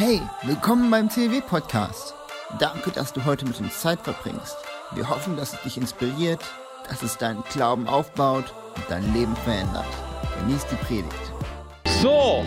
Hey, 0.00 0.20
willkommen 0.44 0.92
beim 0.92 1.10
CW-Podcast. 1.10 2.14
Danke, 2.60 2.92
dass 2.92 3.12
du 3.12 3.24
heute 3.24 3.44
mit 3.44 3.58
uns 3.58 3.80
Zeit 3.80 3.98
verbringst. 4.00 4.56
Wir 4.94 5.08
hoffen, 5.08 5.36
dass 5.36 5.54
es 5.54 5.62
dich 5.62 5.76
inspiriert, 5.76 6.38
dass 6.88 7.02
es 7.02 7.18
deinen 7.18 7.42
Glauben 7.52 7.88
aufbaut 7.88 8.44
und 8.76 8.84
dein 8.88 9.12
Leben 9.12 9.34
verändert. 9.38 9.88
Genieß 10.38 10.66
die 10.70 10.76
Predigt. 10.76 11.32
So, 12.00 12.44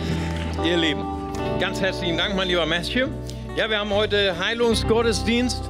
ihr 0.64 0.78
Lieben, 0.78 1.04
ganz 1.60 1.78
herzlichen 1.78 2.16
Dank, 2.16 2.34
mein 2.34 2.48
lieber 2.48 2.64
Matthew. 2.64 3.08
Ja, 3.54 3.68
wir 3.68 3.80
haben 3.80 3.90
heute 3.92 4.38
Heilungsgottesdienst 4.38 5.60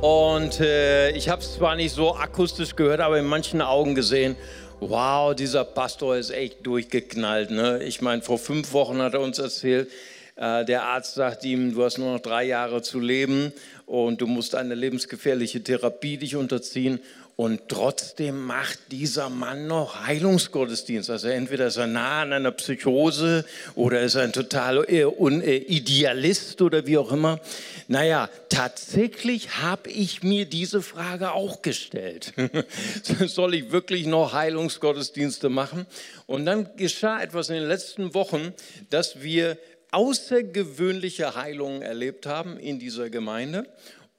und 0.00 0.60
äh, 0.60 1.10
ich 1.10 1.28
habe 1.28 1.42
es 1.42 1.56
zwar 1.56 1.76
nicht 1.76 1.92
so 1.92 2.16
akustisch 2.16 2.74
gehört, 2.74 3.00
aber 3.00 3.18
in 3.18 3.26
manchen 3.26 3.60
Augen 3.60 3.94
gesehen, 3.94 4.34
wow, 4.80 5.34
dieser 5.34 5.64
Pastor 5.64 6.16
ist 6.16 6.30
echt 6.30 6.66
durchgeknallt. 6.66 7.50
Ne? 7.50 7.82
Ich 7.82 8.00
meine, 8.00 8.22
vor 8.22 8.38
fünf 8.38 8.72
Wochen 8.72 9.02
hat 9.02 9.12
er 9.12 9.20
uns 9.20 9.38
erzählt, 9.38 9.90
äh, 9.90 10.11
der 10.42 10.82
Arzt 10.82 11.14
sagt 11.14 11.44
ihm, 11.44 11.72
du 11.72 11.84
hast 11.84 11.98
nur 11.98 12.14
noch 12.14 12.20
drei 12.20 12.42
Jahre 12.42 12.82
zu 12.82 12.98
leben 12.98 13.52
und 13.86 14.20
du 14.20 14.26
musst 14.26 14.56
eine 14.56 14.74
lebensgefährliche 14.74 15.62
Therapie 15.62 16.16
dich 16.16 16.34
unterziehen. 16.34 16.98
Und 17.34 17.68
trotzdem 17.68 18.44
macht 18.44 18.78
dieser 18.90 19.30
Mann 19.30 19.66
noch 19.66 20.06
Heilungsgottesdienst. 20.06 21.08
Also 21.08 21.28
entweder 21.28 21.66
ist 21.66 21.78
er 21.78 21.86
nah 21.86 22.22
an 22.22 22.32
einer 22.34 22.52
Psychose 22.52 23.46
oder 23.74 24.02
ist 24.02 24.16
er 24.16 24.24
ein 24.24 24.34
total 24.34 24.84
äh, 24.84 25.00
äh, 25.00 25.56
Idealist 25.56 26.60
oder 26.60 26.86
wie 26.86 26.98
auch 26.98 27.10
immer. 27.10 27.40
Naja, 27.88 28.28
tatsächlich 28.50 29.58
habe 29.62 29.88
ich 29.90 30.22
mir 30.22 30.44
diese 30.44 30.82
Frage 30.82 31.32
auch 31.32 31.62
gestellt. 31.62 32.34
Soll 33.26 33.54
ich 33.54 33.72
wirklich 33.72 34.06
noch 34.06 34.34
Heilungsgottesdienste 34.34 35.48
machen? 35.48 35.86
Und 36.26 36.44
dann 36.44 36.68
geschah 36.76 37.22
etwas 37.22 37.48
in 37.48 37.56
den 37.56 37.66
letzten 37.66 38.12
Wochen, 38.12 38.52
dass 38.90 39.22
wir 39.22 39.56
außergewöhnliche 39.92 41.34
Heilungen 41.36 41.82
erlebt 41.82 42.26
haben 42.26 42.58
in 42.58 42.78
dieser 42.78 43.10
Gemeinde. 43.10 43.66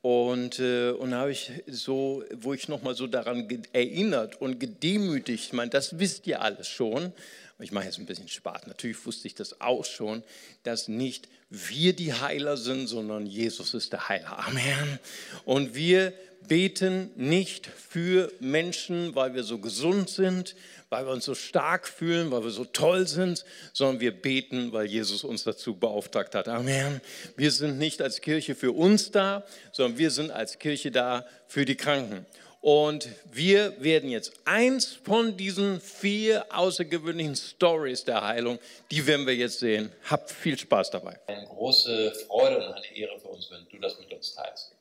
Und, 0.01 0.59
äh, 0.59 0.91
und 0.91 1.13
habe 1.13 1.31
ich 1.31 1.51
so, 1.65 2.23
wo 2.33 2.53
ich 2.53 2.67
nochmal 2.67 2.93
so 2.93 3.07
daran 3.07 3.47
erinnert 3.71 4.39
und 4.41 4.59
gedemütigt, 4.59 5.45
ich 5.45 5.53
meine, 5.53 5.71
das 5.71 5.97
wisst 5.97 6.27
ihr 6.27 6.41
alles 6.41 6.67
schon, 6.67 7.13
ich 7.59 7.71
mache 7.71 7.85
jetzt 7.85 7.99
ein 7.99 8.05
bisschen 8.05 8.27
Spaß, 8.27 8.67
natürlich 8.67 9.05
wusste 9.05 9.27
ich 9.27 9.35
das 9.35 9.61
auch 9.61 9.85
schon, 9.85 10.23
dass 10.63 10.89
nicht 10.89 11.29
wir 11.49 11.93
die 11.93 12.13
Heiler 12.13 12.57
sind, 12.57 12.87
sondern 12.87 13.25
Jesus 13.25 13.73
ist 13.73 13.93
der 13.93 14.09
Heiler. 14.09 14.39
Amen. 14.39 14.99
Und 15.45 15.73
wir 15.73 16.13
beten 16.49 17.09
nicht 17.15 17.67
für 17.67 18.31
Menschen, 18.39 19.15
weil 19.15 19.33
wir 19.33 19.43
so 19.43 19.59
gesund 19.59 20.09
sind, 20.09 20.55
weil 20.93 21.07
wir 21.07 21.11
uns 21.11 21.25
so 21.25 21.33
stark 21.33 21.87
fühlen, 21.87 22.29
weil 22.29 22.43
wir 22.43 22.51
so 22.51 22.65
toll 22.65 23.07
sind, 23.07 23.45
sondern 23.73 23.99
wir 23.99 24.11
beten, 24.11 24.71
weil 24.73 24.85
Jesus 24.85 25.23
uns 25.23 25.43
dazu 25.43 25.73
beauftragt 25.75 26.35
hat. 26.35 26.47
Amen. 26.47 27.01
Wir 27.35 27.49
sind 27.49 27.79
nicht 27.79 27.99
als 27.99 28.21
Kirche 28.21 28.53
für 28.53 28.71
uns 28.71 29.09
da, 29.09 29.43
sondern 29.71 29.97
wir 29.97 30.11
sind 30.11 30.29
als 30.29 30.59
Kirche 30.59 30.91
da 30.91 31.25
für 31.47 31.65
die 31.65 31.75
Kranken. 31.75 32.27
Und 32.61 33.09
wir 33.31 33.73
werden 33.81 34.11
jetzt 34.11 34.33
eins 34.45 34.85
von 34.85 35.35
diesen 35.35 35.81
vier 35.81 36.45
außergewöhnlichen 36.55 37.35
Stories 37.35 38.03
der 38.05 38.23
Heilung, 38.23 38.59
die 38.91 39.07
werden 39.07 39.25
wir 39.25 39.35
jetzt 39.35 39.59
sehen. 39.59 39.91
Habt 40.11 40.29
viel 40.29 40.59
Spaß 40.59 40.91
dabei. 40.91 41.19
Eine 41.25 41.47
große 41.47 42.13
Freude 42.27 42.57
und 42.57 42.71
eine 42.71 42.95
Ehre 42.95 43.19
für 43.19 43.29
uns, 43.29 43.49
wenn 43.49 43.65
du 43.71 43.79
das 43.79 43.97
mit 43.97 44.13
uns 44.13 44.35
teilst. 44.35 44.71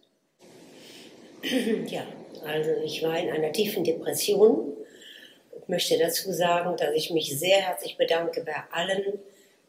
Ja, 1.91 2.07
also 2.45 2.71
ich 2.85 3.03
war 3.03 3.19
in 3.19 3.31
einer 3.31 3.51
tiefen 3.51 3.83
Depression 3.83 4.77
ich 5.63 5.69
möchte 5.69 5.99
dazu 5.99 6.33
sagen, 6.33 6.77
dass 6.77 6.95
ich 6.95 7.11
mich 7.11 7.39
sehr 7.39 7.59
herzlich 7.59 7.97
bedanke 7.97 8.43
bei 8.43 8.55
allen 8.73 9.21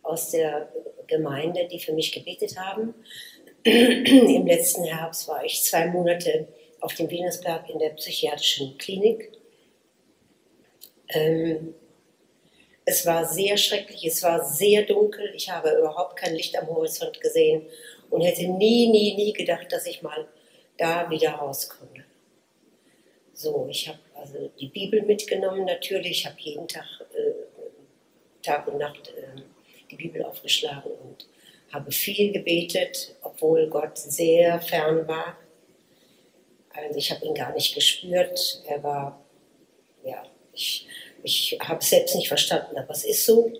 aus 0.02 0.31
der 0.31 0.72
Gemeinde, 1.08 1.67
die 1.72 1.80
für 1.80 1.94
mich 1.94 2.11
gebetet 2.11 2.58
haben. 2.58 2.94
Im 3.63 4.45
letzten 4.45 4.83
Herbst 4.83 5.27
war 5.27 5.45
ich 5.45 5.64
zwei 5.64 5.88
Monate 5.88 6.47
auf 6.81 6.94
dem 6.95 7.09
Venusberg 7.09 7.69
in 7.69 7.80
der 7.80 7.89
psychiatrischen 7.91 8.77
Klinik. 8.77 9.31
Ähm, 11.09 11.76
es 12.86 13.05
war 13.05 13.25
sehr 13.25 13.55
schrecklich, 13.55 14.05
es 14.05 14.21
war 14.23 14.43
sehr 14.43 14.83
dunkel, 14.83 15.31
ich 15.36 15.49
habe 15.49 15.71
überhaupt 15.77 16.17
kein 16.17 16.36
Licht 16.36 16.58
am 16.58 16.67
Horizont 16.67 17.21
gesehen 17.21 17.65
und 18.10 18.21
hätte 18.21 18.45
nie, 18.48 18.87
nie, 18.87 19.15
nie 19.15 19.31
gedacht, 19.31 19.71
dass 19.71 19.86
ich 19.86 20.02
mal 20.02 20.27
da 20.77 21.10
wieder 21.10 21.31
rauskomme. 21.31 22.04
So, 23.33 23.67
ich 23.70 23.87
habe 23.87 23.99
also 24.23 24.50
die 24.58 24.67
Bibel 24.67 25.02
mitgenommen 25.02 25.66
natürlich. 25.66 26.11
Ich 26.11 26.26
habe 26.26 26.39
jeden 26.39 26.67
Tag, 26.67 26.86
äh, 27.14 28.42
Tag 28.42 28.67
und 28.67 28.78
Nacht 28.78 29.10
äh, 29.10 29.42
die 29.92 29.98
Bibel 29.98 30.23
aufgeschlagen 30.23 30.92
und 30.92 31.28
habe 31.73 31.92
viel 31.92 32.32
gebetet, 32.32 33.16
obwohl 33.22 33.67
Gott 33.70 33.98
sehr 33.98 34.61
fern 34.61 35.08
war. 35.08 35.38
Also 36.73 36.98
ich 36.98 37.11
habe 37.11 37.26
ihn 37.26 37.34
gar 37.34 37.54
nicht 37.54 37.76
gespürt. 37.76 38.64
Er 38.66 38.82
war, 38.82 39.22
ja, 40.06 40.23
ich, 40.54 40.88
ich 41.23 41.58
habe 41.61 41.84
selbst 41.84 42.16
nicht 42.16 42.30
verstanden, 42.30 42.78
aber 42.78 42.92
es 42.92 43.04
ist 43.04 43.26
so. 43.26 43.52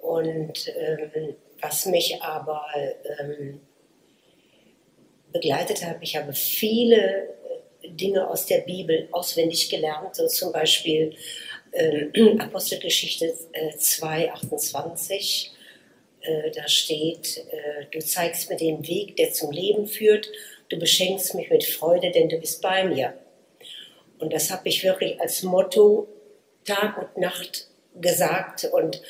Und 0.00 0.72
ähm, 0.76 1.34
was 1.60 1.86
mich 1.86 2.22
aber 2.22 2.66
ähm, 3.18 3.60
begleitet 5.32 5.84
hat, 5.84 5.96
ich 6.00 6.16
habe 6.16 6.32
viele 6.34 7.34
Dinge 7.84 8.28
aus 8.28 8.46
der 8.46 8.58
Bibel 8.58 9.08
auswendig 9.12 9.68
gelernt, 9.70 10.16
so 10.16 10.26
zum 10.26 10.52
Beispiel 10.52 11.14
äh, 11.72 12.38
Apostelgeschichte 12.38 13.34
äh, 13.52 13.76
2, 13.76 14.32
28. 14.32 15.52
Äh, 16.20 16.50
da 16.52 16.68
steht, 16.68 17.38
äh, 17.50 17.86
du 17.90 17.98
zeigst 18.00 18.48
mir 18.50 18.56
den 18.56 18.86
Weg, 18.86 19.16
der 19.16 19.32
zum 19.32 19.50
Leben 19.50 19.86
führt, 19.86 20.28
du 20.68 20.78
beschenkst 20.78 21.34
mich 21.34 21.50
mit 21.50 21.64
Freude, 21.64 22.10
denn 22.10 22.28
du 22.28 22.38
bist 22.38 22.62
bei 22.62 22.84
mir. 22.84 23.14
Und 24.18 24.32
das 24.32 24.50
habe 24.50 24.68
ich 24.68 24.84
wirklich 24.84 25.20
als 25.20 25.42
Motto 25.42 26.08
Tag 26.64 26.96
und 26.96 27.20
Nacht 27.20 27.66
gesagt 28.00 28.64
und 28.72 29.02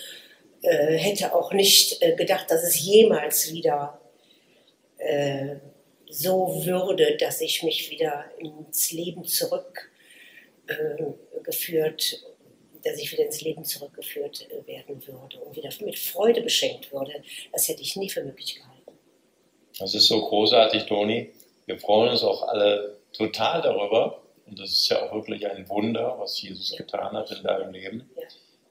äh, 0.63 0.97
hätte 0.97 1.35
auch 1.35 1.53
nicht 1.53 2.03
äh, 2.03 2.15
gedacht, 2.15 2.51
dass 2.51 2.63
es 2.63 2.81
jemals 2.81 3.53
wieder 3.53 3.99
so 6.13 6.63
würde, 6.65 7.17
dass 7.17 7.41
ich 7.41 7.63
mich 7.63 7.91
wieder 7.91 8.25
ins 8.39 8.93
Leben 8.93 9.25
zurückgeführt, 9.25 12.13
äh, 12.13 12.17
dass 12.85 12.99
ich 12.99 13.13
wieder 13.13 13.25
ins 13.25 13.41
Leben 13.41 13.65
zurückgeführt 13.65 14.47
äh, 14.51 14.67
werden 14.67 15.07
würde 15.07 15.39
und 15.39 15.57
wieder 15.57 15.71
mit 15.81 15.99
Freude 15.99 16.43
beschenkt 16.43 16.93
würde. 16.93 17.23
Das 17.53 17.69
hätte 17.69 17.81
ich 17.83 17.97
nie 17.97 18.11
für 18.11 18.23
möglich 18.23 18.57
gehalten. 18.57 18.93
Das 19.79 19.95
ist 19.95 20.07
so 20.07 20.21
großartig, 20.21 20.85
Toni. 20.85 21.33
Wir 21.67 21.79
freuen 21.79 22.11
uns 22.11 22.23
auch 22.23 22.43
alle 22.43 22.99
total 23.13 23.63
darüber. 23.63 24.19
Und 24.47 24.59
das 24.59 24.71
ist 24.71 24.89
ja 24.91 25.03
auch 25.03 25.15
wirklich 25.15 25.47
ein 25.47 25.69
Wunder, 25.69 26.17
was 26.19 26.43
Jesus 26.43 26.77
getan 26.77 27.17
hat 27.17 27.31
in 27.31 27.43
deinem 27.43 27.73
Leben. 27.73 28.11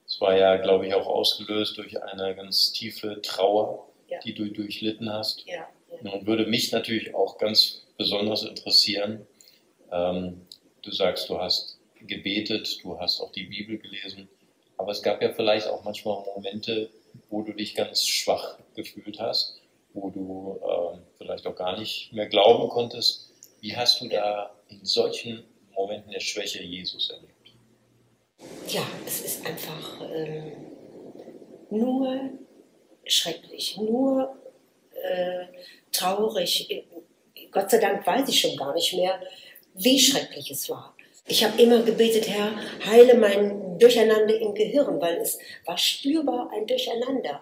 Es 0.06 0.20
ja. 0.20 0.22
war 0.22 0.38
ja, 0.38 0.58
glaube 0.58 0.86
ich, 0.86 0.94
auch 0.94 1.08
ausgelöst 1.08 1.78
durch 1.78 2.00
eine 2.04 2.36
ganz 2.36 2.72
tiefe 2.72 3.20
Trauer, 3.22 3.88
ja. 4.08 4.20
die 4.20 4.36
du 4.36 4.52
durchlitten 4.52 5.12
hast. 5.12 5.44
Ja. 5.48 5.68
Nun 6.02 6.26
würde 6.26 6.46
mich 6.46 6.72
natürlich 6.72 7.14
auch 7.14 7.38
ganz 7.38 7.84
besonders 7.98 8.44
interessieren, 8.44 9.26
ähm, 9.92 10.42
du 10.82 10.92
sagst, 10.92 11.30
du 11.30 11.40
hast 11.40 11.78
gebetet, 12.00 12.80
du 12.84 13.00
hast 13.00 13.22
auch 13.22 13.32
die 13.32 13.44
Bibel 13.44 13.78
gelesen, 13.78 14.28
aber 14.78 14.92
es 14.92 15.04
gab 15.04 15.22
ja 15.22 15.32
vielleicht 15.32 15.68
auch 15.68 15.84
manchmal 15.84 16.24
Momente, 16.36 16.90
wo 17.30 17.44
du 17.44 17.54
dich 17.54 17.76
ganz 17.76 18.08
schwach 18.08 18.58
gefühlt 18.76 19.20
hast, 19.20 19.60
wo 19.94 20.10
du 20.10 20.60
äh, 20.64 20.98
vielleicht 21.18 21.46
auch 21.46 21.56
gar 21.56 21.78
nicht 21.78 22.12
mehr 22.14 22.28
glauben 22.28 22.70
konntest. 22.70 23.32
Wie 23.60 23.76
hast 23.76 24.02
du 24.02 24.08
da 24.08 24.56
in 24.70 24.84
solchen 24.84 25.44
Momenten 25.76 26.12
der 26.12 26.20
Schwäche 26.20 26.64
Jesus 26.64 27.12
erlebt? 27.12 27.32
Ja, 28.68 28.82
es 29.06 29.22
ist 29.22 29.46
einfach 29.46 30.02
ähm, 30.16 30.54
nur 31.70 32.32
schrecklich, 33.06 33.78
nur 33.78 34.36
äh, 34.94 35.46
traurig. 35.92 36.86
Gott 37.52 37.70
sei 37.70 37.80
Dank 37.80 38.06
weiß 38.06 38.30
ich 38.30 38.40
schon 38.40 38.56
gar 38.56 38.74
nicht 38.74 38.94
mehr, 38.94 39.22
wie 39.74 40.00
schrecklich 40.00 40.52
es 40.52 40.70
war. 40.70 40.96
Ich 41.28 41.44
habe 41.44 41.62
immer 41.62 41.82
gebetet, 41.84 42.28
Herr, 42.28 42.52
heile 42.86 43.16
mein 43.16 43.78
Durcheinander 43.78 44.36
im 44.40 44.54
Gehirn, 44.54 45.00
weil 45.00 45.18
es 45.18 45.38
war 45.66 45.78
spürbar 45.78 46.50
ein 46.54 46.66
Durcheinander. 46.66 47.42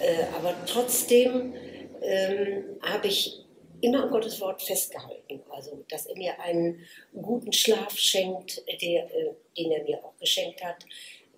Äh, 0.00 0.24
aber 0.36 0.54
trotzdem 0.66 1.54
ähm, 2.02 2.64
habe 2.82 3.08
ich 3.08 3.44
immer 3.80 4.04
an 4.04 4.10
Gottes 4.10 4.40
Wort 4.40 4.62
festgehalten. 4.62 5.40
Also, 5.50 5.84
dass 5.88 6.06
er 6.06 6.16
mir 6.16 6.40
einen 6.40 6.84
guten 7.20 7.52
Schlaf 7.52 7.96
schenkt, 7.96 8.62
der, 8.80 9.04
äh, 9.14 9.34
den 9.56 9.72
er 9.72 9.84
mir 9.84 10.04
auch 10.04 10.16
geschenkt 10.18 10.64
hat, 10.64 10.84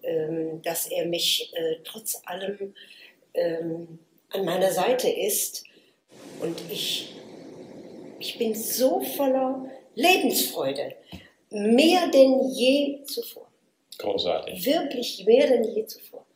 ähm, 0.02 0.62
dass 0.62 0.86
er 0.86 1.06
mich 1.06 1.52
äh, 1.54 1.76
trotz 1.84 2.22
allem 2.26 2.74
ähm, 3.34 3.98
an 4.30 4.44
meiner 4.44 4.70
Seite 4.70 5.10
ist 5.10 5.64
und 6.40 6.60
ich, 6.70 7.14
ich 8.18 8.38
bin 8.38 8.54
so 8.54 9.00
voller 9.00 9.70
Lebensfreude, 9.94 10.94
mehr 11.50 12.08
denn 12.08 12.48
je 12.50 13.02
zuvor. 13.04 13.46
Großartig. 13.98 14.64
Wirklich 14.66 15.24
mehr 15.24 15.46
denn 15.46 15.64
je 15.64 15.86
zuvor. 15.86 16.26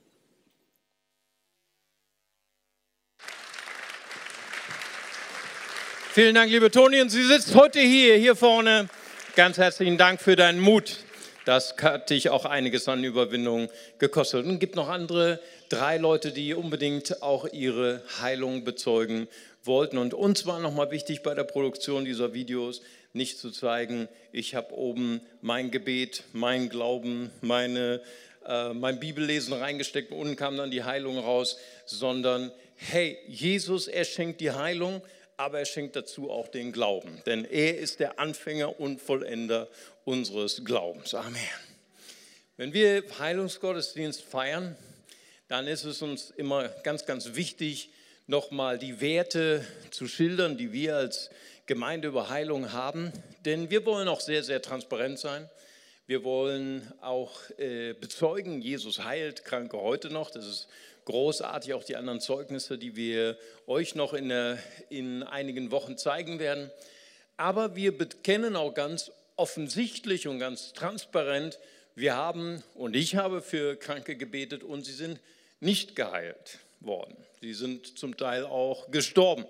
Vielen 6.13 6.35
Dank, 6.35 6.51
liebe 6.51 6.71
Toni. 6.71 7.01
Und 7.01 7.11
sie 7.11 7.23
sitzt 7.23 7.55
heute 7.55 7.81
hier, 7.81 8.17
hier 8.17 8.35
vorne. 8.35 8.89
Ganz 9.37 9.57
herzlichen 9.57 9.99
Dank 9.99 10.21
für 10.21 10.35
deinen 10.35 10.59
Mut. 10.59 11.05
Das 11.45 11.75
hat 11.81 12.11
dich 12.11 12.29
auch 12.31 12.45
einiges 12.45 12.89
an 12.89 13.05
Überwindung 13.05 13.69
gekostet. 13.99 14.45
Und 14.45 14.55
es 14.55 14.59
gibt 14.59 14.75
noch 14.75 14.89
andere 14.89 15.41
drei 15.69 15.97
Leute, 15.97 16.33
die 16.33 16.55
unbedingt 16.55 17.23
auch 17.23 17.47
ihre 17.53 18.03
Heilung 18.21 18.65
bezeugen 18.65 19.29
wollten. 19.69 19.99
Und 19.99 20.15
uns 20.15 20.47
war 20.47 20.59
nochmal 20.59 20.91
wichtig 20.91 21.23
bei 21.23 21.35
der 21.35 21.45
Produktion 21.45 22.05
dieser 22.05 22.35
Videos, 22.35 22.83
nicht 23.13 23.39
zu 23.39 23.53
zeigen, 23.53 24.09
ich 24.33 24.57
habe 24.57 24.75
oben 24.75 25.21
mein 25.41 25.71
Gebet, 25.71 26.25
mein 26.33 26.69
Glauben, 26.69 27.31
meine, 27.41 28.03
äh, 28.45 28.75
mein 28.75 28.99
Bibellesen 28.99 29.53
reingesteckt 29.53 30.11
und 30.11 30.19
unten 30.19 30.37
kam 30.37 30.57
dann 30.57 30.71
die 30.71 30.83
Heilung 30.83 31.19
raus, 31.19 31.59
sondern 31.87 32.51
hey, 32.75 33.17
Jesus, 33.29 33.87
er 33.87 34.05
schenkt 34.05 34.41
die 34.41 34.51
Heilung, 34.51 35.03
aber 35.37 35.61
er 35.61 35.65
schenkt 35.65 35.95
dazu 35.95 36.31
auch 36.31 36.49
den 36.49 36.73
Glauben, 36.73 37.23
denn 37.25 37.45
er 37.45 37.79
ist 37.79 38.01
der 38.01 38.19
Anfänger 38.19 38.81
und 38.81 39.01
Vollender 39.01 39.69
unseres 40.05 40.65
Glaubens. 40.65 41.15
Amen. 41.15 41.39
Wenn 42.57 42.73
wir 42.73 43.05
Heilungsgottesdienst 43.19 44.23
feiern, 44.23 44.77
dann 45.47 45.67
ist 45.67 45.85
es 45.85 46.03
uns 46.03 46.31
immer 46.31 46.69
ganz, 46.83 47.07
ganz 47.07 47.35
wichtig, 47.35 47.91
nochmal 48.29 48.79
die 48.79 49.01
Werte 49.01 49.65
zu 49.91 50.07
schildern, 50.07 50.59
die 50.59 50.73
wir 50.73 50.97
als 50.97 51.31
Gemeinde 51.67 52.09
über 52.09 52.29
Heilung 52.29 52.73
haben. 52.73 53.11
Denn 53.45 53.71
wir 53.71 53.85
wollen 53.87 54.07
auch 54.07 54.21
sehr, 54.21 54.45
sehr 54.45 54.63
transparent 54.63 55.19
sein. 55.19 55.49
Wir 56.07 56.25
wollen 56.25 56.93
auch 57.01 57.33
äh, 57.59 57.95
bezeugen, 57.95 58.61
Jesus 58.61 59.03
heilt 59.03 59.45
Kranke 59.45 59.79
heute 59.79 60.11
noch. 60.11 60.31
Das 60.31 60.47
ist 60.47 60.69
großartig, 61.07 61.73
auch 61.73 61.85
die 61.85 61.97
anderen 61.97 62.21
Zeugnisse, 62.21 62.79
die 62.79 62.97
wir 62.97 63.39
euch 63.67 63.95
noch 63.95 64.13
in, 64.13 64.29
der, 64.29 64.59
in 64.91 65.23
einigen 65.23 65.71
Wochen 65.71 65.97
zeigen 65.97 66.39
werden. 66.39 66.71
Aber 67.39 67.77
wir 67.77 67.97
bekennen 67.97 68.57
auch 68.57 68.75
ganz 68.75 69.11
offensichtlich 69.37 70.29
und 70.29 70.39
ganz 70.39 70.75
transparent, 70.75 71.59
wir 71.95 72.15
haben 72.15 72.63
und 72.75 72.95
ich 72.95 73.17
habe 73.17 73.41
für 73.41 73.77
Kranke 73.77 74.17
gebetet 74.17 74.63
und 74.63 74.85
sie 74.85 74.93
sind 74.93 75.19
nicht 75.61 75.97
geheilt 75.97 76.59
worden. 76.81 77.17
Sie 77.41 77.55
sind 77.55 77.99
zum 77.99 78.17
Teil 78.17 78.45
auch 78.45 78.91
gestorben. 78.91 79.47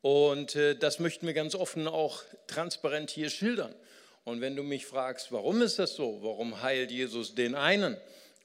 Und 0.00 0.54
äh, 0.56 0.76
das 0.76 0.98
möchten 0.98 1.26
wir 1.26 1.34
ganz 1.34 1.54
offen 1.54 1.88
auch 1.88 2.22
transparent 2.46 3.10
hier 3.10 3.30
schildern. 3.30 3.74
Und 4.24 4.40
wenn 4.40 4.56
du 4.56 4.62
mich 4.62 4.86
fragst, 4.86 5.32
warum 5.32 5.62
ist 5.62 5.78
das 5.78 5.94
so? 5.94 6.18
Warum 6.22 6.62
heilt 6.62 6.90
Jesus 6.90 7.34
den 7.34 7.54
einen 7.54 7.96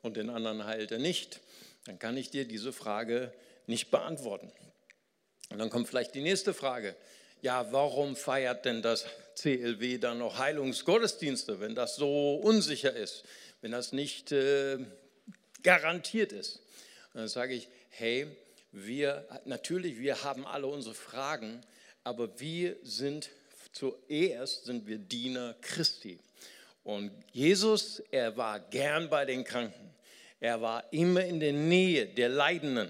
und 0.02 0.18
den 0.18 0.30
anderen 0.30 0.66
heilt 0.66 0.92
er 0.92 1.00
nicht? 1.00 1.42
dann 1.90 1.98
kann 1.98 2.18
ich 2.18 2.30
dir 2.30 2.46
diese 2.46 2.72
Frage 2.72 3.34
nicht 3.66 3.90
beantworten. 3.90 4.52
Und 5.50 5.58
dann 5.58 5.72
kommt 5.72 5.88
vielleicht 5.88 6.14
die 6.14 6.22
nächste 6.22 6.54
Frage. 6.54 6.96
Ja, 7.42 7.72
warum 7.72 8.16
feiert 8.16 8.66
denn 8.66 8.84
das 8.84 9.06
CLW 9.36 9.98
dann 9.98 10.20
noch 10.20 10.38
Heilungsgottesdienste, 10.38 11.60
wenn 11.60 11.74
das 11.74 11.96
so 11.96 12.36
unsicher 12.36 12.96
ist, 12.96 13.24
wenn 13.62 13.72
das 13.72 13.92
nicht 13.92 14.32
äh, 14.32 14.78
garantiert 15.64 16.32
ist? 16.32 16.58
Und 17.14 17.22
dann 17.22 17.28
sage 17.28 17.56
ich, 17.56 17.70
hey, 17.90 18.28
wir, 18.72 19.28
natürlich, 19.46 20.00
wir 20.00 20.24
haben 20.24 20.46
alle 20.46 20.68
unsere 20.68 20.96
Fragen, 20.96 21.62
aber 22.04 22.40
wir 22.40 22.78
sind 22.84 23.30
zuerst 23.72 24.66
sind 24.66 24.88
wir 24.88 24.98
Diener 24.98 25.56
Christi. 25.62 26.20
Und 26.84 27.12
Jesus, 27.32 28.02
er 28.12 28.36
war 28.36 28.60
gern 28.60 29.10
bei 29.10 29.26
den 29.26 29.44
Kranken. 29.44 29.94
Er 30.40 30.62
war 30.62 30.92
immer 30.92 31.24
in 31.26 31.40
der 31.40 31.54
Nähe 31.54 32.08
der 32.08 32.30
Leidenden. 32.30 32.90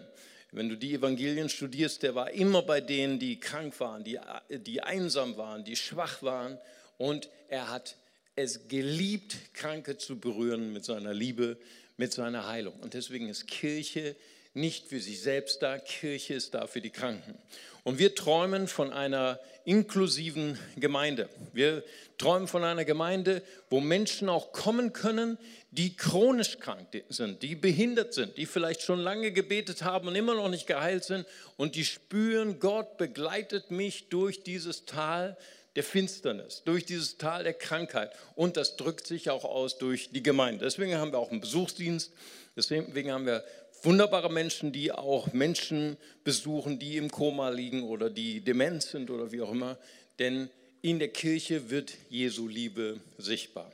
Wenn 0.52 0.70
du 0.70 0.76
die 0.76 0.94
Evangelien 0.94 1.50
studierst, 1.50 2.04
der 2.04 2.16
war 2.16 2.32
immer 2.32 2.62
bei 2.62 2.82
denen, 2.82 3.20
die 3.20 3.40
krank 3.40 3.80
waren, 3.80 4.04
die, 4.04 4.20
die 4.50 4.82
einsam 4.82 5.38
waren, 5.38 5.64
die 5.64 5.76
schwach 5.76 6.24
waren. 6.24 6.58
Und 6.98 7.30
er 7.50 7.70
hat 7.70 7.96
es 8.36 8.68
geliebt, 8.68 9.36
Kranke 9.54 9.98
zu 9.98 10.20
berühren 10.20 10.74
mit 10.74 10.86
seiner 10.86 11.14
Liebe, 11.14 11.58
mit 11.98 12.14
seiner 12.14 12.48
Heilung. 12.48 12.80
Und 12.80 12.94
deswegen 12.94 13.28
ist 13.30 13.48
Kirche 13.48 14.16
nicht 14.54 14.88
für 14.88 15.00
sich 15.00 15.22
selbst 15.22 15.62
da, 15.62 15.78
Kirche 15.78 16.34
ist 16.34 16.54
da 16.54 16.68
für 16.68 16.82
die 16.82 16.90
Kranken. 16.90 17.38
Und 17.84 17.98
wir 17.98 18.14
träumen 18.14 18.68
von 18.68 18.92
einer 18.92 19.40
inklusiven 19.66 20.60
Gemeinde. 20.76 21.30
Wir 21.54 21.84
träumen 22.18 22.48
von 22.48 22.64
einer 22.64 22.86
Gemeinde, 22.86 23.42
wo 23.70 23.80
Menschen 23.80 24.30
auch 24.30 24.52
kommen 24.52 24.94
können, 24.94 25.38
die 25.72 25.96
chronisch 25.96 26.60
krank 26.60 26.88
sind, 27.10 27.44
die 27.44 27.56
behindert 27.56 28.14
sind, 28.14 28.38
die 28.38 28.46
vielleicht 28.46 28.82
schon 28.82 29.00
lange 29.00 29.32
gebetet 29.32 29.84
haben 29.84 30.08
und 30.08 30.16
immer 30.16 30.34
noch 30.34 30.50
nicht 30.50 30.68
geheilt 30.68 31.04
sind 31.04 31.26
und 31.58 31.76
die 31.76 31.86
spüren, 31.86 32.60
Gott 32.60 32.98
begleitet 32.98 33.70
mich 33.70 34.10
durch 34.10 34.44
dieses 34.44 34.86
Tal 34.86 35.38
der 35.76 35.84
Finsternis, 35.84 36.64
durch 36.66 36.86
dieses 36.86 37.18
Tal 37.18 37.44
der 37.44 37.54
Krankheit. 37.54 38.12
Und 38.36 38.58
das 38.58 38.76
drückt 38.76 39.06
sich 39.06 39.30
auch 39.30 39.46
aus 39.46 39.78
durch 39.78 40.10
die 40.10 40.24
Gemeinde. 40.24 40.66
Deswegen 40.66 40.96
haben 40.98 41.12
wir 41.12 41.20
auch 41.20 41.32
einen 41.32 41.42
Besuchsdienst, 41.42 42.12
deswegen 42.56 43.12
haben 43.12 43.28
wir 43.28 43.44
wunderbare 43.84 44.32
Menschen, 44.32 44.72
die 44.72 44.92
auch 44.92 45.34
Menschen 45.34 45.98
besuchen, 46.24 46.80
die 46.80 46.98
im 46.98 47.10
Koma 47.12 47.50
liegen 47.50 47.84
oder 47.84 48.10
die 48.10 48.42
dement 48.42 48.84
sind 48.84 49.10
oder 49.10 49.32
wie 49.32 49.42
auch 49.42 49.52
immer. 49.52 49.78
Denn 50.20 50.50
in 50.82 51.00
der 51.00 51.10
Kirche 51.10 51.70
wird 51.70 51.94
Jesu 52.10 52.48
Liebe 52.48 53.00
sichtbar. 53.18 53.72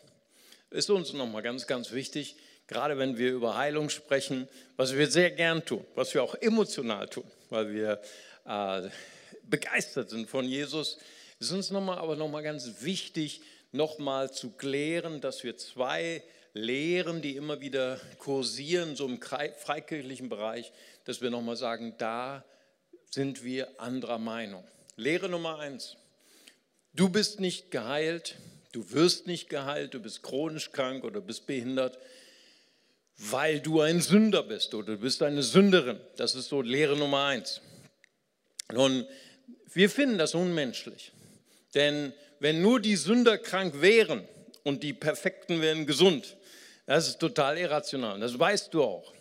Ist 0.71 0.89
uns 0.89 1.13
nochmal 1.13 1.41
ganz, 1.41 1.67
ganz 1.67 1.91
wichtig, 1.91 2.35
gerade 2.67 2.97
wenn 2.97 3.17
wir 3.17 3.31
über 3.31 3.55
Heilung 3.55 3.89
sprechen, 3.89 4.47
was 4.75 4.95
wir 4.95 5.09
sehr 5.09 5.31
gern 5.31 5.63
tun, 5.63 5.85
was 5.95 6.13
wir 6.13 6.23
auch 6.23 6.35
emotional 6.35 7.07
tun, 7.07 7.25
weil 7.49 7.73
wir 7.73 8.01
äh, 8.45 8.89
begeistert 9.43 10.09
sind 10.09 10.29
von 10.29 10.45
Jesus, 10.45 10.97
ist 11.39 11.51
uns 11.51 11.69
nochmal, 11.69 11.99
aber 11.99 12.15
nochmal 12.15 12.43
ganz 12.43 12.81
wichtig, 12.81 13.41
nochmal 13.71 14.31
zu 14.31 14.51
klären, 14.51 15.21
dass 15.21 15.43
wir 15.43 15.57
zwei 15.57 16.23
Lehren, 16.55 17.21
die 17.21 17.35
immer 17.35 17.59
wieder 17.59 17.99
kursieren, 18.17 18.95
so 18.95 19.05
im 19.05 19.19
freikirchlichen 19.21 20.29
Bereich, 20.29 20.71
dass 21.03 21.21
wir 21.21 21.29
nochmal 21.29 21.57
sagen, 21.57 21.95
da 21.97 22.45
sind 23.11 23.43
wir 23.43 23.81
anderer 23.81 24.19
Meinung. 24.19 24.63
Lehre 24.95 25.27
Nummer 25.27 25.59
eins. 25.59 25.97
Du 26.93 27.09
bist 27.09 27.41
nicht 27.41 27.71
geheilt, 27.71 28.37
du 28.71 28.89
wirst 28.93 29.27
nicht 29.27 29.49
geheilt, 29.49 29.93
du 29.93 29.99
bist 29.99 30.23
chronisch 30.23 30.71
krank 30.71 31.03
oder 31.03 31.19
bist 31.19 31.45
behindert, 31.45 31.99
weil 33.17 33.59
du 33.59 33.81
ein 33.81 33.99
Sünder 33.99 34.43
bist 34.43 34.73
oder 34.73 34.93
du 34.93 34.99
bist 34.99 35.21
eine 35.23 35.43
Sünderin. 35.43 35.99
Das 36.15 36.35
ist 36.35 36.47
so 36.47 36.61
Lehre 36.61 36.95
Nummer 36.95 37.25
eins. 37.25 37.59
Nun, 38.71 39.05
wir 39.73 39.89
finden 39.89 40.17
das 40.17 40.33
unmenschlich. 40.33 41.11
Denn 41.73 42.13
wenn 42.39 42.61
nur 42.61 42.79
die 42.79 42.95
Sünder 42.95 43.37
krank 43.37 43.81
wären 43.81 44.25
und 44.63 44.83
die 44.83 44.93
Perfekten 44.93 45.61
wären 45.61 45.85
gesund, 45.85 46.37
das 46.85 47.07
ist 47.07 47.19
total 47.19 47.57
irrational. 47.57 48.19
Das 48.19 48.37
weißt 48.37 48.73
du 48.73 48.83
auch. 48.83 49.13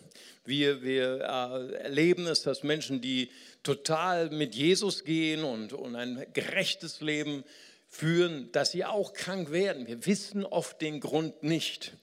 Wir, 0.45 0.83
wir 0.83 1.21
äh, 1.21 1.73
erleben 1.83 2.27
es, 2.27 2.43
dass 2.43 2.63
Menschen, 2.63 3.01
die 3.01 3.31
total 3.63 4.29
mit 4.29 4.53
Jesus 4.53 5.03
gehen 5.03 5.43
und, 5.43 5.73
und 5.73 5.95
ein 5.95 6.25
gerechtes 6.33 7.01
Leben 7.01 7.43
führen, 7.89 8.51
dass 8.51 8.71
sie 8.71 8.85
auch 8.85 9.13
krank 9.13 9.51
werden. 9.51 9.87
Wir 9.87 10.05
wissen 10.05 10.45
oft 10.45 10.81
den 10.81 10.99
Grund 10.99 11.41
nicht. 11.41 11.93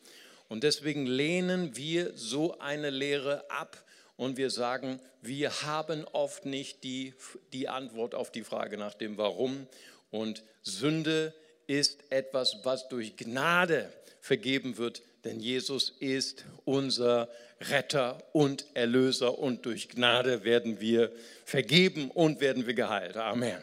Und 0.49 0.65
deswegen 0.65 1.07
lehnen 1.07 1.77
wir 1.77 2.13
so 2.17 2.59
eine 2.59 2.91
Lehre 2.91 3.49
ab 3.51 3.85
und 4.17 4.37
wir 4.37 4.51
sagen, 4.51 5.01
wir 5.23 5.63
haben 5.63 6.05
oft 6.13 6.45
nicht 6.47 6.83
die, 6.85 7.15
die 7.53 7.69
Antwort 7.69 8.15
auf 8.15 8.33
die 8.33 8.43
Frage 8.43 8.77
nach 8.77 8.95
dem 8.95 9.17
Warum. 9.17 9.67
Und 10.11 10.43
Sünde 10.63 11.33
ist 11.67 12.05
etwas, 12.11 12.57
was 12.63 12.89
durch 12.89 13.17
Gnade 13.17 13.93
vergeben 14.21 14.79
wird, 14.79 15.03
denn 15.25 15.41
Jesus 15.41 15.95
ist 16.01 16.45
unser 16.65 17.29
Retter 17.61 18.19
und 18.33 18.67
Erlöser 18.75 19.39
und 19.39 19.67
durch 19.67 19.89
Gnade 19.89 20.45
werden 20.45 20.81
wir 20.81 21.13
vergeben 21.45 22.11
und 22.11 22.41
werden 22.41 22.67
wir 22.67 22.75
geheilt. 22.75 23.17
Amen. 23.17 23.59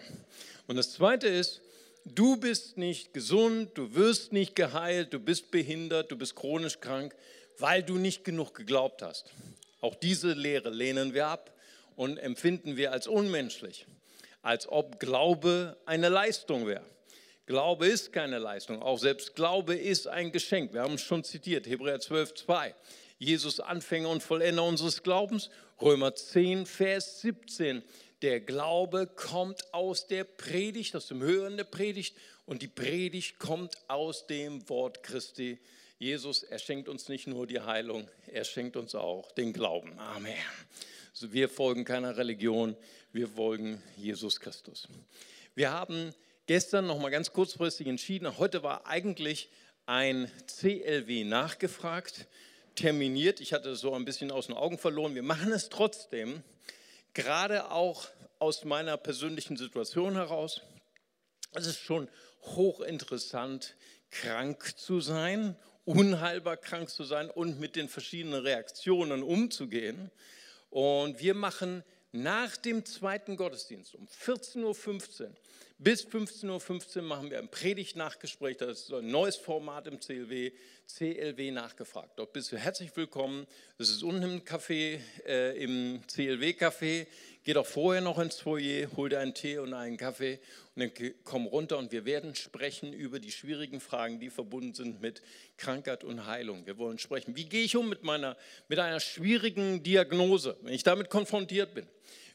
Und 0.68 0.78
das 0.78 0.94
Zweite 0.94 1.28
ist, 1.28 1.62
du 2.06 2.38
bist 2.38 2.78
nicht 2.78 3.14
gesund, 3.14 3.72
du 3.74 3.96
wirst 3.96 4.32
nicht 4.32 4.56
geheilt, 4.56 5.14
du 5.14 5.20
bist 5.20 5.52
behindert, 5.52 6.12
du 6.12 6.18
bist 6.18 6.36
chronisch 6.36 6.80
krank, 6.80 7.14
weil 7.58 7.84
du 7.84 7.98
nicht 7.98 8.24
genug 8.24 8.56
geglaubt 8.56 9.02
hast. 9.02 9.26
Auch 9.82 9.96
diese 9.96 10.34
Lehre 10.34 10.70
lehnen 10.70 11.14
wir 11.14 11.28
ab 11.28 11.54
und 11.96 12.18
empfinden 12.18 12.78
wir 12.78 12.92
als 12.94 13.08
unmenschlich, 13.08 13.86
als 14.42 14.68
ob 14.70 15.00
Glaube 15.00 15.78
eine 15.86 16.10
Leistung 16.10 16.68
wäre. 16.68 16.86
Glaube 17.50 17.88
ist 17.88 18.14
keine 18.14 18.38
Leistung, 18.38 18.84
auch 18.84 19.00
selbst 19.00 19.34
Glaube 19.34 19.74
ist 19.74 20.08
ein 20.08 20.32
Geschenk. 20.32 20.72
Wir 20.72 20.84
haben 20.84 20.94
es 20.94 21.02
schon 21.02 21.24
zitiert, 21.24 21.66
Hebräer 21.66 22.00
12, 22.00 22.36
2. 22.36 22.76
Jesus 23.18 23.60
Anfänger 23.60 24.10
und 24.10 24.22
Vollender 24.22 24.64
unseres 24.64 25.02
Glaubens, 25.02 25.50
Römer 25.82 26.14
10, 26.14 26.68
Vers 26.68 27.22
17. 27.22 27.82
Der 28.22 28.40
Glaube 28.40 29.08
kommt 29.08 29.74
aus 29.74 30.06
der 30.06 30.26
Predigt, 30.26 30.96
aus 30.96 31.08
dem 31.08 31.24
Hören 31.24 31.58
der 31.58 31.64
Predigt 31.64 32.16
und 32.46 32.62
die 32.62 32.68
Predigt 32.68 33.40
kommt 33.40 33.76
aus 33.88 34.28
dem 34.28 34.70
Wort 34.70 35.02
Christi. 35.02 35.58
Jesus, 35.98 36.44
er 36.44 36.60
schenkt 36.60 36.88
uns 36.88 37.10
nicht 37.10 37.26
nur 37.26 37.48
die 37.48 37.62
Heilung, 37.62 38.08
er 38.28 38.44
schenkt 38.44 38.78
uns 38.78 38.94
auch 38.94 39.32
den 39.32 39.54
Glauben. 39.54 39.98
Amen. 39.98 40.36
Wir 41.20 41.50
folgen 41.50 41.84
keiner 41.84 42.16
Religion, 42.16 42.78
wir 43.12 43.28
folgen 43.28 43.82
Jesus 43.98 44.40
Christus. 44.40 44.88
Wir 45.56 45.72
haben 45.72 46.14
gestern 46.50 46.88
noch 46.88 46.98
mal 46.98 47.12
ganz 47.12 47.32
kurzfristig 47.32 47.86
entschieden, 47.86 48.40
heute 48.40 48.64
war 48.64 48.88
eigentlich 48.88 49.52
ein 49.86 50.32
CLW 50.48 51.24
nachgefragt, 51.24 52.26
terminiert. 52.74 53.40
Ich 53.40 53.54
hatte 53.54 53.70
es 53.70 53.82
so 53.82 53.94
ein 53.94 54.04
bisschen 54.04 54.32
aus 54.32 54.48
den 54.48 54.56
Augen 54.56 54.80
verloren. 54.80 55.14
Wir 55.14 55.22
machen 55.22 55.52
es 55.52 55.70
trotzdem, 55.70 56.42
gerade 57.14 57.70
auch 57.70 58.08
aus 58.40 58.66
meiner 58.66 58.98
persönlichen 58.98 59.58
Situation 59.58 60.16
heraus. 60.16 60.62
Es 61.54 61.68
ist 61.68 61.82
schon 61.82 62.10
hochinteressant, 62.42 63.76
krank 64.10 64.76
zu 64.76 65.02
sein, 65.02 65.56
unheilbar 65.86 66.58
krank 66.58 66.90
zu 66.90 67.04
sein 67.04 67.30
und 67.30 67.60
mit 67.60 67.76
den 67.76 67.90
verschiedenen 67.90 68.42
Reaktionen 68.42 69.22
umzugehen. 69.22 70.10
Und 70.72 71.20
wir 71.20 71.36
machen 71.36 71.84
nach 72.12 72.58
dem 72.58 72.86
zweiten 72.86 73.38
Gottesdienst 73.38 73.96
um 73.96 74.08
14.15 74.08 74.64
Uhr 74.64 75.36
bis 75.82 76.06
15.15 76.06 76.98
Uhr 76.98 77.04
machen 77.04 77.32
wir 77.32 77.40
ein 77.40 77.48
Predigt-Nachgespräch. 77.48 78.58
Das 78.58 78.82
ist 78.82 78.92
ein 78.92 79.10
neues 79.10 79.38
Format 79.38 79.88
im 79.88 80.02
CLW, 80.02 80.52
CLW 80.86 81.52
nachgefragt. 81.52 82.12
Dort 82.18 82.34
bist 82.34 82.52
du 82.52 82.58
herzlich 82.58 82.94
willkommen. 82.98 83.48
Das 83.78 83.90
ist 83.90 84.04
unten 84.04 84.24
im 84.24 84.44
Café, 84.44 85.00
äh, 85.26 85.64
im 85.64 86.02
CLW-Café. 86.06 87.08
Geh 87.50 87.54
doch 87.54 87.66
vorher 87.66 88.04
noch 88.04 88.20
ins 88.20 88.36
Foyer, 88.36 88.88
hol 88.96 89.10
dir 89.10 89.18
einen 89.18 89.34
Tee 89.34 89.58
und 89.58 89.74
einen 89.74 89.98
Kaffee 89.98 90.40
und 90.76 90.84
dann 90.84 91.14
komm 91.24 91.48
runter 91.48 91.80
und 91.80 91.92
wir 91.92 92.06
werden 92.06 92.36
sprechen 92.36 92.94
über 92.94 93.20
die 93.20 93.32
schwierigen 93.32 93.80
Fragen, 93.80 94.20
die 94.20 94.30
verbunden 94.30 94.76
sind 94.76 95.02
mit 95.02 95.24
Krankheit 95.58 96.04
und 96.04 96.28
Heilung. 96.28 96.68
Wir 96.68 96.78
wollen 96.78 97.00
sprechen, 97.00 97.36
wie 97.36 97.46
gehe 97.46 97.64
ich 97.64 97.76
um 97.76 97.90
mit, 97.90 98.04
meiner, 98.04 98.38
mit 98.68 98.78
einer 98.78 99.00
schwierigen 99.00 99.82
Diagnose, 99.82 100.58
wenn 100.62 100.76
ich 100.76 100.84
damit 100.84 101.10
konfrontiert 101.10 101.74
bin. 101.74 101.88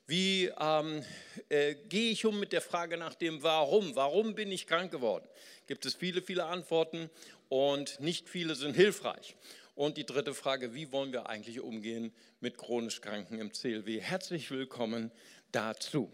Wie 0.09 0.50
ähm, 0.61 1.04
äh, 1.49 1.76
gehe 1.88 2.11
ich 2.11 2.26
um 2.26 2.40
mit 2.40 2.52
der 2.52 2.61
Frage 2.61 2.97
nach 2.97 3.14
dem 3.14 3.40
Warum? 3.44 3.94
Warum 3.94 4.35
bin 4.35 4.50
ich 4.50 4.66
krank 4.66 4.90
geworden? 4.90 5.28
Gibt 5.68 5.87
es 5.87 5.94
viele, 5.94 6.23
viele 6.23 6.47
Antworten 6.47 7.09
und 7.49 8.00
nicht 8.00 8.28
viele 8.28 8.56
sind 8.56 8.75
hilfreich. 8.75 9.37
Und 9.75 9.97
die 9.97 10.07
dritte 10.07 10.35
Frage, 10.35 10.73
wie 10.73 10.93
wollen 10.93 11.12
wir 11.12 11.28
eigentlich 11.28 11.59
umgehen 11.59 12.12
mit 12.38 12.59
chronisch 12.59 13.00
Kranken 13.00 13.40
im 13.40 13.52
CLW? 13.52 14.00
Herzlich 14.00 14.52
willkommen 14.52 15.11
dazu. 15.50 16.12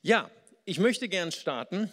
Ja, 0.00 0.30
ich 0.64 0.78
möchte 0.78 1.10
gern 1.10 1.32
starten 1.32 1.92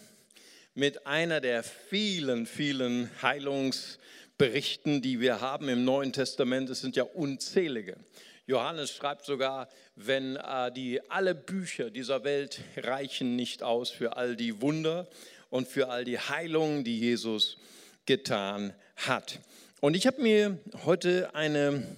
mit 0.75 1.05
einer 1.05 1.41
der 1.41 1.63
vielen, 1.63 2.45
vielen 2.45 3.09
Heilungsberichten, 3.21 5.01
die 5.01 5.19
wir 5.19 5.41
haben 5.41 5.67
im 5.67 5.83
Neuen 5.83 6.13
Testament. 6.13 6.69
Es 6.69 6.79
sind 6.79 6.95
ja 6.95 7.03
unzählige. 7.03 7.97
Johannes 8.45 8.91
schreibt 8.91 9.25
sogar, 9.25 9.67
wenn 9.95 10.37
äh, 10.37 10.71
die 10.71 11.01
alle 11.11 11.35
Bücher 11.35 11.89
dieser 11.89 12.23
Welt 12.23 12.61
reichen 12.77 13.35
nicht 13.35 13.63
aus 13.63 13.89
für 13.89 14.15
all 14.15 14.37
die 14.37 14.61
Wunder 14.61 15.09
und 15.49 15.67
für 15.67 15.89
all 15.89 16.05
die 16.05 16.19
Heilungen, 16.19 16.85
die 16.85 16.97
Jesus 16.97 17.57
getan 18.05 18.73
hat. 18.95 19.39
Und 19.81 19.95
ich 19.95 20.05
habe 20.07 20.21
mir 20.21 20.59
heute 20.83 21.33
eine 21.33 21.95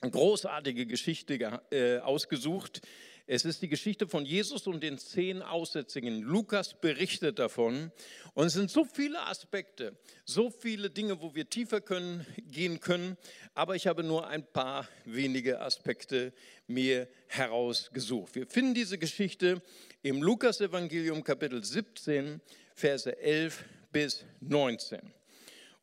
großartige 0.00 0.86
Geschichte 0.86 1.60
äh, 1.70 1.98
ausgesucht, 1.98 2.80
es 3.28 3.44
ist 3.44 3.60
die 3.60 3.68
Geschichte 3.68 4.06
von 4.06 4.24
Jesus 4.24 4.68
und 4.68 4.84
den 4.84 4.98
zehn 4.98 5.42
Aussätzigen. 5.42 6.22
Lukas 6.22 6.80
berichtet 6.80 7.40
davon. 7.40 7.90
Und 8.34 8.46
es 8.46 8.52
sind 8.52 8.70
so 8.70 8.84
viele 8.84 9.20
Aspekte, 9.26 9.96
so 10.24 10.48
viele 10.48 10.90
Dinge, 10.90 11.20
wo 11.20 11.34
wir 11.34 11.50
tiefer 11.50 11.80
können, 11.80 12.24
gehen 12.46 12.78
können. 12.78 13.16
Aber 13.52 13.74
ich 13.74 13.88
habe 13.88 14.04
nur 14.04 14.28
ein 14.28 14.46
paar 14.46 14.88
wenige 15.04 15.60
Aspekte 15.60 16.32
mir 16.68 17.08
herausgesucht. 17.26 18.36
Wir 18.36 18.46
finden 18.46 18.74
diese 18.74 18.96
Geschichte 18.96 19.60
im 20.02 20.22
Lukas-Evangelium, 20.22 21.24
Kapitel 21.24 21.64
17, 21.64 22.40
Verse 22.76 23.18
11 23.18 23.64
bis 23.90 24.24
19. 24.40 25.15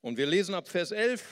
Und 0.03 0.17
wir 0.17 0.25
lesen 0.25 0.53
ab 0.53 0.67
Vers 0.67 0.91
11. 0.91 1.23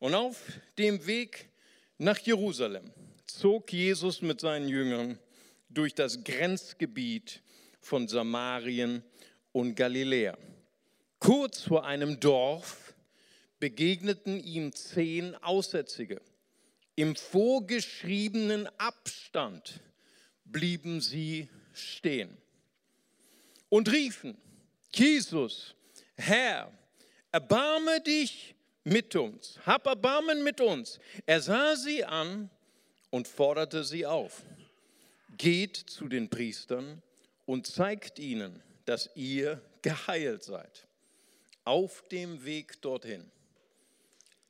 Und 0.00 0.16
auf 0.16 0.36
dem 0.76 1.06
Weg 1.06 1.48
nach 1.96 2.18
Jerusalem 2.18 2.92
zog 3.24 3.72
Jesus 3.72 4.20
mit 4.20 4.40
seinen 4.40 4.68
Jüngern 4.68 5.16
durch 5.68 5.94
das 5.94 6.24
Grenzgebiet 6.24 7.40
von 7.80 8.08
Samarien 8.08 9.04
und 9.52 9.76
Galiläa. 9.76 10.36
Kurz 11.20 11.60
vor 11.60 11.86
einem 11.86 12.18
Dorf 12.18 12.94
begegneten 13.60 14.42
ihm 14.42 14.72
zehn 14.72 15.36
Aussätzige. 15.36 16.20
Im 16.96 17.14
vorgeschriebenen 17.14 18.68
Abstand 18.76 19.78
blieben 20.44 21.00
sie 21.00 21.48
stehen 21.72 22.36
und 23.68 23.92
riefen, 23.92 24.36
Jesus, 24.92 25.76
Herr, 26.16 26.72
erbarme 27.32 28.00
dich 28.00 28.54
mit 28.84 29.14
uns, 29.16 29.58
hab 29.66 29.86
Erbarmen 29.86 30.42
mit 30.42 30.60
uns. 30.60 30.98
Er 31.26 31.40
sah 31.40 31.76
sie 31.76 32.04
an 32.04 32.50
und 33.10 33.28
forderte 33.28 33.84
sie 33.84 34.06
auf 34.06 34.42
geht 35.40 35.76
zu 35.76 36.06
den 36.06 36.28
Priestern 36.28 37.00
und 37.46 37.66
zeigt 37.66 38.18
ihnen, 38.18 38.62
dass 38.84 39.08
ihr 39.14 39.62
geheilt 39.80 40.42
seid. 40.42 40.86
Auf 41.64 42.04
dem 42.10 42.44
Weg 42.44 42.82
dorthin. 42.82 43.30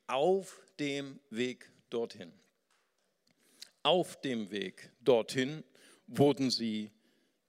Auf 0.07 0.59
dem 0.79 1.17
Weg 1.29 1.71
dorthin. 1.89 2.33
Auf 3.83 4.19
dem 4.19 4.51
Weg 4.51 4.91
dorthin 4.99 5.63
wurden 6.07 6.51
sie 6.51 6.91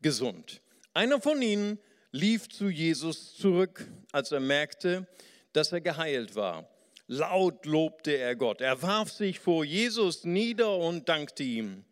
gesund. 0.02 0.62
Einer 0.94 1.20
von 1.20 1.42
ihnen 1.42 1.80
lief 2.12 2.48
zu 2.50 2.68
Jesus 2.68 3.34
zurück, 3.36 3.88
als 4.12 4.32
er 4.32 4.40
merkte, 4.40 5.06
dass 5.52 5.72
er 5.72 5.80
geheilt 5.80 6.36
war. 6.36 6.68
Laut 7.06 7.66
lobte 7.66 8.16
er 8.16 8.36
Gott. 8.36 8.60
Er 8.60 8.80
warf 8.82 9.10
sich 9.10 9.40
vor 9.40 9.64
Jesus 9.64 10.24
nieder 10.24 10.76
und 10.76 11.08
dankte 11.08 11.42
ihm. 11.42 11.84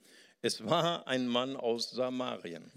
Es 0.43 0.65
war 0.65 1.07
ein 1.07 1.27
Mann 1.27 1.57
aus 1.57 1.91
Samarien. 1.91 2.71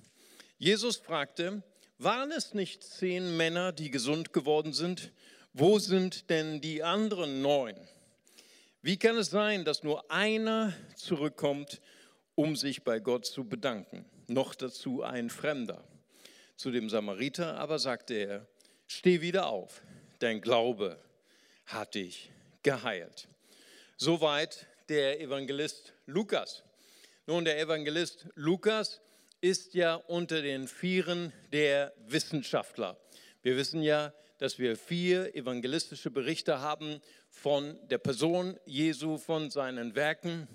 Jesus 0.58 0.98
fragte, 0.98 1.64
waren 1.98 2.32
es 2.32 2.54
nicht 2.54 2.84
zehn 2.84 3.38
Männer, 3.38 3.72
die 3.72 3.92
gesund 3.92 4.34
geworden 4.34 4.74
sind? 4.74 5.12
Wo 5.54 5.80
sind 5.80 6.30
denn 6.30 6.60
die 6.62 6.84
anderen 6.84 7.42
neun? 7.42 7.76
Wie 8.82 8.98
kann 8.98 9.18
es 9.18 9.30
sein, 9.30 9.64
dass 9.64 9.84
nur 9.84 10.10
einer 10.12 10.74
zurückkommt, 10.96 11.80
um 12.36 12.56
sich 12.56 12.84
bei 12.84 13.00
Gott 13.00 13.26
zu 13.26 13.48
bedanken? 13.48 14.06
Noch 14.28 14.56
dazu 14.56 15.04
ein 15.04 15.30
Fremder. 15.30 15.84
Zu 16.56 16.72
dem 16.72 16.90
Samariter 16.90 17.58
aber 17.58 17.80
sagte 17.80 18.14
er, 18.14 18.48
steh 18.88 19.22
wieder 19.22 19.48
auf, 19.48 19.82
dein 20.20 20.42
Glaube 20.42 21.00
hat 21.66 21.96
dich 21.96 22.32
geheilt. 22.62 23.28
Soweit 23.98 24.68
der 24.90 25.22
Evangelist 25.22 25.94
Lukas. 26.06 26.64
Nun, 27.26 27.46
der 27.46 27.60
Evangelist 27.60 28.28
Lukas 28.36 29.02
ist 29.42 29.74
ja 29.74 29.96
unter 29.96 30.42
den 30.42 30.68
Vieren 30.68 31.34
der 31.52 31.94
Wissenschaftler. 32.08 32.98
Wir 33.42 33.58
wissen 33.58 33.82
ja, 33.82 34.14
dass 34.38 34.60
wir 34.60 34.76
vier 34.76 35.36
evangelistische 35.36 36.12
Berichte 36.12 36.60
haben 36.60 37.02
von 37.30 37.78
der 37.88 37.98
Person 37.98 38.60
Jesu, 38.66 39.18
von 39.18 39.50
seinen 39.50 39.96
Werken. 39.96 40.48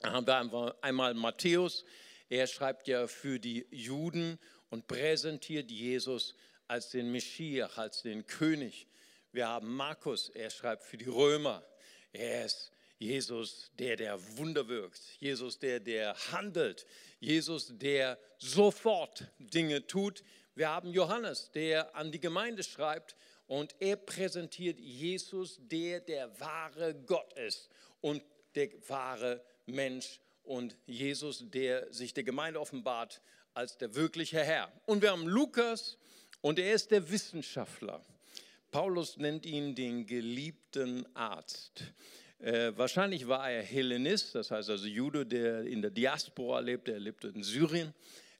Da 0.00 0.12
haben 0.12 0.52
wir 0.52 0.76
einmal 0.82 1.14
Matthäus, 1.14 1.84
er 2.28 2.46
schreibt 2.46 2.88
ja 2.88 3.06
für 3.06 3.38
die 3.38 3.66
Juden 3.70 4.38
und 4.70 4.86
präsentiert 4.86 5.70
Jesus 5.70 6.34
als 6.68 6.90
den 6.90 7.12
Meschiach, 7.12 7.78
als 7.78 8.02
den 8.02 8.26
König. 8.26 8.86
Wir 9.32 9.48
haben 9.48 9.74
Markus, 9.74 10.28
er 10.30 10.50
schreibt 10.50 10.84
für 10.84 10.96
die 10.96 11.08
Römer. 11.08 11.64
Er 12.12 12.46
ist 12.46 12.72
Jesus, 12.98 13.70
der 13.78 13.96
der 13.96 14.38
Wunder 14.38 14.68
wirkt, 14.68 15.00
Jesus, 15.18 15.58
der 15.58 15.80
der 15.80 16.14
handelt, 16.32 16.86
Jesus, 17.20 17.72
der 17.76 18.18
sofort 18.38 19.26
Dinge 19.38 19.86
tut. 19.86 20.24
Wir 20.54 20.70
haben 20.70 20.92
Johannes, 20.92 21.50
der 21.52 21.94
an 21.94 22.10
die 22.10 22.20
Gemeinde 22.20 22.62
schreibt 22.62 23.14
und 23.46 23.74
er 23.80 23.96
präsentiert 23.96 24.80
Jesus, 24.80 25.58
der 25.60 26.00
der 26.00 26.40
wahre 26.40 26.94
Gott 26.94 27.32
ist 27.34 27.68
und 28.00 28.22
der 28.54 28.70
wahre 28.88 29.44
Mensch 29.66 30.20
und 30.42 30.76
Jesus, 30.86 31.44
der 31.50 31.92
sich 31.92 32.14
der 32.14 32.24
Gemeinde 32.24 32.60
offenbart 32.60 33.20
als 33.56 33.78
der 33.78 33.94
wirkliche 33.94 34.40
Herr. 34.40 34.70
Und 34.84 35.00
wir 35.02 35.10
haben 35.10 35.26
Lukas 35.26 35.96
und 36.42 36.58
er 36.58 36.74
ist 36.74 36.90
der 36.90 37.10
Wissenschaftler. 37.10 38.02
Paulus 38.70 39.16
nennt 39.16 39.46
ihn 39.46 39.74
den 39.74 40.06
geliebten 40.06 41.06
Arzt. 41.14 41.84
Äh, 42.38 42.72
wahrscheinlich 42.76 43.26
war 43.26 43.50
er 43.50 43.62
Hellenist, 43.62 44.34
das 44.34 44.50
heißt 44.50 44.68
also 44.68 44.86
Jude, 44.86 45.24
der 45.24 45.62
in 45.62 45.80
der 45.80 45.90
Diaspora 45.90 46.60
lebte. 46.60 46.92
Er 46.92 47.00
lebte 47.00 47.28
in 47.28 47.42
Syrien. 47.42 47.94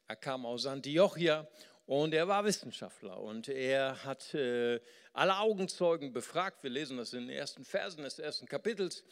Er 0.06 0.16
kam 0.16 0.44
aus 0.44 0.66
Antiochia 0.66 1.48
und 1.86 2.12
er 2.12 2.28
war 2.28 2.44
Wissenschaftler 2.44 3.18
und 3.18 3.48
er 3.48 4.04
hat 4.04 4.34
äh, 4.34 4.80
alle 5.14 5.38
Augenzeugen 5.38 6.12
befragt. 6.12 6.62
Wir 6.62 6.70
lesen 6.70 6.98
das 6.98 7.14
in 7.14 7.28
den 7.28 7.30
ersten 7.30 7.64
Versen 7.64 8.02
des 8.02 8.18
ersten 8.18 8.46
Kapitels. 8.46 9.02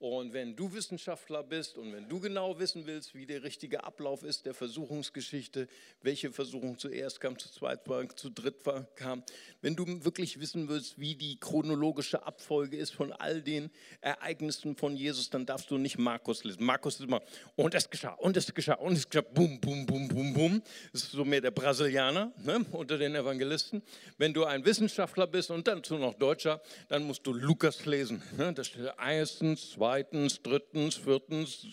Und 0.00 0.32
wenn 0.32 0.56
du 0.56 0.72
Wissenschaftler 0.72 1.42
bist 1.42 1.76
und 1.76 1.92
wenn 1.92 2.08
du 2.08 2.20
genau 2.20 2.58
wissen 2.58 2.86
willst, 2.86 3.14
wie 3.14 3.26
der 3.26 3.42
richtige 3.42 3.84
Ablauf 3.84 4.22
ist 4.22 4.46
der 4.46 4.54
Versuchungsgeschichte, 4.54 5.68
welche 6.00 6.32
Versuchung 6.32 6.78
zuerst 6.78 7.20
kam, 7.20 7.38
zu 7.38 7.50
zweit 7.52 7.86
war, 7.86 8.08
zu 8.16 8.30
dritt 8.30 8.64
war, 8.64 8.84
kam, 8.94 9.22
wenn 9.60 9.76
du 9.76 9.84
wirklich 10.02 10.40
wissen 10.40 10.70
willst, 10.70 10.98
wie 10.98 11.16
die 11.16 11.38
chronologische 11.38 12.22
Abfolge 12.22 12.78
ist 12.78 12.92
von 12.92 13.12
all 13.12 13.42
den 13.42 13.70
Ereignissen 14.00 14.74
von 14.74 14.96
Jesus, 14.96 15.28
dann 15.28 15.44
darfst 15.44 15.70
du 15.70 15.76
nicht 15.76 15.98
Markus 15.98 16.44
lesen. 16.44 16.64
Markus 16.64 16.94
ist 16.94 17.04
immer, 17.06 17.20
und 17.56 17.74
es 17.74 17.90
geschah, 17.90 18.14
und 18.14 18.38
es 18.38 18.54
geschah, 18.54 18.76
und 18.76 18.94
es 18.94 19.06
geschah, 19.06 19.20
bum, 19.20 19.60
bum, 19.60 19.84
bum, 19.84 20.08
bum, 20.08 20.32
bum. 20.32 20.62
Das 20.94 21.02
ist 21.02 21.12
so 21.12 21.26
mehr 21.26 21.42
der 21.42 21.50
Brasilianer 21.50 22.32
ne, 22.42 22.64
unter 22.72 22.96
den 22.96 23.14
Evangelisten. 23.14 23.82
Wenn 24.16 24.32
du 24.32 24.46
ein 24.46 24.64
Wissenschaftler 24.64 25.26
bist 25.26 25.50
und 25.50 25.68
dann 25.68 25.82
noch 25.90 26.14
Deutscher, 26.14 26.62
dann 26.88 27.02
musst 27.02 27.26
du 27.26 27.34
Lukas 27.34 27.84
lesen. 27.84 28.22
Ne? 28.38 28.54
Das 28.54 28.68
steht 28.68 28.90
erstens, 28.98 29.72
zweitens, 29.72 29.89
zweitens, 29.90 30.40
drittens, 30.40 30.94
viertens 30.94 31.66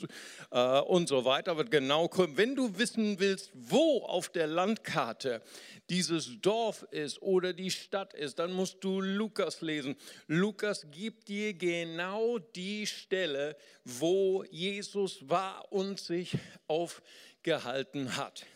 äh, 0.49 0.79
und 0.79 1.07
so 1.07 1.23
weiter 1.23 1.55
wird 1.55 1.69
genau 1.69 2.07
kommen. 2.07 2.35
Wenn 2.35 2.55
du 2.55 2.79
wissen 2.79 3.19
willst, 3.19 3.51
wo 3.53 4.01
auf 4.01 4.29
der 4.29 4.47
Landkarte 4.47 5.43
dieses 5.91 6.41
Dorf 6.41 6.81
ist 6.89 7.21
oder 7.21 7.53
die 7.53 7.69
Stadt 7.69 8.15
ist, 8.15 8.39
dann 8.39 8.53
musst 8.53 8.83
du 8.83 9.01
Lukas 9.01 9.61
lesen. 9.61 9.95
Lukas 10.25 10.87
gibt 10.89 11.27
dir 11.27 11.53
genau 11.53 12.39
die 12.39 12.87
Stelle, 12.87 13.55
wo 13.85 14.43
Jesus 14.49 15.29
war 15.29 15.71
und 15.71 15.99
sich 15.99 16.35
aufgehalten 16.65 18.17
hat. 18.17 18.47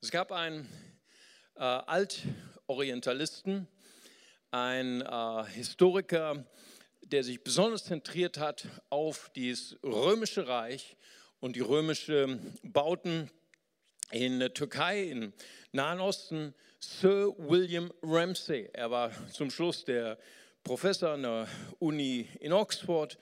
Es 0.00 0.10
gab 0.10 0.32
einen 0.32 0.68
äh, 1.54 1.62
Altorientalisten, 1.62 3.68
ein 4.50 5.02
äh, 5.02 5.44
Historiker, 5.52 6.44
der 7.12 7.22
sich 7.22 7.44
besonders 7.44 7.84
zentriert 7.84 8.38
hat 8.38 8.66
auf 8.88 9.30
das 9.36 9.76
römische 9.82 10.48
Reich 10.48 10.96
und 11.40 11.56
die 11.56 11.60
römischen 11.60 12.58
Bauten 12.62 13.30
in 14.10 14.40
der 14.40 14.54
Türkei, 14.54 15.02
im 15.02 15.34
Nahen 15.72 16.00
Osten, 16.00 16.54
Sir 16.80 17.34
William 17.36 17.92
Ramsay. 18.02 18.70
Er 18.72 18.90
war 18.90 19.12
zum 19.30 19.50
Schluss 19.50 19.84
der 19.84 20.18
Professor 20.64 21.10
an 21.10 21.22
der 21.22 21.48
Uni 21.80 22.28
in 22.40 22.52
Oxford 22.52 23.18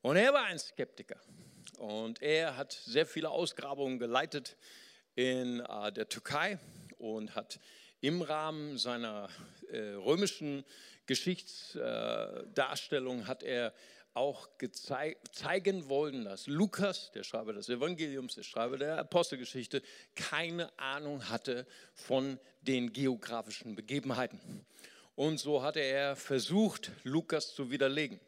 und 0.00 0.16
er 0.16 0.32
war 0.32 0.44
ein 0.44 0.58
Skeptiker. 0.58 1.20
Und 1.78 2.22
er 2.22 2.56
hat 2.56 2.72
sehr 2.72 3.04
viele 3.04 3.28
Ausgrabungen 3.28 3.98
geleitet 3.98 4.56
in 5.16 5.60
äh, 5.60 5.92
der 5.92 6.08
Türkei 6.08 6.58
und 6.96 7.34
hat 7.34 7.60
im 8.04 8.20
Rahmen 8.20 8.76
seiner 8.76 9.30
äh, 9.70 9.78
römischen 9.78 10.62
Geschichtsdarstellung 11.06 13.20
äh, 13.20 13.24
hat 13.24 13.42
er 13.42 13.72
auch 14.12 14.46
zeigen 15.32 15.88
wollen, 15.88 16.26
dass 16.26 16.46
Lukas, 16.46 17.12
der 17.12 17.24
Schreiber 17.24 17.54
des 17.54 17.70
Evangeliums, 17.70 18.34
der 18.34 18.42
Schreiber 18.42 18.76
der 18.76 18.98
Apostelgeschichte, 18.98 19.80
keine 20.14 20.78
Ahnung 20.78 21.30
hatte 21.30 21.66
von 21.94 22.38
den 22.60 22.92
geografischen 22.92 23.74
Begebenheiten. 23.74 24.66
Und 25.14 25.38
so 25.38 25.62
hatte 25.62 25.80
er 25.80 26.14
versucht, 26.14 26.90
Lukas 27.04 27.54
zu 27.54 27.70
widerlegen. 27.70 28.20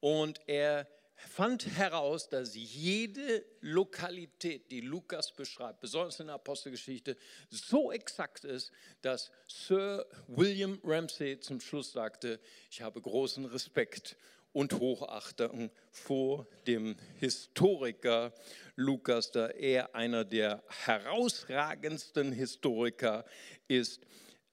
Und 0.00 0.40
er 0.46 0.86
fand 1.28 1.66
heraus, 1.76 2.28
dass 2.28 2.54
jede 2.54 3.44
Lokalität, 3.60 4.70
die 4.70 4.80
Lukas 4.80 5.32
beschreibt, 5.32 5.80
besonders 5.80 6.20
in 6.20 6.26
der 6.26 6.36
Apostelgeschichte, 6.36 7.16
so 7.48 7.92
exakt 7.92 8.44
ist, 8.44 8.72
dass 9.02 9.30
Sir 9.46 10.06
William 10.28 10.80
Ramsay 10.82 11.40
zum 11.40 11.60
Schluss 11.60 11.92
sagte, 11.92 12.40
ich 12.70 12.82
habe 12.82 13.00
großen 13.00 13.44
Respekt 13.44 14.16
und 14.52 14.72
Hochachtung 14.74 15.70
vor 15.90 16.46
dem 16.66 16.96
Historiker 17.18 18.32
Lukas, 18.76 19.30
da 19.30 19.48
er 19.48 19.94
einer 19.94 20.24
der 20.24 20.62
herausragendsten 20.84 22.32
Historiker 22.32 23.24
ist 23.68 24.00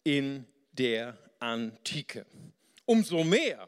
in 0.04 0.46
der 0.74 1.18
Antike. 1.40 2.26
Umso 2.86 3.24
mehr 3.24 3.68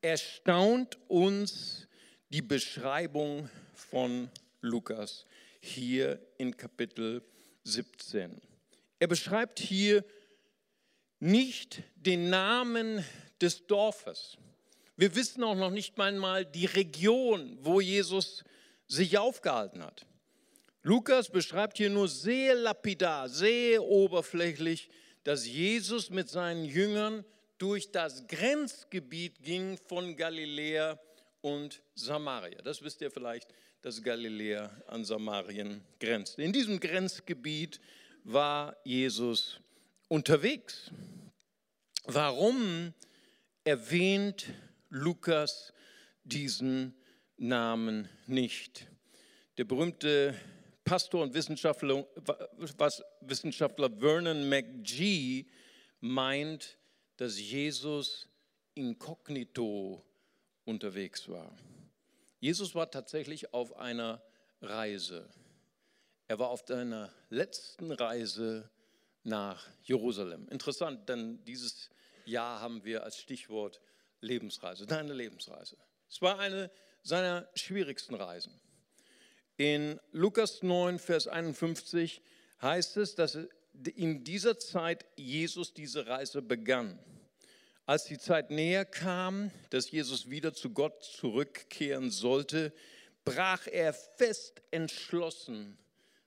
erstaunt 0.00 0.98
uns 1.08 1.87
die 2.30 2.42
Beschreibung 2.42 3.48
von 3.74 4.30
Lukas 4.60 5.24
hier 5.60 6.20
in 6.36 6.56
Kapitel 6.56 7.22
17. 7.64 8.40
Er 8.98 9.06
beschreibt 9.06 9.58
hier 9.58 10.04
nicht 11.20 11.82
den 11.96 12.28
Namen 12.28 13.04
des 13.40 13.66
Dorfes. 13.66 14.36
Wir 14.96 15.14
wissen 15.14 15.42
auch 15.42 15.54
noch 15.54 15.70
nicht 15.70 15.98
einmal 15.98 16.44
die 16.44 16.66
Region, 16.66 17.56
wo 17.62 17.80
Jesus 17.80 18.44
sich 18.86 19.16
aufgehalten 19.16 19.82
hat. 19.82 20.04
Lukas 20.82 21.30
beschreibt 21.30 21.78
hier 21.78 21.90
nur 21.90 22.08
sehr 22.08 22.54
lapidar, 22.54 23.28
sehr 23.28 23.82
oberflächlich, 23.82 24.90
dass 25.24 25.46
Jesus 25.46 26.10
mit 26.10 26.28
seinen 26.28 26.64
Jüngern 26.64 27.24
durch 27.58 27.90
das 27.90 28.26
Grenzgebiet 28.26 29.42
ging 29.42 29.78
von 29.88 30.16
Galiläa 30.16 30.98
und 31.40 31.82
Samaria. 31.94 32.60
Das 32.62 32.82
wisst 32.82 33.00
ihr 33.00 33.10
vielleicht, 33.10 33.48
dass 33.82 34.02
Galiläa 34.02 34.70
an 34.86 35.04
Samarien 35.04 35.84
grenzt. 36.00 36.38
In 36.38 36.52
diesem 36.52 36.80
Grenzgebiet 36.80 37.80
war 38.24 38.76
Jesus 38.84 39.60
unterwegs. 40.08 40.90
Warum 42.04 42.92
erwähnt 43.64 44.46
Lukas 44.88 45.72
diesen 46.24 46.94
Namen 47.36 48.08
nicht? 48.26 48.88
Der 49.58 49.64
berühmte 49.64 50.34
Pastor 50.84 51.22
und 51.22 51.34
Wissenschaftler, 51.34 52.06
Wissenschaftler 53.20 53.90
Vernon 53.90 54.48
McGee 54.48 55.46
meint, 56.00 56.78
dass 57.16 57.38
Jesus 57.38 58.28
inkognito 58.74 60.07
unterwegs 60.68 61.28
war. 61.28 61.50
Jesus 62.40 62.74
war 62.74 62.90
tatsächlich 62.90 63.52
auf 63.52 63.76
einer 63.76 64.22
Reise. 64.60 65.28
Er 66.28 66.38
war 66.38 66.50
auf 66.50 66.62
seiner 66.66 67.12
letzten 67.30 67.90
Reise 67.90 68.70
nach 69.24 69.66
Jerusalem. 69.82 70.46
Interessant, 70.48 71.08
denn 71.08 71.42
dieses 71.44 71.88
Jahr 72.26 72.60
haben 72.60 72.84
wir 72.84 73.02
als 73.02 73.16
Stichwort 73.16 73.80
Lebensreise, 74.20 74.86
deine 74.86 75.14
Lebensreise. 75.14 75.76
Es 76.08 76.20
war 76.20 76.38
eine 76.38 76.70
seiner 77.02 77.48
schwierigsten 77.54 78.14
Reisen. 78.14 78.52
In 79.56 79.98
Lukas 80.12 80.62
9, 80.62 80.98
Vers 80.98 81.28
51 81.28 82.22
heißt 82.60 82.98
es, 82.98 83.14
dass 83.14 83.38
in 83.94 84.22
dieser 84.22 84.58
Zeit 84.58 85.06
Jesus 85.16 85.72
diese 85.72 86.06
Reise 86.06 86.42
begann. 86.42 86.98
Als 87.88 88.04
die 88.04 88.18
Zeit 88.18 88.50
näher 88.50 88.84
kam, 88.84 89.50
dass 89.70 89.90
Jesus 89.90 90.28
wieder 90.28 90.52
zu 90.52 90.68
Gott 90.68 91.02
zurückkehren 91.02 92.10
sollte, 92.10 92.70
brach 93.24 93.66
er 93.66 93.94
fest 93.94 94.60
entschlossen 94.70 95.78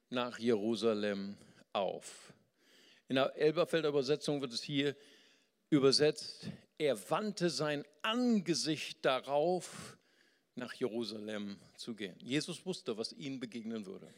nach 0.10 0.40
Jerusalem 0.40 1.38
auf. 1.72 2.34
In 3.10 3.18
der 3.18 3.36
Elberfelder 3.36 3.90
Übersetzung 3.90 4.42
wird 4.42 4.54
es 4.54 4.64
hier 4.64 4.96
übersetzt, 5.70 6.48
er 6.80 6.98
wandte 7.12 7.52
sein 7.52 7.86
Angesicht 8.02 9.06
darauf, 9.06 9.98
nach 10.56 10.74
Jerusalem 10.74 11.60
zu 11.76 11.94
gehen. 11.94 12.16
Jesus 12.18 12.66
wusste, 12.66 12.98
was 12.98 13.14
ihm 13.14 13.40
begegnen 13.40 13.86
würde. 13.86 14.12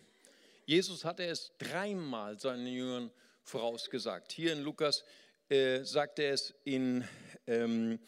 Jesus 0.66 1.04
hatte 1.04 1.26
es 1.26 1.52
dreimal 1.58 2.40
seinen 2.40 2.68
Jüngern 2.68 3.12
vorausgesagt. 3.44 4.32
Hier 4.32 4.54
in 4.54 4.62
Lukas 4.62 5.04
äh, 5.50 5.84
sagt 5.84 6.20
er 6.20 6.34
es 6.34 6.54
in 6.64 7.08
ähm, 7.48 8.00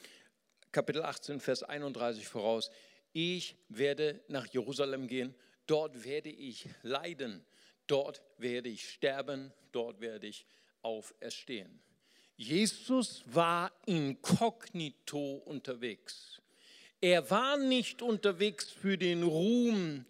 Kapitel 0.71 1.04
18, 1.04 1.39
Vers 1.39 1.63
31 1.63 2.28
voraus. 2.28 2.69
Ich 3.13 3.56
werde 3.69 4.21
nach 4.28 4.45
Jerusalem 4.48 5.08
gehen, 5.08 5.34
dort 5.67 6.04
werde 6.04 6.30
ich 6.30 6.67
leiden, 6.82 7.45
dort 7.88 8.21
werde 8.38 8.69
ich 8.69 8.89
sterben, 8.89 9.54
dort 9.71 10.02
werde 10.02 10.28
ich 10.28 10.45
auferstehen. 10.82 11.82
Jesus 12.36 13.24
war 13.28 13.71
inkognito 13.86 15.36
unterwegs. 15.45 16.41
Er 17.00 17.30
war 17.30 17.58
nicht 17.58 18.02
unterwegs 18.02 18.69
für 18.69 18.98
den 18.98 19.24
Ruhm 19.24 20.06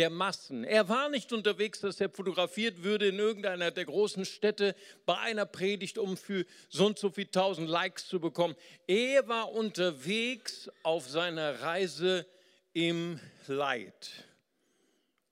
der 0.00 0.08
Massen. 0.08 0.64
Er 0.64 0.88
war 0.88 1.10
nicht 1.10 1.30
unterwegs, 1.30 1.80
dass 1.80 2.00
er 2.00 2.08
fotografiert 2.08 2.82
würde 2.82 3.08
in 3.08 3.18
irgendeiner 3.18 3.70
der 3.70 3.84
großen 3.84 4.24
Städte 4.24 4.74
bei 5.04 5.18
einer 5.18 5.44
Predigt, 5.44 5.98
um 5.98 6.16
für 6.16 6.46
so 6.70 6.86
und 6.86 6.98
so 6.98 7.10
viel 7.10 7.26
tausend 7.26 7.68
Likes 7.68 8.08
zu 8.08 8.18
bekommen. 8.18 8.56
Er 8.86 9.28
war 9.28 9.52
unterwegs 9.52 10.70
auf 10.84 11.06
seiner 11.06 11.60
Reise 11.60 12.26
im 12.72 13.20
Leid. 13.46 14.10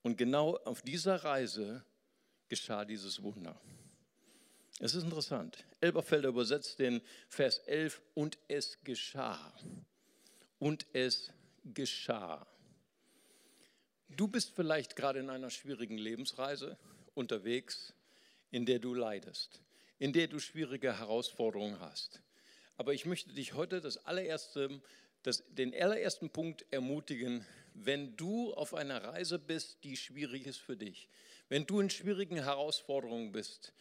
Und 0.02 0.18
genau 0.18 0.58
auf 0.58 0.82
dieser 0.82 1.16
Reise 1.16 1.82
geschah 2.50 2.84
dieses 2.84 3.22
Wunder. 3.22 3.58
Es 4.80 4.94
ist 4.94 5.04
interessant. 5.04 5.64
Elberfelder 5.80 6.28
übersetzt 6.28 6.78
den 6.78 7.00
Vers 7.30 7.56
11 7.60 8.02
und 8.12 8.36
es 8.48 8.78
geschah. 8.84 9.50
Und 10.58 10.84
es 10.92 11.32
geschah. 11.64 12.46
Du 14.08 14.26
bist 14.26 14.54
vielleicht 14.54 14.96
gerade 14.96 15.20
in 15.20 15.30
einer 15.30 15.50
schwierigen 15.50 15.98
Lebensreise 15.98 16.78
unterwegs, 17.14 17.94
in 18.50 18.66
der 18.66 18.78
du 18.78 18.94
leidest, 18.94 19.62
in 19.98 20.12
der 20.12 20.26
du 20.28 20.38
schwierige 20.38 20.98
Herausforderungen 20.98 21.78
hast. 21.80 22.22
Aber 22.76 22.94
ich 22.94 23.06
möchte 23.06 23.32
dich 23.32 23.54
heute 23.54 23.80
das 23.80 24.06
allererste, 24.06 24.80
das, 25.22 25.44
den 25.48 25.74
allerersten 25.74 26.30
Punkt 26.30 26.64
ermutigen, 26.70 27.44
wenn 27.74 28.16
du 28.16 28.54
auf 28.54 28.74
einer 28.74 29.04
Reise 29.04 29.38
bist, 29.38 29.84
die 29.84 29.96
schwierig 29.96 30.46
ist 30.46 30.58
für 30.58 30.76
dich, 30.76 31.08
wenn 31.48 31.66
du 31.66 31.80
in 31.80 31.90
schwierigen 31.90 32.36
Herausforderungen 32.36 33.32
bist, 33.32 33.72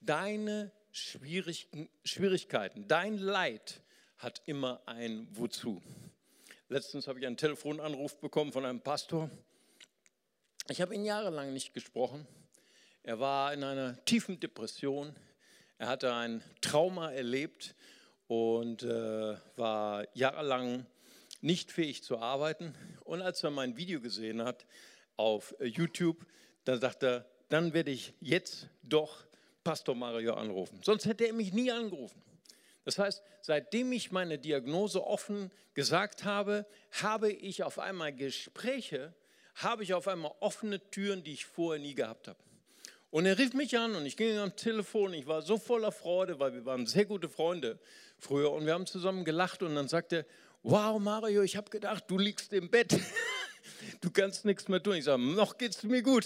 deine 0.00 0.72
Schwierigkeiten, 0.92 2.88
dein 2.88 3.18
Leid 3.18 3.82
hat 4.16 4.42
immer 4.46 4.82
ein 4.86 5.28
Wozu. 5.30 5.82
Letztens 6.68 7.08
habe 7.08 7.18
ich 7.20 7.26
einen 7.26 7.36
Telefonanruf 7.36 8.18
bekommen 8.20 8.52
von 8.52 8.64
einem 8.64 8.80
Pastor, 8.80 9.30
ich 10.70 10.80
habe 10.80 10.94
ihn 10.94 11.04
jahrelang 11.04 11.52
nicht 11.52 11.72
gesprochen. 11.72 12.26
Er 13.02 13.20
war 13.20 13.52
in 13.54 13.64
einer 13.64 14.04
tiefen 14.04 14.38
Depression. 14.38 15.14
Er 15.78 15.88
hatte 15.88 16.12
ein 16.12 16.42
Trauma 16.60 17.10
erlebt 17.10 17.74
und 18.26 18.82
äh, 18.82 19.36
war 19.56 20.04
jahrelang 20.14 20.86
nicht 21.40 21.72
fähig 21.72 22.02
zu 22.02 22.18
arbeiten. 22.18 22.74
Und 23.04 23.22
als 23.22 23.42
er 23.42 23.50
mein 23.50 23.76
Video 23.76 24.00
gesehen 24.00 24.42
hat 24.42 24.66
auf 25.16 25.54
äh, 25.58 25.64
YouTube, 25.64 26.26
dann 26.64 26.80
sagte 26.80 27.06
er, 27.06 27.26
dann 27.48 27.72
werde 27.72 27.90
ich 27.90 28.12
jetzt 28.20 28.68
doch 28.82 29.24
Pastor 29.64 29.94
Mario 29.94 30.34
anrufen. 30.34 30.80
Sonst 30.82 31.06
hätte 31.06 31.26
er 31.26 31.32
mich 31.32 31.52
nie 31.52 31.70
angerufen. 31.70 32.22
Das 32.84 32.98
heißt, 32.98 33.22
seitdem 33.40 33.92
ich 33.92 34.12
meine 34.12 34.38
Diagnose 34.38 35.02
offen 35.02 35.50
gesagt 35.74 36.24
habe, 36.24 36.66
habe 37.02 37.30
ich 37.30 37.62
auf 37.62 37.78
einmal 37.78 38.14
Gespräche 38.14 39.14
habe 39.58 39.82
ich 39.82 39.94
auf 39.94 40.06
einmal 40.08 40.32
offene 40.40 40.80
Türen, 40.90 41.24
die 41.24 41.32
ich 41.32 41.46
vorher 41.46 41.80
nie 41.80 41.94
gehabt 41.94 42.28
habe. 42.28 42.38
Und 43.10 43.26
er 43.26 43.38
rief 43.38 43.54
mich 43.54 43.76
an 43.78 43.94
und 43.96 44.04
ich 44.06 44.16
ging 44.16 44.36
am 44.36 44.54
Telefon. 44.54 45.14
Ich 45.14 45.26
war 45.26 45.42
so 45.42 45.56
voller 45.56 45.92
Freude, 45.92 46.38
weil 46.38 46.52
wir 46.52 46.64
waren 46.64 46.86
sehr 46.86 47.06
gute 47.06 47.28
Freunde 47.28 47.78
früher 48.18 48.52
und 48.52 48.66
wir 48.66 48.74
haben 48.74 48.86
zusammen 48.86 49.24
gelacht 49.24 49.62
und 49.62 49.74
dann 49.74 49.88
sagte 49.88 50.16
er, 50.16 50.26
wow 50.62 51.00
Mario, 51.00 51.42
ich 51.42 51.56
habe 51.56 51.70
gedacht, 51.70 52.04
du 52.08 52.18
liegst 52.18 52.52
im 52.52 52.70
Bett, 52.70 52.98
du 54.00 54.10
kannst 54.10 54.44
nichts 54.44 54.68
mehr 54.68 54.82
tun. 54.82 54.96
Ich 54.96 55.04
sage, 55.04 55.22
noch 55.22 55.56
geht 55.56 55.74
es 55.74 55.82
mir 55.82 56.02
gut. 56.02 56.24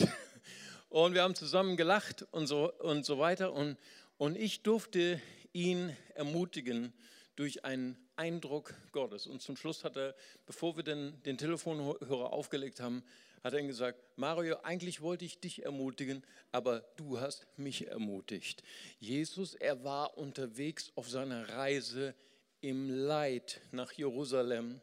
Und 0.88 1.14
wir 1.14 1.22
haben 1.22 1.34
zusammen 1.34 1.76
gelacht 1.76 2.26
und 2.32 2.46
so, 2.46 2.72
und 2.80 3.06
so 3.06 3.18
weiter 3.18 3.52
und, 3.52 3.78
und 4.18 4.36
ich 4.36 4.62
durfte 4.62 5.22
ihn 5.52 5.96
ermutigen 6.14 6.92
durch 7.36 7.64
einen 7.64 7.96
Eindruck 8.16 8.74
Gottes. 8.92 9.26
Und 9.26 9.42
zum 9.42 9.56
Schluss 9.56 9.84
hat 9.84 9.96
er, 9.96 10.14
bevor 10.46 10.76
wir 10.76 10.82
den, 10.82 11.22
den 11.24 11.38
Telefonhörer 11.38 12.32
aufgelegt 12.32 12.80
haben, 12.80 13.02
hat 13.42 13.54
er 13.54 13.62
gesagt, 13.62 13.98
Mario, 14.16 14.58
eigentlich 14.62 15.00
wollte 15.00 15.24
ich 15.24 15.40
dich 15.40 15.64
ermutigen, 15.64 16.22
aber 16.52 16.80
du 16.96 17.20
hast 17.20 17.46
mich 17.56 17.88
ermutigt. 17.88 18.62
Jesus, 19.00 19.54
er 19.54 19.82
war 19.82 20.16
unterwegs 20.16 20.92
auf 20.94 21.08
seiner 21.08 21.48
Reise 21.48 22.14
im 22.60 22.88
Leid 22.88 23.60
nach 23.72 23.92
Jerusalem, 23.92 24.80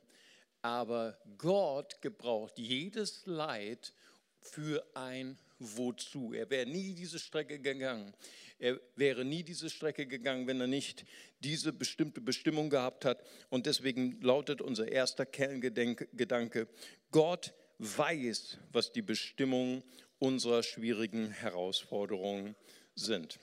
aber 0.62 1.18
Gott 1.38 2.02
gebraucht 2.02 2.58
jedes 2.58 3.26
Leid 3.26 3.94
für 4.42 4.86
ein 4.94 5.38
wozu. 5.60 6.34
Er 6.34 6.50
wäre 6.50 6.66
nie 6.66 6.94
diese 6.94 7.20
Strecke 7.20 7.60
gegangen. 7.60 8.14
Er 8.58 8.80
wäre 8.96 9.24
nie 9.24 9.44
diese 9.44 9.70
Strecke 9.70 10.06
gegangen, 10.06 10.48
wenn 10.48 10.60
er 10.60 10.68
nicht 10.68 11.06
diese 11.40 11.72
bestimmte 11.72 12.22
Bestimmung 12.22 12.70
gehabt 12.70 13.06
hat. 13.06 13.24
Und 13.50 13.66
deswegen 13.66 14.20
lautet 14.22 14.62
unser 14.62 14.88
erster 14.88 15.26
Kerngedanke, 15.26 16.68
Gott 17.12 17.54
weiß, 17.78 18.58
was 18.72 18.92
die 18.92 19.02
Bestimmungen 19.02 19.84
unserer 20.18 20.64
schwierigen 20.64 21.32
Herausforderungen 21.32 22.56
sind. 22.96 23.40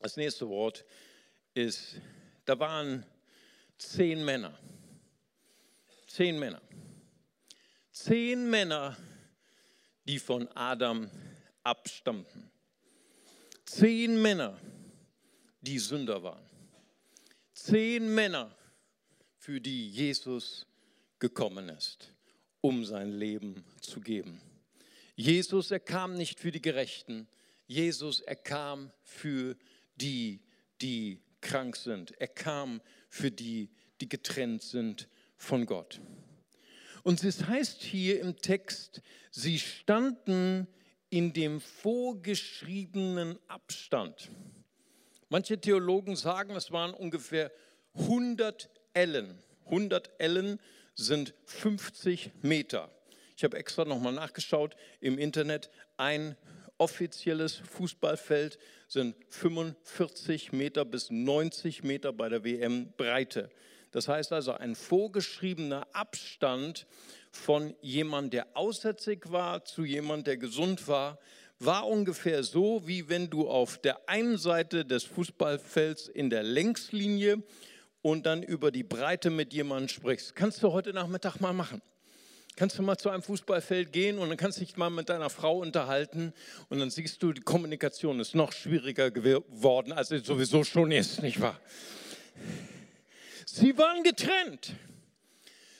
Das 0.00 0.16
nächste 0.16 0.48
Wort 0.48 0.84
ist, 1.54 1.96
da 2.46 2.58
waren 2.58 3.04
zehn 3.76 4.24
Männer. 4.24 4.58
Zehn 6.06 6.38
Männer. 6.38 6.62
Zehn 7.90 8.48
Männer 8.48 8.96
die 10.08 10.18
von 10.18 10.48
Adam 10.56 11.10
abstammten. 11.62 12.50
Zehn 13.66 14.20
Männer, 14.20 14.58
die 15.60 15.78
Sünder 15.78 16.22
waren. 16.22 16.44
Zehn 17.52 18.14
Männer, 18.14 18.56
für 19.36 19.60
die 19.60 19.88
Jesus 19.88 20.66
gekommen 21.18 21.68
ist, 21.68 22.12
um 22.60 22.84
sein 22.84 23.12
Leben 23.12 23.64
zu 23.80 24.00
geben. 24.00 24.40
Jesus, 25.14 25.70
er 25.70 25.80
kam 25.80 26.14
nicht 26.14 26.38
für 26.38 26.52
die 26.52 26.60
Gerechten. 26.60 27.28
Jesus, 27.66 28.20
er 28.20 28.36
kam 28.36 28.92
für 29.02 29.56
die, 29.96 30.40
die 30.80 31.22
krank 31.40 31.76
sind. 31.76 32.12
Er 32.20 32.28
kam 32.28 32.80
für 33.08 33.30
die, 33.30 33.70
die 34.00 34.08
getrennt 34.08 34.62
sind 34.62 35.08
von 35.36 35.66
Gott. 35.66 36.00
Und 37.08 37.24
es 37.24 37.46
heißt 37.46 37.82
hier 37.84 38.20
im 38.20 38.36
Text, 38.36 39.00
sie 39.30 39.58
standen 39.58 40.68
in 41.08 41.32
dem 41.32 41.58
vorgeschriebenen 41.58 43.38
Abstand. 43.48 44.28
Manche 45.30 45.58
Theologen 45.58 46.16
sagen, 46.16 46.54
es 46.54 46.70
waren 46.70 46.92
ungefähr 46.92 47.50
100 47.94 48.68
Ellen. 48.92 49.38
100 49.64 50.10
Ellen 50.18 50.60
sind 50.96 51.32
50 51.46 52.30
Meter. 52.42 52.90
Ich 53.38 53.42
habe 53.42 53.56
extra 53.56 53.86
nochmal 53.86 54.12
nachgeschaut 54.12 54.76
im 55.00 55.16
Internet. 55.16 55.70
Ein 55.96 56.36
offizielles 56.76 57.54
Fußballfeld 57.54 58.58
sind 58.86 59.16
45 59.30 60.52
Meter 60.52 60.84
bis 60.84 61.10
90 61.10 61.84
Meter 61.84 62.12
bei 62.12 62.28
der 62.28 62.44
WM 62.44 62.92
Breite. 62.98 63.48
Das 63.90 64.08
heißt 64.08 64.32
also 64.32 64.52
ein 64.52 64.74
vorgeschriebener 64.74 65.86
Abstand 65.92 66.86
von 67.30 67.74
jemand, 67.80 68.32
der 68.32 68.46
aussätzig 68.54 69.30
war, 69.30 69.64
zu 69.64 69.84
jemand, 69.84 70.26
der 70.26 70.36
gesund 70.36 70.88
war, 70.88 71.18
war 71.60 71.86
ungefähr 71.86 72.42
so, 72.42 72.86
wie 72.86 73.08
wenn 73.08 73.30
du 73.30 73.48
auf 73.48 73.78
der 73.78 74.08
einen 74.08 74.38
Seite 74.38 74.84
des 74.84 75.04
Fußballfelds 75.04 76.08
in 76.08 76.30
der 76.30 76.42
Längslinie 76.42 77.42
und 78.02 78.26
dann 78.26 78.42
über 78.42 78.70
die 78.70 78.84
Breite 78.84 79.30
mit 79.30 79.52
jemandem 79.52 79.88
sprichst. 79.88 80.36
Kannst 80.36 80.62
du 80.62 80.72
heute 80.72 80.92
Nachmittag 80.92 81.40
mal 81.40 81.52
machen. 81.52 81.82
Kannst 82.54 82.76
du 82.76 82.82
mal 82.82 82.96
zu 82.96 83.08
einem 83.10 83.22
Fußballfeld 83.22 83.92
gehen 83.92 84.18
und 84.18 84.30
dann 84.30 84.36
kannst 84.36 84.58
du 84.58 84.64
dich 84.64 84.76
mal 84.76 84.90
mit 84.90 85.08
deiner 85.08 85.30
Frau 85.30 85.58
unterhalten 85.58 86.32
und 86.68 86.80
dann 86.80 86.90
siehst 86.90 87.22
du, 87.22 87.32
die 87.32 87.40
Kommunikation 87.40 88.18
ist 88.18 88.34
noch 88.34 88.50
schwieriger 88.52 89.12
geworden, 89.12 89.92
als 89.92 90.08
sie 90.08 90.18
sowieso 90.18 90.64
schon 90.64 90.90
ist, 90.90 91.22
nicht 91.22 91.40
wahr? 91.40 91.60
Sie 93.60 93.76
waren 93.76 94.04
getrennt. 94.04 94.72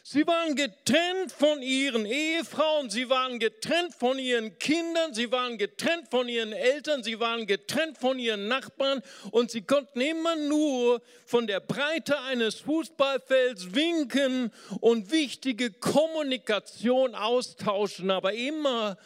Sie 0.03 0.27
waren 0.27 0.57
getrennt 0.57 1.31
von 1.31 1.63
ihren 1.63 2.07
Ehefrauen, 2.07 2.91
sie 2.91 3.09
waren 3.09 3.39
getrennt 3.39 3.95
von 3.95 4.19
ihren 4.19 4.59
Kindern, 4.59 5.15
sie 5.15 5.31
waren 5.31 5.59
getrennt 5.59 6.09
von 6.11 6.29
ihren 6.29 6.53
Eltern, 6.53 7.05
sie 7.05 7.21
waren 7.21 7.47
getrennt 7.47 7.97
von 7.97 8.19
ihren 8.19 8.49
Nachbarn 8.49 9.01
und 9.31 9.53
sie 9.53 9.63
konnten 9.63 10.01
immer 10.01 10.35
nur 10.35 11.03
von 11.25 11.47
der 11.47 11.61
Breite 11.61 12.21
eines 12.23 12.57
Fußballfelds 12.57 13.73
winken 13.73 14.51
und 14.81 15.13
wichtige 15.13 15.71
Kommunikation 15.71 17.15
austauschen, 17.15 18.11
aber 18.11 18.33
immer 18.33 18.99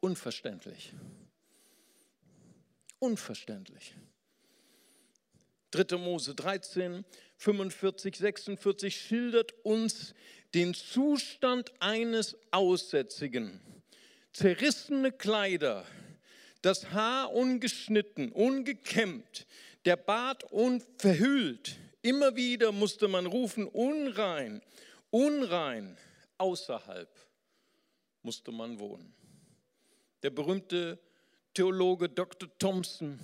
unverständlich. 0.00 0.92
Unverständlich. 2.98 3.94
3. 5.70 5.96
Mose 5.98 6.34
13, 6.34 7.04
45, 7.36 8.16
46 8.16 9.00
schildert 9.00 9.54
uns 9.64 10.14
den 10.54 10.74
Zustand 10.74 11.72
eines 11.80 12.36
Aussätzigen. 12.50 13.60
Zerrissene 14.32 15.12
Kleider, 15.12 15.84
das 16.62 16.90
Haar 16.90 17.32
ungeschnitten, 17.32 18.32
ungekämmt, 18.32 19.46
der 19.84 19.96
Bart 19.96 20.44
unverhüllt. 20.52 21.76
Immer 22.02 22.36
wieder 22.36 22.72
musste 22.72 23.08
man 23.08 23.26
rufen, 23.26 23.66
unrein, 23.66 24.62
unrein, 25.10 25.96
außerhalb 26.38 27.08
musste 28.22 28.52
man 28.52 28.78
wohnen. 28.78 29.14
Der 30.22 30.30
berühmte 30.30 30.98
Theologe 31.54 32.08
Dr. 32.08 32.48
Thompson 32.58 33.18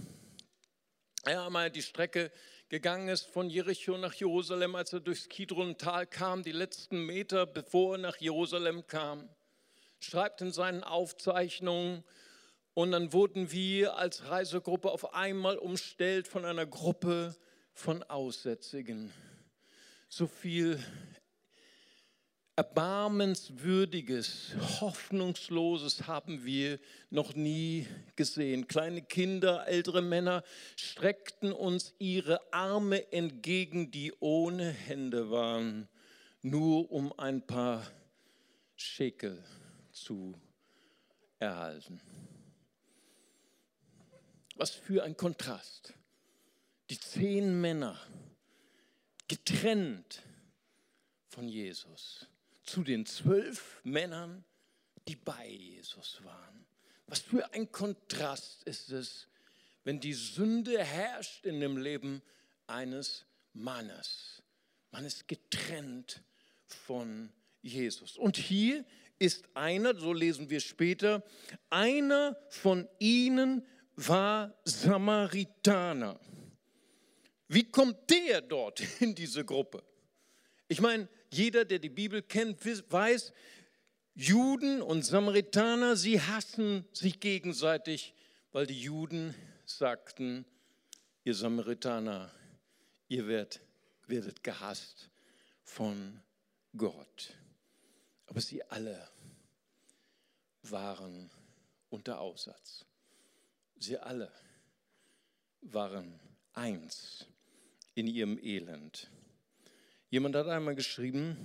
er 1.27 1.47
einmal 1.47 1.71
die 1.71 1.83
Strecke 1.83 2.31
gegangen 2.69 3.09
ist 3.09 3.27
von 3.27 3.51
Jericho 3.51 3.97
nach 3.97 4.15
Jerusalem, 4.15 4.75
als 4.75 4.93
er 4.93 5.01
durchs 5.01 5.29
Kidron-Tal 5.29 6.07
kam, 6.07 6.43
die 6.43 6.53
letzten 6.53 7.05
Meter, 7.07 7.47
bevor 7.47 7.95
er 7.95 7.99
nach 7.99 8.17
Jerusalem 8.17 8.87
kam, 8.87 9.29
schreibt 9.99 10.41
in 10.41 10.53
seinen 10.53 10.85
Aufzeichnungen, 10.85 12.05
und 12.75 12.93
dann 12.93 13.15
wurden 13.15 13.53
wir 13.53 13.97
als 13.97 14.29
Reisegruppe 14.29 14.91
auf 14.91 15.15
einmal 15.15 15.57
umstellt 15.57 16.29
von 16.29 16.45
einer 16.45 16.67
Gruppe 16.67 17.35
von 17.73 18.03
Aussätzigen. 18.03 19.15
So 20.11 20.27
viel 20.27 20.79
Erbarmenswürdiges, 22.59 24.55
Hoffnungsloses 24.81 26.07
haben 26.07 26.47
wir 26.47 26.81
noch 27.11 27.35
nie 27.35 27.87
gesehen. 28.17 28.67
Kleine 28.67 29.03
Kinder, 29.03 29.69
ältere 29.69 30.01
Männer 30.01 30.43
streckten 30.75 31.53
uns 31.53 31.95
ihre 31.99 32.41
Arme 32.55 33.13
entgegen, 33.13 33.91
die 33.91 34.15
ohne 34.21 34.71
Hände 34.71 35.31
waren, 35.31 35.87
nur 36.41 36.91
um 36.91 37.13
ein 37.19 37.47
paar 37.47 37.87
Schekel 38.75 39.45
zu 39.93 40.35
erhalten. 41.39 42.01
Was 44.55 44.71
für 44.71 45.05
ein 45.05 45.15
Kontrast. 45.15 45.93
Die 46.89 46.99
zehn 46.99 47.61
Männer 47.61 48.01
getrennt 49.29 50.23
von 51.29 51.49
Jesus 51.49 52.27
zu 52.67 52.83
den 52.83 53.07
zwölf 53.07 53.81
Männern, 53.85 54.45
die 55.09 55.17
bei 55.17 55.49
Jesus 55.49 56.21
waren. 56.25 56.67
Was 57.07 57.21
für 57.21 57.53
ein 57.55 57.71
Kontrast 57.71 58.65
ist 58.65 58.91
es, 58.91 59.29
wenn 59.85 60.01
die 60.01 60.15
Sünde 60.15 60.83
herrscht 60.83 61.47
in 61.47 61.61
dem 61.61 61.77
Leben 61.77 62.23
eines 62.67 63.25
Mannes. 63.53 64.43
Man 64.91 65.05
ist 65.05 65.29
getrennt 65.29 66.23
von 66.67 67.33
Jesus. 67.63 68.17
Und 68.17 68.37
hier 68.37 68.85
ist 69.19 69.45
einer, 69.55 69.97
so 69.97 70.13
lesen 70.13 70.51
wir 70.51 70.61
später, 70.61 71.23
einer 71.71 72.37
von 72.49 72.89
ihnen 72.99 73.65
war 73.95 74.59
Samaritaner. 74.65 76.21
Wie 77.49 77.71
kommt 77.71 78.11
der 78.11 78.41
dort 78.41 78.83
in 79.01 79.15
diese 79.15 79.45
Gruppe? 79.45 79.85
Ich 80.69 80.81
meine, 80.81 81.09
jeder, 81.37 81.65
der 81.65 81.79
die 81.79 81.89
Bibel 81.89 82.23
kennt, 82.23 82.65
weiß, 82.65 83.33
Juden 84.15 84.81
und 84.81 85.05
Samaritaner, 85.05 85.97
sie 85.97 86.21
hassen 86.21 86.87
sich 86.93 87.21
gegenseitig, 87.21 88.15
weil 88.53 88.67
die 88.67 88.81
Juden 88.81 89.35
sagten, 89.67 90.47
ihr 91.25 91.35
Samaritaner, 91.35 92.33
ihr 93.09 93.27
werdet, 93.29 93.61
werdet 94.07 94.43
gehasst 94.43 95.11
von 95.63 96.23
Gott. 96.77 97.35
Aber 98.27 98.41
sie 98.41 98.63
alle 98.65 99.09
waren 100.63 101.31
unter 101.91 102.21
Aussatz. 102.21 102.85
Sie 103.77 103.99
alle 103.99 104.33
waren 105.61 106.19
eins 106.55 107.27
in 107.95 108.07
ihrem 108.07 108.39
Elend. 108.39 109.11
Jemand 110.09 110.37
hat 110.37 110.47
einmal 110.47 110.77
geschrieben, 110.77 111.37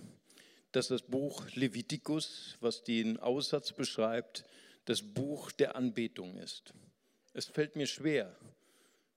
dass 0.72 0.88
das 0.90 1.02
Buch 1.02 1.50
Levitikus, 1.56 2.58
was 2.60 2.84
den 2.84 3.20
Aussatz 3.20 3.74
beschreibt, 3.74 4.44
das 4.86 5.02
Buch 5.02 5.52
der 5.52 5.76
Anbetung 5.76 6.38
ist. 6.38 6.74
Es 7.34 7.46
fällt 7.46 7.76
mir 7.76 7.88
schwer, 7.88 8.36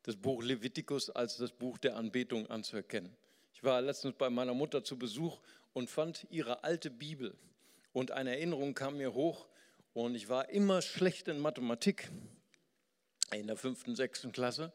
das 0.02 0.16
Buch 0.16 0.42
Levitikus 0.42 1.10
als 1.10 1.36
das 1.36 1.52
Buch 1.52 1.76
der 1.78 1.96
Anbetung 1.96 2.46
anzuerkennen. 2.46 3.14
Ich 3.52 3.62
war 3.62 3.82
letztens 3.82 4.14
bei 4.16 4.30
meiner 4.30 4.54
Mutter 4.54 4.82
zu 4.82 4.98
Besuch 4.98 5.40
und 5.74 5.90
fand 5.90 6.26
ihre 6.30 6.64
alte 6.64 6.90
Bibel. 6.90 7.36
Und 7.92 8.12
eine 8.12 8.30
Erinnerung 8.30 8.74
kam 8.74 8.96
mir 8.96 9.12
hoch 9.12 9.46
und 9.92 10.14
ich 10.14 10.28
war 10.30 10.48
immer 10.48 10.80
schlecht 10.80 11.28
in 11.28 11.38
Mathematik 11.38 12.10
in 13.32 13.46
der 13.46 13.56
fünften, 13.56 13.94
sechsten 13.94 14.32
Klasse. 14.32 14.72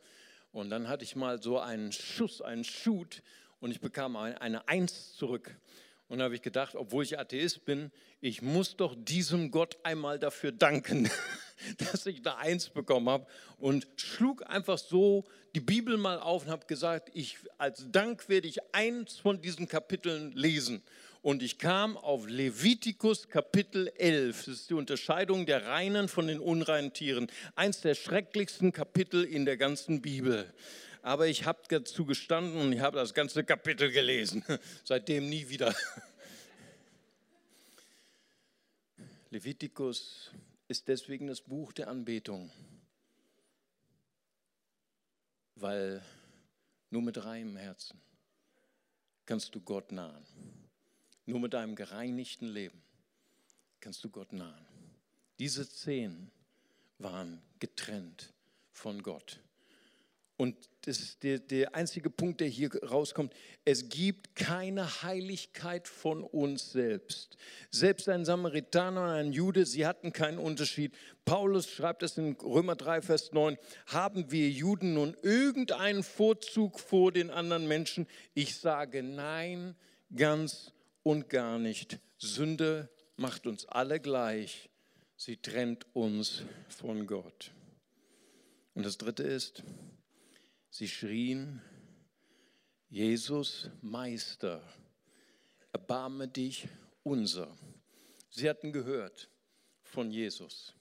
Und 0.52 0.70
dann 0.70 0.88
hatte 0.88 1.04
ich 1.04 1.16
mal 1.16 1.42
so 1.42 1.60
einen 1.60 1.92
Schuss, 1.92 2.42
einen 2.42 2.64
Shoot 2.64 3.24
und 3.60 3.72
ich 3.72 3.80
bekam 3.80 4.16
eine 4.16 4.68
Eins 4.68 5.16
zurück. 5.16 5.56
Und 6.08 6.18
da 6.18 6.26
habe 6.26 6.36
ich 6.36 6.42
gedacht, 6.42 6.76
obwohl 6.76 7.04
ich 7.04 7.20
Atheist 7.20 7.66
bin, 7.66 7.92
ich 8.20 8.42
muss 8.42 8.76
doch 8.76 8.96
diesem 8.98 9.52
Gott 9.52 9.78
einmal 9.84 10.18
dafür 10.18 10.52
danken, 10.52 11.10
dass 11.78 12.08
ich 12.08 12.24
da 12.24 12.38
Eins 12.38 12.70
bekommen 12.70 13.08
habe. 13.10 13.28
Und 13.58 13.88
schlug 13.96 14.50
einfach 14.50 14.80
so 14.80 15.26
die 15.54 15.60
Bibel 15.60 15.98
mal 15.98 16.20
auf 16.20 16.46
und 16.46 16.52
habe 16.52 16.66
gesagt, 16.66 17.12
ich, 17.14 17.38
als 17.60 17.86
Dank 17.92 18.28
werde 18.28 18.48
ich 18.48 18.58
eins 18.74 19.18
von 19.18 19.40
diesen 19.42 19.68
Kapiteln 19.68 20.32
lesen. 20.32 20.82
Und 21.22 21.44
ich 21.44 21.60
kam 21.60 21.98
auf 21.98 22.28
Levitikus 22.28 23.28
Kapitel 23.28 23.92
11. 23.98 24.46
Das 24.46 24.48
ist 24.48 24.70
die 24.70 24.74
Unterscheidung 24.74 25.46
der 25.46 25.68
reinen 25.68 26.08
von 26.08 26.28
den 26.28 26.40
unreinen 26.40 26.94
Tieren. 26.94 27.28
Eins 27.56 27.82
der 27.82 27.94
schrecklichsten 27.94 28.72
Kapitel 28.72 29.26
in 29.26 29.46
der 29.46 29.58
ganzen 29.58 30.02
Bibel 30.02 30.52
aber 31.10 31.26
ich 31.26 31.46
habe 31.46 31.64
dazu 31.70 32.06
gestanden 32.06 32.62
und 32.62 32.72
ich 32.72 32.82
habe 32.82 32.98
das 32.98 33.16
ganze 33.16 33.44
Kapitel 33.44 33.92
gelesen. 33.92 34.46
Seitdem 34.84 35.28
nie 35.28 35.50
wieder. 35.50 35.74
Levitikus 39.32 40.30
ist 40.68 40.88
deswegen 40.88 41.26
das 41.26 41.42
Buch 41.42 41.74
der 41.74 41.88
Anbetung, 41.88 42.52
weil 45.56 46.04
nur 46.92 47.02
mit 47.02 47.26
reinem 47.26 47.58
Herzen 47.58 48.00
kannst 49.26 49.56
du 49.56 49.62
Gott 49.62 49.92
nahen. 49.92 50.24
Nur 51.26 51.40
mit 51.40 51.56
deinem 51.56 51.74
gereinigten 51.74 52.50
Leben 52.50 52.84
kannst 53.80 54.04
du 54.04 54.12
Gott 54.12 54.32
nahen. 54.32 54.68
Diese 55.40 55.68
zehn 55.68 56.30
waren 57.00 57.42
getrennt 57.58 58.32
von 58.74 59.02
Gott. 59.02 59.40
Und 60.40 60.56
das 60.84 61.02
ist 61.02 61.24
der, 61.24 61.38
der 61.40 61.76
einzige 61.76 62.10
Punkt, 62.10 62.40
der 62.40 62.48
hier 62.48 62.74
rauskommt. 62.82 63.34
Es 63.66 63.90
gibt 63.90 64.38
keine 64.38 65.04
Heiligkeit 65.04 65.86
von 65.86 66.24
uns 66.24 66.72
selbst. 66.72 67.36
Selbst 67.72 68.08
ein 68.08 68.24
Samaritaner 68.24 69.02
und 69.02 69.10
ein 69.10 69.34
Jude, 69.34 69.66
sie 69.66 69.86
hatten 69.86 70.14
keinen 70.14 70.38
Unterschied. 70.38 70.96
Paulus 71.26 71.70
schreibt 71.70 72.04
es 72.04 72.18
in 72.18 72.38
Römer 72.42 72.78
3, 72.78 73.02
Vers 73.02 73.34
9. 73.34 73.58
Haben 73.88 74.32
wir 74.32 74.50
Juden 74.50 74.94
nun 74.94 75.18
irgendeinen 75.24 76.04
Vorzug 76.04 76.80
vor 76.80 77.12
den 77.12 77.32
anderen 77.32 77.68
Menschen? 77.68 78.08
Ich 78.34 78.56
sage 78.56 79.04
nein, 79.04 79.76
ganz 80.16 80.72
und 81.04 81.28
gar 81.28 81.60
nicht. 81.60 82.00
Sünde 82.18 82.88
macht 83.18 83.46
uns 83.46 83.66
alle 83.66 84.00
gleich. 84.00 84.70
Sie 85.18 85.36
trennt 85.36 85.86
uns 85.92 86.44
von 86.70 87.08
Gott. 87.08 87.52
Und 88.74 88.86
das 88.86 88.98
dritte 88.98 89.24
ist, 89.24 89.64
Sie 90.80 90.88
schrien, 90.88 91.62
Jesus, 92.88 93.70
Meister, 93.82 94.64
erbarme 95.74 96.30
dich 96.30 96.70
unser. 97.04 97.54
Sie 98.30 98.50
hatten 98.50 98.72
gehört 98.72 99.30
von 99.84 100.10
Jesus. 100.10 100.74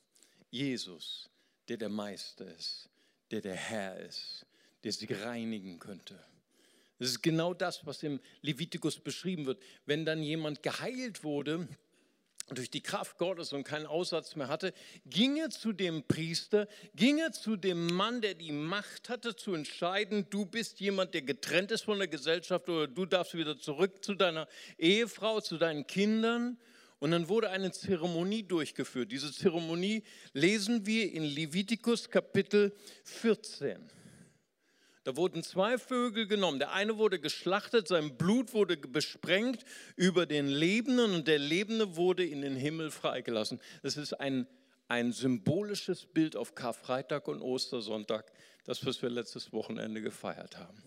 Jesus, 0.51 1.29
der 1.67 1.79
der 1.79 1.89
Meister 1.89 2.47
ist, 2.55 2.89
der 3.33 3.41
der 3.41 3.57
Herr 3.57 3.99
ist, 3.99 4.47
der 4.85 4.93
sie 4.93 5.13
reinigen 5.13 5.81
könnte. 5.81 6.17
Das 7.01 7.09
ist 7.09 7.21
genau 7.21 7.53
das, 7.53 7.85
was 7.85 8.01
im 8.05 8.21
Levitikus 8.41 9.01
beschrieben 9.01 9.47
wird. 9.47 9.61
Wenn 9.85 10.05
dann 10.05 10.23
jemand 10.23 10.63
geheilt 10.63 11.25
wurde, 11.25 11.67
durch 12.57 12.71
die 12.71 12.83
Kraft 12.83 13.19
Gottes 13.19 13.53
und 13.53 13.65
keinen 13.65 13.87
Aussatz 13.87 14.37
mehr 14.37 14.49
hatte, 14.49 14.73
ging 15.07 15.37
er 15.37 15.51
zu 15.51 15.73
dem 15.73 16.03
Priester, 16.05 16.69
ging 16.95 17.19
er 17.19 17.33
zu 17.33 17.57
dem 17.57 17.87
Mann, 17.87 18.21
der 18.21 18.35
die 18.35 18.53
Macht 18.53 19.09
hatte 19.09 19.37
zu 19.37 19.55
entscheiden, 19.55 20.27
du 20.31 20.47
bist 20.47 20.81
jemand, 20.81 21.15
der 21.15 21.23
getrennt 21.23 21.71
ist 21.71 21.83
von 21.83 21.99
der 21.99 22.09
Gesellschaft 22.09 22.69
oder 22.69 22.87
du 22.87 23.07
darfst 23.07 23.35
wieder 23.35 23.59
zurück 23.59 24.05
zu 24.05 24.15
deiner 24.15 24.49
Ehefrau, 24.79 25.41
zu 25.41 25.59
deinen 25.59 25.87
Kindern. 25.87 26.59
Und 27.01 27.13
dann 27.13 27.29
wurde 27.29 27.51
eine 27.51 27.71
Zeremonie 27.71 28.43
durchgeführt. 28.43 29.13
Diese 29.13 29.33
Zeremonie 29.33 30.03
lesen 30.33 30.85
wir 30.85 31.13
in 31.13 31.23
Levitikus 31.23 32.11
Kapitel 32.11 32.75
14. 33.05 33.98
Da 35.09 35.17
wurden 35.17 35.43
zwei 35.43 35.79
Vögel 35.79 36.27
genommen. 36.27 36.59
Der 36.59 36.73
eine 36.73 36.99
wurde 36.99 37.19
geschlachtet, 37.19 37.89
sein 37.89 38.19
Blut 38.19 38.53
wurde 38.53 38.77
besprengt 38.77 39.65
über 39.97 40.27
den 40.27 40.49
Lebenden 40.49 41.15
und 41.15 41.27
der 41.27 41.39
Lebende 41.39 41.97
wurde 41.97 42.27
in 42.27 42.43
den 42.43 42.57
Himmel 42.57 42.91
freigelassen. 42.91 43.59
Das 43.83 43.97
ist 43.97 44.13
ein, 44.13 44.47
ein 44.87 45.13
symbolisches 45.13 46.05
Bild 46.05 46.37
auf 46.37 46.55
Karfreitag 46.55 47.27
und 47.27 47.41
Ostersonntag, 47.41 48.31
das, 48.65 48.85
was 48.85 49.01
wir 49.01 49.09
letztes 49.09 49.51
Wochenende 49.51 50.03
gefeiert 50.03 50.59
haben. 50.59 50.83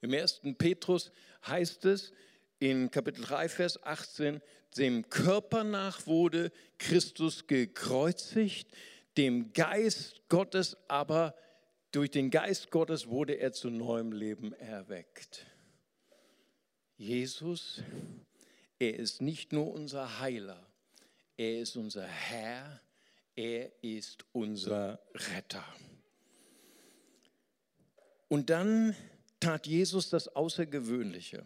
Im 0.00 0.12
ersten 0.12 0.54
Petrus 0.54 1.10
heißt 1.44 1.86
es 1.86 2.12
in 2.60 2.88
Kapitel 2.92 3.24
3, 3.24 3.48
Vers 3.48 3.82
18, 3.82 4.40
dem 4.76 5.10
Körper 5.10 5.64
nach 5.64 6.06
wurde 6.06 6.52
Christus 6.78 7.48
gekreuzigt, 7.48 8.68
dem 9.16 9.52
Geist 9.52 10.20
Gottes 10.28 10.76
aber 10.86 11.30
gekreuzigt 11.30 11.49
durch 11.92 12.10
den 12.10 12.30
Geist 12.30 12.70
Gottes 12.70 13.08
wurde 13.08 13.34
er 13.34 13.52
zu 13.52 13.70
neuem 13.70 14.12
Leben 14.12 14.52
erweckt. 14.52 15.46
Jesus, 16.96 17.82
er 18.78 18.96
ist 18.96 19.22
nicht 19.22 19.52
nur 19.52 19.72
unser 19.72 20.20
Heiler, 20.20 20.66
er 21.36 21.60
ist 21.60 21.76
unser 21.76 22.06
Herr, 22.06 22.80
er 23.34 23.82
ist 23.82 24.24
unser 24.32 25.00
Retter. 25.14 25.64
Und 28.28 28.50
dann 28.50 28.94
tat 29.40 29.66
Jesus 29.66 30.10
das 30.10 30.28
Außergewöhnliche. 30.28 31.44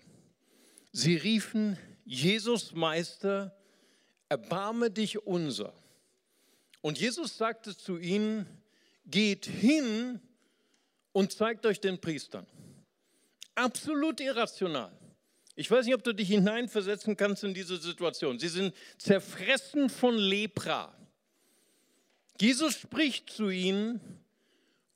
Sie 0.92 1.16
riefen 1.16 1.78
Jesus 2.04 2.72
Meister, 2.72 3.56
erbarme 4.28 4.90
dich 4.90 5.26
unser. 5.26 5.72
Und 6.82 7.00
Jesus 7.00 7.38
sagte 7.38 7.74
zu 7.74 7.96
ihnen, 7.96 8.46
geht 9.06 9.46
hin 9.46 10.20
und 11.14 11.32
zeigt 11.32 11.64
euch 11.64 11.80
den 11.80 11.98
Priestern. 11.98 12.44
Absolut 13.54 14.20
irrational. 14.20 14.92
Ich 15.54 15.70
weiß 15.70 15.86
nicht, 15.86 15.94
ob 15.94 16.02
du 16.02 16.12
dich 16.12 16.28
hineinversetzen 16.28 17.16
kannst 17.16 17.44
in 17.44 17.54
diese 17.54 17.76
Situation. 17.76 18.38
Sie 18.38 18.48
sind 18.48 18.74
zerfressen 18.98 19.88
von 19.88 20.16
Lepra. 20.18 20.92
Jesus 22.40 22.74
spricht 22.74 23.30
zu 23.30 23.48
ihnen 23.48 24.00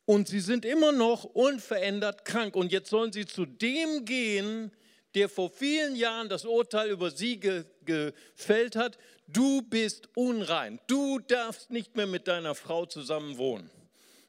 und 0.05 0.27
sie 0.27 0.41
sind 0.41 0.65
immer 0.65 0.91
noch 0.91 1.23
unverändert 1.23 2.25
krank. 2.25 2.57
Und 2.57 2.73
jetzt 2.73 2.91
sollen 2.91 3.13
sie 3.13 3.25
zu 3.25 3.47
dem 3.47 4.05
gehen, 4.05 4.73
der 5.15 5.29
vor 5.29 5.51
vielen 5.51 5.95
Jahren 5.95 6.29
das 6.29 6.45
Urteil 6.45 6.91
über 6.91 7.13
sie 7.13 7.39
ge 7.39 7.65
gefällt 7.85 8.77
hat. 8.77 8.99
Du 9.29 9.63
bist 9.63 10.09
unrein. 10.15 10.81
Du 10.89 11.21
darfst 11.21 11.71
nicht 11.71 11.97
mehr 11.97 12.07
mit 12.07 12.27
deiner 12.27 12.55
Frau 12.55 12.85
zusammen 12.85 13.39
wohnen. 13.39 13.71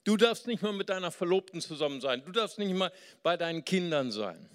Du 0.04 0.18
darfst 0.18 0.48
nicht 0.48 0.64
mehr 0.64 0.72
mit 0.72 0.90
deiner 0.90 1.12
Verlobten 1.12 1.62
zusammen 1.62 2.02
sein. 2.02 2.24
Du 2.26 2.32
darfst 2.32 2.58
nicht 2.58 2.74
mal 2.74 2.92
bei 3.22 3.38
deinen 3.38 3.66
Kindern 3.66 4.12
sein. 4.12 4.50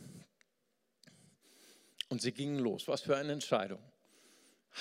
Und 2.08 2.22
sie 2.22 2.32
gingen 2.32 2.58
los. 2.58 2.88
Was 2.88 3.02
für 3.02 3.16
eine 3.16 3.32
Entscheidung. 3.32 3.80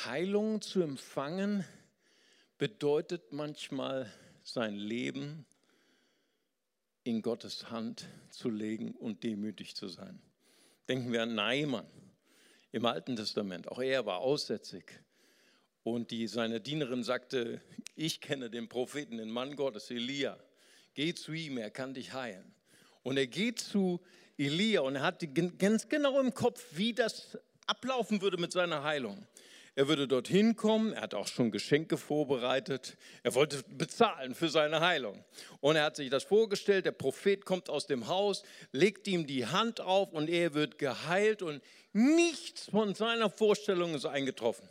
Heilung 0.06 0.62
zu 0.62 0.82
empfangen 0.82 1.66
bedeutet 2.58 3.32
manchmal 3.32 4.12
sein 4.44 4.76
Leben 4.76 5.46
in 7.04 7.22
Gottes 7.22 7.70
Hand 7.70 8.08
zu 8.30 8.50
legen 8.50 8.92
und 8.92 9.24
demütig 9.24 9.76
zu 9.76 9.88
sein. 9.88 10.22
Denken 10.88 11.12
wir 11.12 11.24
an 11.24 11.36
Naaman 11.36 11.86
im 12.72 12.86
Alten 12.86 13.16
Testament. 13.16 13.68
Auch 13.68 13.82
er 13.82 14.06
war 14.06 14.20
aussätzig. 14.20 14.86
Und 15.84 16.12
die, 16.12 16.28
seine 16.28 16.62
Dienerin 16.62 17.04
sagte, 17.04 17.62
ich 17.96 18.22
kenne 18.22 18.50
den 18.50 18.70
Propheten, 18.70 19.18
den 19.18 19.30
Mann 19.30 19.56
Gottes, 19.56 19.92
Elia. 19.92 20.40
Geh 20.94 21.14
zu 21.14 21.34
ihm, 21.34 21.58
er 21.58 21.72
kann 21.72 21.94
dich 21.94 22.14
heilen. 22.14 22.54
Und 23.02 23.18
er 23.18 23.28
geht 23.28 23.60
zu 23.60 24.02
Elia 24.38 24.82
und 24.82 24.96
er 24.96 25.04
hat 25.04 25.24
ganz 25.58 25.90
genau 25.90 26.20
im 26.20 26.34
Kopf, 26.34 26.64
wie 26.72 26.94
das 26.94 27.38
ablaufen 27.68 28.22
würde 28.22 28.38
mit 28.38 28.52
seiner 28.52 28.84
Heilung. 28.84 29.26
Er 29.76 29.88
würde 29.88 30.08
dorthin 30.08 30.56
kommen, 30.56 30.94
er 30.94 31.02
hat 31.02 31.16
auch 31.16 31.28
schon 31.28 31.50
Geschenke 31.50 31.98
vorbereitet, 31.98 32.96
er 33.24 33.34
wollte 33.34 33.64
bezahlen 33.64 34.36
für 34.36 34.50
seine 34.50 34.82
Heilung. 34.82 35.26
Und 35.62 35.76
er 35.78 35.86
hat 35.86 35.96
sich 35.96 36.12
das 36.12 36.24
vorgestellt, 36.24 36.86
der 36.86 36.92
Prophet 36.92 37.44
kommt 37.44 37.70
aus 37.70 37.88
dem 37.88 38.08
Haus, 38.08 38.44
legt 38.72 39.08
ihm 39.08 39.26
die 39.26 39.48
Hand 39.48 39.82
auf 39.82 40.14
und 40.14 40.30
er 40.30 40.54
wird 40.54 40.78
geheilt 40.78 41.42
und 41.42 41.64
nichts 41.92 42.70
von 42.70 42.94
seiner 42.94 43.32
Vorstellung 43.32 43.96
ist 43.96 44.06
eingetroffen. 44.06 44.70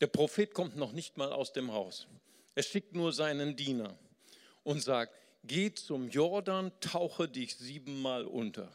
Der 0.00 0.08
Prophet 0.08 0.52
kommt 0.52 0.76
noch 0.76 0.92
nicht 0.92 1.16
mal 1.16 1.32
aus 1.32 1.52
dem 1.52 1.72
Haus. 1.72 2.08
Er 2.56 2.64
schickt 2.64 2.94
nur 2.94 3.12
seinen 3.12 3.54
Diener 3.54 3.96
und 4.64 4.82
sagt, 4.82 5.14
geh 5.44 5.72
zum 5.72 6.08
Jordan, 6.08 6.72
tauche 6.80 7.28
dich 7.28 7.56
siebenmal 7.56 8.24
unter. 8.24 8.70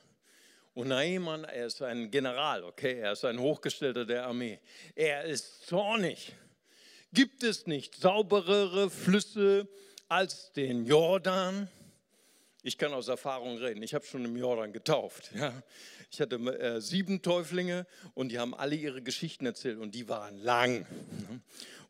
Und 0.74 0.88
Naaman, 0.88 1.44
er 1.44 1.68
ist 1.68 1.82
ein 1.82 2.10
General, 2.10 2.64
okay, 2.64 3.00
er 3.00 3.12
ist 3.12 3.26
ein 3.26 3.40
Hochgestellter 3.40 4.06
der 4.06 4.26
Armee. 4.26 4.60
Er 4.96 5.24
ist 5.24 5.68
zornig. 5.68 6.34
Gibt 7.14 7.44
es 7.44 7.68
nicht 7.68 7.96
sauberere 7.96 8.90
Flüsse 8.90 9.68
als 10.10 10.52
den 10.54 10.86
Jordan? 10.86 11.70
Ich 12.66 12.78
kann 12.78 12.94
aus 12.94 13.10
Erfahrung 13.10 13.58
reden. 13.58 13.84
Ich 13.84 13.94
habe 13.94 14.06
schon 14.06 14.24
im 14.24 14.38
Jordan 14.38 14.72
getauft. 14.72 15.32
Ja. 15.36 15.52
Ich 16.10 16.22
hatte 16.22 16.36
äh, 16.36 16.80
sieben 16.80 17.22
Täuflinge 17.22 17.86
und 18.14 18.32
die 18.32 18.40
haben 18.40 18.56
alle 18.56 18.76
ihre 18.76 19.02
Geschichten 19.02 19.46
erzählt 19.46 19.80
und 19.80 19.94
die 19.94 20.08
waren 20.08 20.38
lang. 20.38 20.86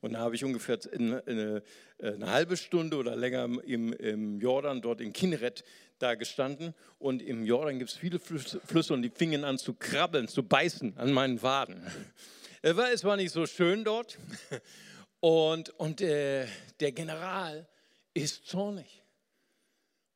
Und 0.02 0.14
da 0.14 0.20
habe 0.20 0.34
ich 0.34 0.44
ungefähr 0.44 0.80
eine, 0.92 1.24
eine, 1.28 1.64
eine, 2.02 2.32
halbe 2.32 2.58
Stunde 2.58 2.98
oder 2.98 3.16
länger 3.16 3.44
im, 3.66 3.94
im 3.94 4.40
Jordan, 4.40 4.82
dort 4.82 5.00
in 5.00 5.14
Kinneret, 5.14 5.64
da 6.00 6.16
gestanden. 6.16 6.74
Und 6.98 7.22
im 7.22 7.46
Jordan 7.46 7.78
gibt 7.78 7.92
es 7.92 7.98
viele 7.98 8.18
Flüsse 8.18 8.94
und 8.96 9.04
die 9.04 9.12
fingen 9.12 9.44
an 9.44 9.60
zu 9.60 9.76
krabbeln, 9.76 10.28
zu 10.28 10.42
beißen 10.42 10.98
an 10.98 11.14
meinen 11.14 11.44
Waden. 11.44 11.86
Es 12.64 12.76
war, 12.76 12.92
es 12.92 13.04
war 13.04 13.16
nicht 13.16 13.32
so 13.32 13.46
schön 13.46 13.84
dort. 13.84 14.18
Und, 15.20 15.70
und 15.80 16.02
äh, 16.02 16.48
der 16.80 16.92
General 16.94 17.68
ist 18.14 18.48
zornig. 18.48 19.03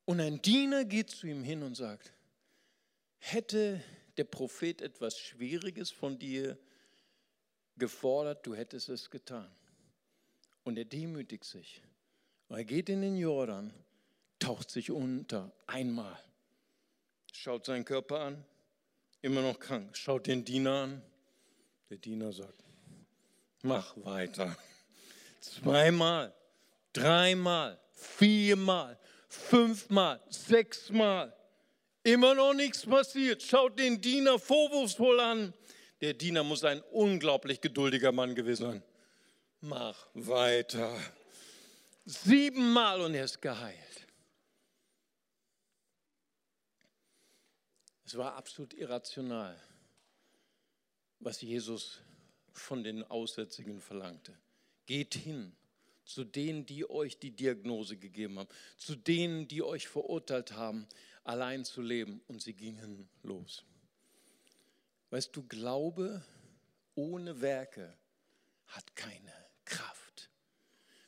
Und 0.07 0.21
ein 0.21 0.41
Diener 0.41 0.85
geht 0.85 1.09
zu 1.09 1.27
ihm 1.27 1.43
hin 1.43 1.61
und 1.63 1.75
sagt, 1.75 2.13
hätte 3.17 3.83
der 4.15 4.23
Prophet 4.23 4.81
etwas 4.81 5.19
Schwieriges 5.19 5.91
von 5.91 6.17
dir 6.17 6.57
gefordert, 7.75 8.47
du 8.47 8.55
hättest 8.55 8.87
es 8.87 9.11
getan. 9.11 9.51
Und 10.63 10.77
er 10.77 10.85
demütigt 10.85 11.43
sich. 11.43 11.81
er 12.47 12.63
geht 12.63 12.87
in 12.87 13.01
den 13.01 13.17
Jordan, 13.17 13.73
taucht 14.39 14.71
sich 14.71 14.91
unter, 14.91 15.51
einmal, 15.65 16.17
schaut 17.33 17.65
seinen 17.65 17.83
Körper 17.83 18.21
an, 18.21 18.45
immer 19.21 19.41
noch 19.41 19.59
krank, 19.59 19.97
schaut 19.97 20.27
den 20.27 20.45
Diener 20.45 20.83
an. 20.83 21.01
Der 21.89 21.97
Diener 21.97 22.31
sagt, 22.31 22.63
mach 23.61 23.93
weiter. 24.05 24.55
Zweimal, 25.41 26.33
dreimal, 26.93 27.77
viermal 27.91 28.97
fünfmal, 29.27 30.21
sechsmal. 30.29 31.35
Immer 32.03 32.35
noch 32.35 32.53
nichts 32.53 32.85
passiert. 32.85 33.43
Schaut 33.43 33.77
den 33.77 33.99
Diener 33.99 34.39
vorwurfsvoll 34.39 35.19
an. 35.19 35.53
Der 36.01 36.13
Diener 36.13 36.43
muss 36.43 36.63
ein 36.63 36.81
unglaublich 36.91 37.59
geduldiger 37.59 38.11
Mann 38.11 38.35
gewesen 38.35 38.71
sein. 38.71 38.83
Mach 39.61 40.07
weiter. 40.13 40.97
Siebenmal 42.05 43.01
und 43.01 43.15
er 43.15 43.25
ist 43.25 43.41
geheilt. 43.41 44.07
Es 48.05 48.15
war 48.15 48.35
absolut 48.35 48.73
irrational, 48.73 49.61
was 51.19 51.41
Jesus 51.41 51.99
von 52.53 52.83
den 52.83 53.03
Aussätzigen 53.03 53.81
verlangte. 53.81 54.37
Geht 54.85 55.15
hin 55.15 55.53
zu 56.07 56.23
denen, 56.23 56.65
die 56.65 56.89
euch 56.89 57.19
die 57.19 57.31
Diagnose 57.31 57.97
gegeben 57.97 58.39
haben, 58.39 58.49
zu 58.77 58.95
denen, 58.95 59.47
die 59.47 59.61
euch 59.61 59.87
verurteilt 59.87 60.53
haben, 60.53 60.87
allein 61.23 61.65
zu 61.65 61.81
leben. 61.81 62.21
Und 62.27 62.41
sie 62.41 62.53
gingen 62.53 63.09
los. 63.23 63.63
Weißt 65.09 65.35
du, 65.35 65.43
Glaube 65.43 66.23
ohne 66.95 67.41
Werke 67.41 67.93
hat 68.67 68.95
keine 68.95 69.33
Kraft. 69.65 70.29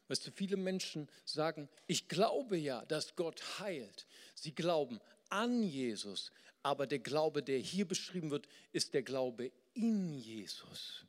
Weißt 0.08 0.28
du, 0.28 0.32
viele 0.32 0.58
Menschen 0.58 1.10
sagen, 1.26 1.70
ich 1.88 2.08
glaube 2.08 2.58
ja, 2.58 2.86
dass 2.86 3.16
Gott 3.16 3.60
heilt. 3.60 4.06
Sie 4.36 4.54
glauben 4.54 5.00
an 5.30 5.64
Jesus, 5.64 6.32
aber 6.62 6.88
der 6.88 7.00
Glaube, 7.00 7.42
der 7.42 7.60
hier 7.60 7.88
beschrieben 7.88 8.32
wird, 8.32 8.48
ist 8.72 8.94
der 8.94 9.04
Glaube 9.04 9.52
in 9.74 10.14
Jesus. 10.14 11.06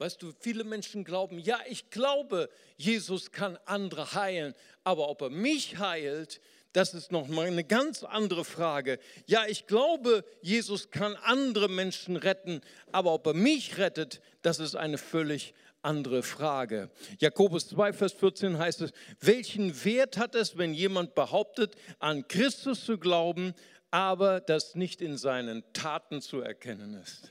Weißt 0.00 0.22
du, 0.22 0.32
viele 0.40 0.64
Menschen 0.64 1.04
glauben, 1.04 1.38
ja, 1.38 1.58
ich 1.68 1.90
glaube, 1.90 2.48
Jesus 2.78 3.32
kann 3.32 3.58
andere 3.66 4.14
heilen, 4.14 4.54
aber 4.82 5.10
ob 5.10 5.20
er 5.20 5.28
mich 5.28 5.76
heilt, 5.76 6.40
das 6.72 6.94
ist 6.94 7.12
noch 7.12 7.28
mal 7.28 7.48
eine 7.48 7.64
ganz 7.64 8.02
andere 8.02 8.46
Frage. 8.46 8.98
Ja, 9.26 9.44
ich 9.46 9.66
glaube, 9.66 10.24
Jesus 10.40 10.90
kann 10.90 11.16
andere 11.16 11.68
Menschen 11.68 12.16
retten, 12.16 12.62
aber 12.92 13.12
ob 13.12 13.26
er 13.26 13.34
mich 13.34 13.76
rettet, 13.76 14.22
das 14.40 14.58
ist 14.58 14.74
eine 14.74 14.96
völlig 14.96 15.52
andere 15.82 16.22
Frage. 16.22 16.88
Jakobus 17.18 17.68
2, 17.68 17.92
Vers 17.92 18.14
14 18.14 18.56
heißt 18.56 18.80
es, 18.80 18.92
welchen 19.20 19.84
Wert 19.84 20.16
hat 20.16 20.34
es, 20.34 20.56
wenn 20.56 20.72
jemand 20.72 21.14
behauptet, 21.14 21.76
an 21.98 22.26
Christus 22.26 22.86
zu 22.86 22.96
glauben, 22.96 23.52
aber 23.90 24.40
das 24.40 24.74
nicht 24.74 25.02
in 25.02 25.18
seinen 25.18 25.62
Taten 25.74 26.22
zu 26.22 26.40
erkennen 26.40 26.94
ist? 26.94 27.30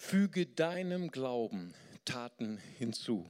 Füge 0.00 0.46
deinem 0.46 1.10
Glauben 1.10 1.74
Taten 2.04 2.58
hinzu. 2.78 3.28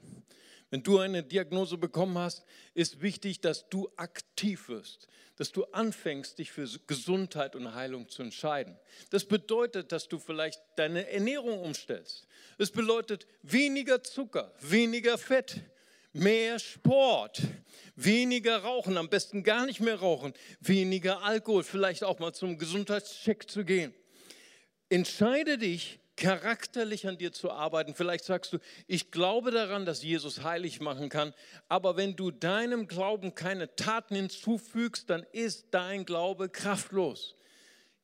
Wenn 0.71 0.83
du 0.83 0.99
eine 0.99 1.23
Diagnose 1.23 1.79
bekommen 1.79 2.19
hast, 2.19 2.45
ist 2.75 3.01
wichtig, 3.01 3.41
dass 3.41 3.71
du 3.71 3.89
aktiv 3.97 4.69
wirst, 4.69 5.09
dass 5.37 5.51
du 5.51 5.65
anfängst, 5.65 6.39
dich 6.39 6.53
für 6.53 6.69
Gesundheit 6.87 7.57
und 7.57 7.75
Heilung 7.75 8.11
zu 8.11 8.23
entscheiden. 8.23 8.79
Das 9.09 9.25
bedeutet, 9.25 9.93
dass 9.93 10.09
du 10.09 10.19
vielleicht 10.19 10.61
deine 10.77 11.11
Ernährung 11.11 11.59
umstellst. 11.59 12.29
Es 12.59 12.71
bedeutet 12.71 13.27
weniger 13.43 14.05
Zucker, 14.05 14.53
weniger 14.61 15.17
Fett, 15.17 15.63
mehr 16.13 16.59
Sport, 16.59 17.41
weniger 17.97 18.59
Rauchen, 18.59 18.99
am 18.99 19.09
besten 19.09 19.43
gar 19.43 19.65
nicht 19.65 19.81
mehr 19.81 19.99
rauchen, 19.99 20.35
weniger 20.61 21.23
Alkohol, 21.23 21.65
vielleicht 21.65 22.05
auch 22.05 22.19
mal 22.19 22.35
zum 22.35 22.59
Gesundheitscheck 22.59 23.51
zu 23.51 23.65
gehen. 23.65 23.95
Entscheide 24.91 25.57
dich, 25.57 25.99
charakterlich 26.19 27.07
an 27.07 27.17
dir 27.17 27.33
zu 27.33 27.51
arbeiten. 27.51 27.95
Vielleicht 27.95 28.25
sagst 28.25 28.53
du, 28.53 28.59
ich 28.87 29.11
glaube 29.11 29.51
daran, 29.51 29.87
dass 29.87 30.03
Jesus 30.03 30.43
heilig 30.43 30.81
machen 30.81 31.09
kann, 31.09 31.33
aber 31.69 31.97
wenn 31.97 32.17
du 32.17 32.31
deinem 32.31 32.89
Glauben 32.89 33.35
keine 33.35 33.75
Taten 33.77 34.17
hinzufügst, 34.17 35.09
dann 35.09 35.25
ist 35.33 35.69
dein 35.71 36.05
Glaube 36.05 36.49
kraftlos. 36.49 37.37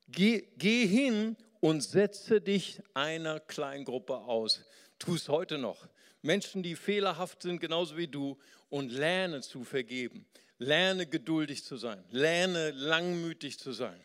Geh, 0.08 0.46
geh 0.56 0.86
hin 0.86 1.36
und 1.60 1.82
setze 1.82 2.40
dich 2.40 2.80
einer 2.94 3.40
Kleingruppe 3.40 4.16
aus. 4.16 4.64
Tu 4.98 5.16
es 5.16 5.28
heute 5.28 5.58
noch. 5.58 5.88
Menschen, 6.22 6.62
die 6.62 6.76
fehlerhaft 6.76 7.42
sind, 7.42 7.60
genauso 7.60 7.96
wie 7.96 8.08
du, 8.08 8.38
und 8.70 8.90
lerne 8.90 9.40
zu 9.40 9.64
vergeben. 9.64 10.24
Lerne 10.58 11.06
geduldig 11.06 11.64
zu 11.64 11.76
sein. 11.76 12.02
Lerne 12.10 12.70
langmütig 12.70 13.58
zu 13.58 13.72
sein. 13.72 14.00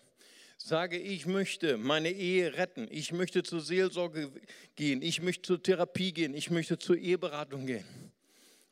Sage, 0.61 0.99
ich 0.99 1.25
möchte 1.25 1.77
meine 1.77 2.11
Ehe 2.11 2.57
retten. 2.57 2.87
Ich 2.91 3.13
möchte 3.13 3.43
zur 3.43 3.61
Seelsorge 3.61 4.29
gehen. 4.75 5.01
Ich 5.01 5.21
möchte 5.21 5.41
zur 5.41 5.63
Therapie 5.63 6.11
gehen. 6.11 6.33
Ich 6.33 6.51
möchte 6.51 6.77
zur 6.77 6.97
Eheberatung 6.97 7.65
gehen. 7.65 7.85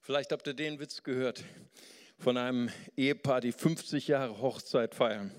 Vielleicht 0.02 0.34
habt 0.34 0.46
ihr 0.48 0.54
den 0.54 0.80
Witz 0.80 1.02
gehört 1.02 1.44
von 2.20 2.38
einem 2.38 2.70
Ehepaar, 2.98 3.40
die 3.40 3.54
50 3.54 4.10
Jahre 4.10 4.40
Hochzeit 4.42 4.96
feiern. 4.96 5.32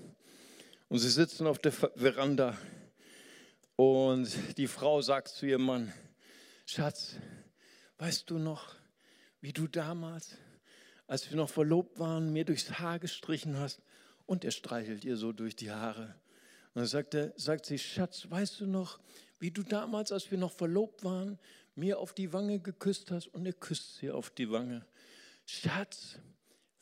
Und 0.89 0.97
sie 0.97 1.09
sitzen 1.09 1.45
auf 1.45 1.59
der 1.59 1.71
Veranda 1.71 2.57
und 3.75 4.29
die 4.57 4.67
Frau 4.67 5.01
sagt 5.01 5.27
zu 5.29 5.45
ihrem 5.45 5.65
Mann, 5.65 5.93
Schatz, 6.65 7.15
weißt 7.99 8.29
du 8.29 8.39
noch, 8.39 8.75
wie 9.39 9.53
du 9.53 9.67
damals, 9.67 10.35
als 11.05 11.29
wir 11.29 11.37
noch 11.37 11.49
verlobt 11.49 11.99
waren, 11.99 12.33
mir 12.33 12.43
durchs 12.43 12.79
Haar 12.79 12.97
gestrichen 12.97 13.57
hast? 13.57 13.81
Und 14.25 14.43
er 14.43 14.51
streichelt 14.51 15.05
ihr 15.05 15.15
so 15.15 15.31
durch 15.31 15.55
die 15.55 15.71
Haare. 15.71 16.15
Und 16.73 16.81
dann 16.81 16.87
sagt, 16.87 17.13
er, 17.13 17.33
sagt 17.35 17.65
sie, 17.65 17.79
Schatz, 17.79 18.29
weißt 18.29 18.61
du 18.61 18.67
noch, 18.67 18.99
wie 19.39 19.51
du 19.51 19.63
damals, 19.63 20.11
als 20.11 20.29
wir 20.29 20.37
noch 20.37 20.51
verlobt 20.51 21.03
waren, 21.03 21.39
mir 21.75 21.99
auf 21.99 22.13
die 22.13 22.31
Wange 22.33 22.59
geküsst 22.59 23.11
hast? 23.11 23.27
Und 23.27 23.45
er 23.45 23.53
küsst 23.53 23.97
sie 23.97 24.11
auf 24.11 24.29
die 24.29 24.51
Wange. 24.51 24.85
Schatz, 25.45 26.19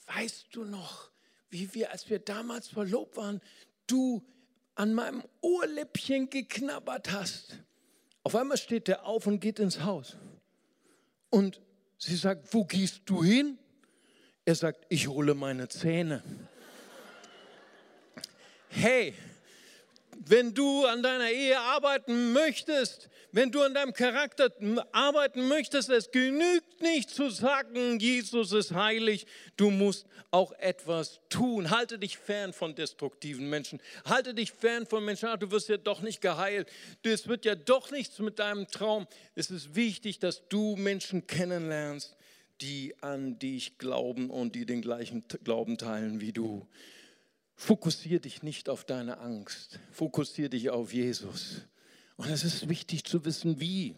weißt 0.08 0.48
du 0.52 0.66
noch, 0.66 1.10
wie 1.50 1.74
wir, 1.74 1.92
als 1.92 2.10
wir 2.10 2.20
damals 2.20 2.68
verlobt 2.68 3.16
waren, 3.16 3.42
du 3.86 4.26
an 4.76 4.94
meinem 4.94 5.24
Ohrläppchen 5.42 6.30
geknabbert 6.30 7.12
hast? 7.12 7.58
Auf 8.24 8.36
einmal 8.36 8.58
steht 8.58 8.90
er 8.90 9.06
auf 9.06 9.26
und 9.26 9.40
geht 9.40 9.60
ins 9.60 9.84
Haus. 9.84 10.18
Und 11.30 11.62
sie 11.98 12.16
sagt, 12.16 12.54
wo 12.54 12.66
gehst 12.66 13.04
du 13.06 13.24
hin? 13.24 13.58
Er 14.44 14.56
sagt, 14.56 14.86
ich 14.90 15.08
hole 15.08 15.34
meine 15.34 15.70
Zähne. 15.70 16.24
Hey, 18.70 19.14
wenn 20.30 20.54
du 20.54 20.86
an 20.86 21.04
deiner 21.04 21.30
Ehe 21.30 21.60
arbeiten 21.60 22.34
möchtest, 22.34 23.10
wenn 23.32 23.52
du 23.52 23.62
an 23.62 23.74
deinem 23.74 23.94
Charakter 23.94 24.52
arbeiten 24.92 25.48
möchtest, 25.48 25.90
es 25.90 26.12
genügt 26.12 26.82
nicht 26.82 27.10
zu 27.10 27.30
sagen, 27.30 28.00
Jesus 28.00 28.52
ist 28.52 28.74
heilig, 28.74 29.28
du 29.58 29.70
musst 29.70 30.06
auch 30.32 30.52
etwas 30.54 31.20
tun. 31.30 31.70
Halte 31.70 32.00
dich 32.00 32.18
fern 32.18 32.54
von 32.54 32.76
destruktiven 32.76 33.50
Menschen. 33.50 33.82
Halte 34.06 34.34
dich 34.34 34.52
fern 34.52 34.86
von 34.86 35.04
Menschen, 35.04 35.30
ach, 35.30 35.38
du 35.38 35.52
wirst 35.52 35.70
ja 35.70 35.78
doch 35.78 36.02
nicht 36.02 36.22
geheilt. 36.22 36.70
Es 37.04 37.28
wird 37.28 37.46
ja 37.46 37.56
doch 37.56 37.92
nichts 37.92 38.20
mit 38.20 38.40
deinem 38.40 38.68
Traum. 38.68 39.08
Es 39.36 39.52
ist 39.52 39.76
wichtig, 39.76 40.20
dass 40.20 40.48
du 40.48 40.76
Menschen 40.76 41.28
kennenlernst, 41.28 42.16
die 42.62 42.96
an 43.02 43.40
dich 43.40 43.78
glauben 43.78 44.30
und 44.30 44.56
die 44.56 44.66
den 44.66 44.82
gleichen 44.82 45.24
Glauben 45.44 45.78
teilen 45.78 46.22
wie 46.22 46.34
du. 46.34 46.68
Fokussiere 47.60 48.20
dich 48.20 48.44
nicht 48.44 48.70
auf 48.70 48.86
deine 48.86 49.18
Angst, 49.18 49.80
fokussiere 49.92 50.50
dich 50.50 50.70
auf 50.70 50.94
Jesus. 50.94 51.62
Und 52.16 52.30
es 52.30 52.44
ist 52.44 52.70
wichtig 52.70 53.04
zu 53.04 53.26
wissen, 53.26 53.60
wie. 53.60 53.96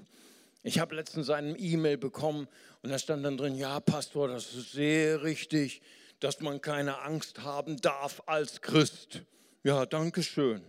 Ich 0.63 0.79
habe 0.79 0.95
letztens 0.95 1.29
eine 1.29 1.57
E-Mail 1.57 1.97
bekommen 1.97 2.47
und 2.81 2.89
da 2.89 2.97
stand 2.97 3.25
dann 3.25 3.37
drin, 3.37 3.55
ja 3.55 3.81
Pastor, 3.81 4.29
das 4.29 4.53
ist 4.53 4.71
sehr 4.71 5.23
richtig, 5.23 5.81
dass 6.21 6.39
man 6.39 6.61
keine 6.61 7.01
Angst 7.01 7.43
haben 7.43 7.77
darf 7.81 8.23
als 8.27 8.61
Christ. 8.61 9.23
Ja, 9.63 9.85
danke 9.85 10.23
schön. 10.23 10.61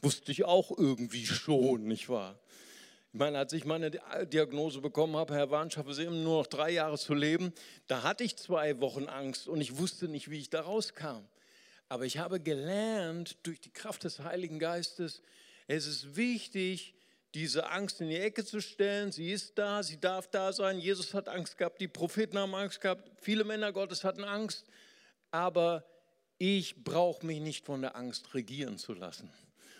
Wusste 0.00 0.30
ich 0.30 0.44
auch 0.44 0.70
irgendwie 0.70 1.26
schon, 1.26 1.84
nicht 1.84 2.08
wahr? 2.08 2.38
Ich 3.12 3.18
meine, 3.18 3.38
als 3.38 3.52
ich 3.54 3.64
meine 3.64 3.90
Diagnose 4.32 4.80
bekommen 4.80 5.16
habe, 5.16 5.34
Herr 5.34 5.50
Warnsch, 5.50 5.76
Sie 5.90 6.02
eben 6.02 6.22
nur 6.22 6.42
noch 6.42 6.46
drei 6.46 6.70
Jahre 6.70 6.96
zu 6.96 7.14
leben, 7.14 7.52
da 7.88 8.04
hatte 8.04 8.22
ich 8.22 8.36
zwei 8.36 8.80
Wochen 8.80 9.08
Angst 9.08 9.48
und 9.48 9.60
ich 9.60 9.78
wusste 9.78 10.06
nicht, 10.06 10.30
wie 10.30 10.38
ich 10.38 10.50
da 10.50 10.60
rauskam. 10.60 11.24
Aber 11.88 12.04
ich 12.04 12.18
habe 12.18 12.40
gelernt 12.40 13.36
durch 13.42 13.60
die 13.60 13.72
Kraft 13.72 14.04
des 14.04 14.20
Heiligen 14.20 14.58
Geistes, 14.58 15.22
es 15.68 15.86
ist 15.86 16.16
wichtig, 16.16 16.94
diese 17.34 17.68
Angst 17.70 18.00
in 18.00 18.08
die 18.08 18.18
Ecke 18.18 18.44
zu 18.44 18.60
stellen. 18.60 19.12
Sie 19.12 19.30
ist 19.30 19.58
da, 19.58 19.82
sie 19.82 20.00
darf 20.00 20.28
da 20.30 20.52
sein. 20.52 20.78
Jesus 20.78 21.12
hat 21.12 21.28
Angst 21.28 21.58
gehabt, 21.58 21.80
die 21.80 21.88
Propheten 21.88 22.38
haben 22.38 22.54
Angst 22.54 22.80
gehabt, 22.80 23.10
viele 23.20 23.44
Männer 23.44 23.72
Gottes 23.72 24.04
hatten 24.04 24.24
Angst. 24.24 24.64
Aber 25.30 25.84
ich 26.38 26.82
brauche 26.82 27.26
mich 27.26 27.40
nicht 27.40 27.66
von 27.66 27.82
der 27.82 27.96
Angst 27.96 28.32
regieren 28.34 28.78
zu 28.78 28.94
lassen. 28.94 29.30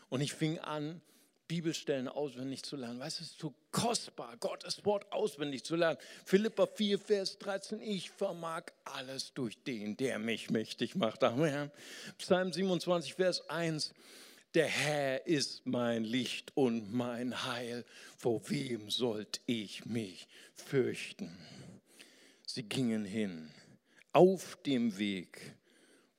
Und 0.08 0.20
ich 0.20 0.34
fing 0.34 0.58
an, 0.58 1.00
Bibelstellen 1.48 2.08
auswendig 2.08 2.62
zu 2.64 2.76
lernen. 2.76 2.98
Weißt 2.98 3.20
du, 3.20 3.24
es 3.24 3.30
ist 3.30 3.38
so 3.38 3.54
kostbar, 3.70 4.36
Gottes 4.38 4.84
Wort 4.84 5.10
auswendig 5.12 5.64
zu 5.64 5.76
lernen. 5.76 5.98
Philippa 6.24 6.66
4, 6.66 6.98
Vers 6.98 7.38
13, 7.38 7.80
ich 7.80 8.10
vermag 8.10 8.64
alles 8.84 9.32
durch 9.34 9.62
den, 9.64 9.96
der 9.96 10.18
mich 10.18 10.50
mächtig 10.50 10.96
macht. 10.96 11.22
Amen. 11.22 11.70
Psalm 12.18 12.52
27, 12.52 13.14
Vers 13.14 13.48
1, 13.48 13.94
der 14.54 14.66
Herr 14.66 15.26
ist 15.26 15.66
mein 15.66 16.04
Licht 16.04 16.56
und 16.56 16.92
mein 16.92 17.44
Heil. 17.44 17.84
Vor 18.16 18.48
wem 18.48 18.90
sollte 18.90 19.40
ich 19.46 19.84
mich 19.84 20.26
fürchten? 20.54 21.36
Sie 22.46 22.62
gingen 22.62 23.04
hin. 23.04 23.52
Auf 24.12 24.56
dem 24.64 24.98
Weg 24.98 25.54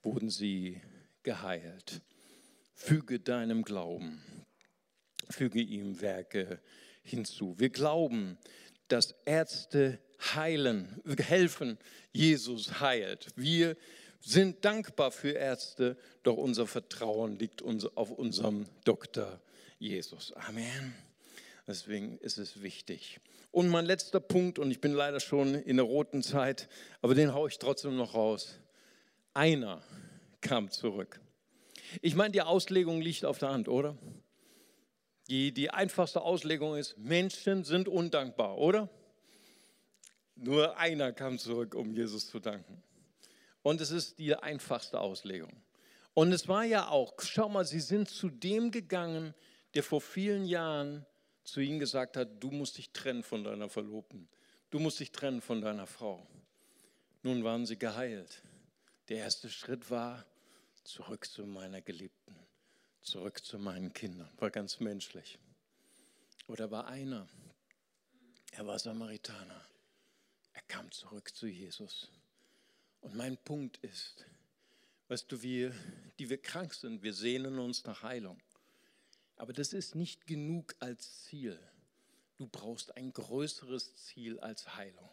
wurden 0.03 0.29
sie 0.29 0.81
geheilt. 1.23 2.01
Füge 2.75 3.19
deinem 3.19 3.63
Glauben 3.63 4.21
füge 5.29 5.59
ihm 5.59 6.01
Werke 6.01 6.59
hinzu. 7.03 7.55
Wir 7.57 7.69
glauben, 7.69 8.37
dass 8.87 9.15
Ärzte 9.25 9.99
heilen, 10.35 11.01
helfen, 11.17 11.77
Jesus 12.11 12.79
heilt. 12.79 13.27
Wir 13.35 13.75
sind 14.19 14.65
dankbar 14.65 15.11
für 15.11 15.31
Ärzte, 15.31 15.97
doch 16.23 16.37
unser 16.37 16.67
Vertrauen 16.67 17.37
liegt 17.37 17.61
auf 17.63 18.11
unserem 18.11 18.65
Doktor 18.83 19.39
Jesus. 19.79 20.33
Amen. 20.33 20.95
Deswegen 21.67 22.17
ist 22.19 22.37
es 22.37 22.61
wichtig. 22.61 23.19
Und 23.51 23.69
mein 23.69 23.85
letzter 23.85 24.19
Punkt, 24.19 24.59
und 24.59 24.71
ich 24.71 24.81
bin 24.81 24.93
leider 24.93 25.19
schon 25.19 25.55
in 25.55 25.77
der 25.77 25.85
roten 25.85 26.23
Zeit, 26.23 26.67
aber 27.01 27.13
den 27.15 27.33
haue 27.33 27.49
ich 27.49 27.59
trotzdem 27.59 27.95
noch 27.95 28.13
raus. 28.13 28.59
Einer 29.33 29.81
kam 30.41 30.71
zurück. 30.71 31.19
Ich 32.01 32.15
meine, 32.15 32.31
die 32.31 32.41
Auslegung 32.41 33.01
liegt 33.01 33.25
auf 33.25 33.37
der 33.37 33.49
Hand, 33.49 33.69
oder? 33.69 33.97
Die, 35.29 35.51
die 35.51 35.69
einfachste 35.69 36.21
Auslegung 36.21 36.75
ist, 36.77 36.97
Menschen 36.97 37.63
sind 37.63 37.87
undankbar, 37.87 38.57
oder? 38.57 38.89
Nur 40.35 40.77
einer 40.77 41.11
kam 41.11 41.37
zurück, 41.37 41.75
um 41.75 41.93
Jesus 41.93 42.27
zu 42.27 42.39
danken. 42.39 42.81
Und 43.61 43.81
es 43.81 43.91
ist 43.91 44.19
die 44.19 44.35
einfachste 44.35 44.99
Auslegung. 44.99 45.51
Und 46.13 46.31
es 46.31 46.47
war 46.47 46.63
ja 46.63 46.87
auch, 46.87 47.13
schau 47.19 47.49
mal, 47.49 47.65
sie 47.65 47.79
sind 47.79 48.09
zu 48.09 48.29
dem 48.29 48.71
gegangen, 48.71 49.33
der 49.73 49.83
vor 49.83 50.01
vielen 50.01 50.45
Jahren 50.45 51.05
zu 51.43 51.59
ihnen 51.59 51.79
gesagt 51.79 52.17
hat, 52.17 52.41
du 52.41 52.49
musst 52.49 52.77
dich 52.77 52.91
trennen 52.91 53.23
von 53.23 53.43
deiner 53.43 53.69
Verlobten, 53.69 54.27
du 54.69 54.79
musst 54.79 54.99
dich 54.99 55.11
trennen 55.11 55.41
von 55.41 55.61
deiner 55.61 55.87
Frau. 55.87 56.25
Nun 57.23 57.43
waren 57.43 57.65
sie 57.65 57.77
geheilt. 57.77 58.43
Der 59.09 59.17
erste 59.17 59.49
Schritt 59.49 59.89
war, 59.89 60.25
zurück 60.83 61.25
zu 61.27 61.45
meiner 61.45 61.81
Geliebten. 61.81 62.35
Zurück 63.07 63.45
zu 63.45 63.57
meinen 63.57 63.93
Kindern, 63.93 64.29
war 64.35 64.51
ganz 64.51 64.81
menschlich. 64.81 65.39
Oder 66.47 66.71
war 66.71 66.87
einer, 66.87 67.25
er 68.51 68.67
war 68.67 68.77
Samaritaner, 68.77 69.65
er 70.51 70.61
kam 70.63 70.91
zurück 70.91 71.33
zu 71.33 71.47
Jesus. 71.47 72.11
Und 72.99 73.15
mein 73.15 73.37
Punkt 73.37 73.77
ist, 73.77 74.25
weißt 75.07 75.31
du, 75.31 75.41
wir, 75.41 75.73
die 76.19 76.29
wir 76.29 76.41
krank 76.41 76.73
sind, 76.73 77.01
wir 77.01 77.13
sehnen 77.13 77.59
uns 77.59 77.85
nach 77.85 78.03
Heilung. 78.03 78.41
Aber 79.37 79.53
das 79.53 79.71
ist 79.71 79.95
nicht 79.95 80.27
genug 80.27 80.75
als 80.79 81.23
Ziel. 81.23 81.57
Du 82.35 82.45
brauchst 82.45 82.97
ein 82.97 83.13
größeres 83.13 83.95
Ziel 83.95 84.37
als 84.41 84.75
Heilung. 84.75 85.09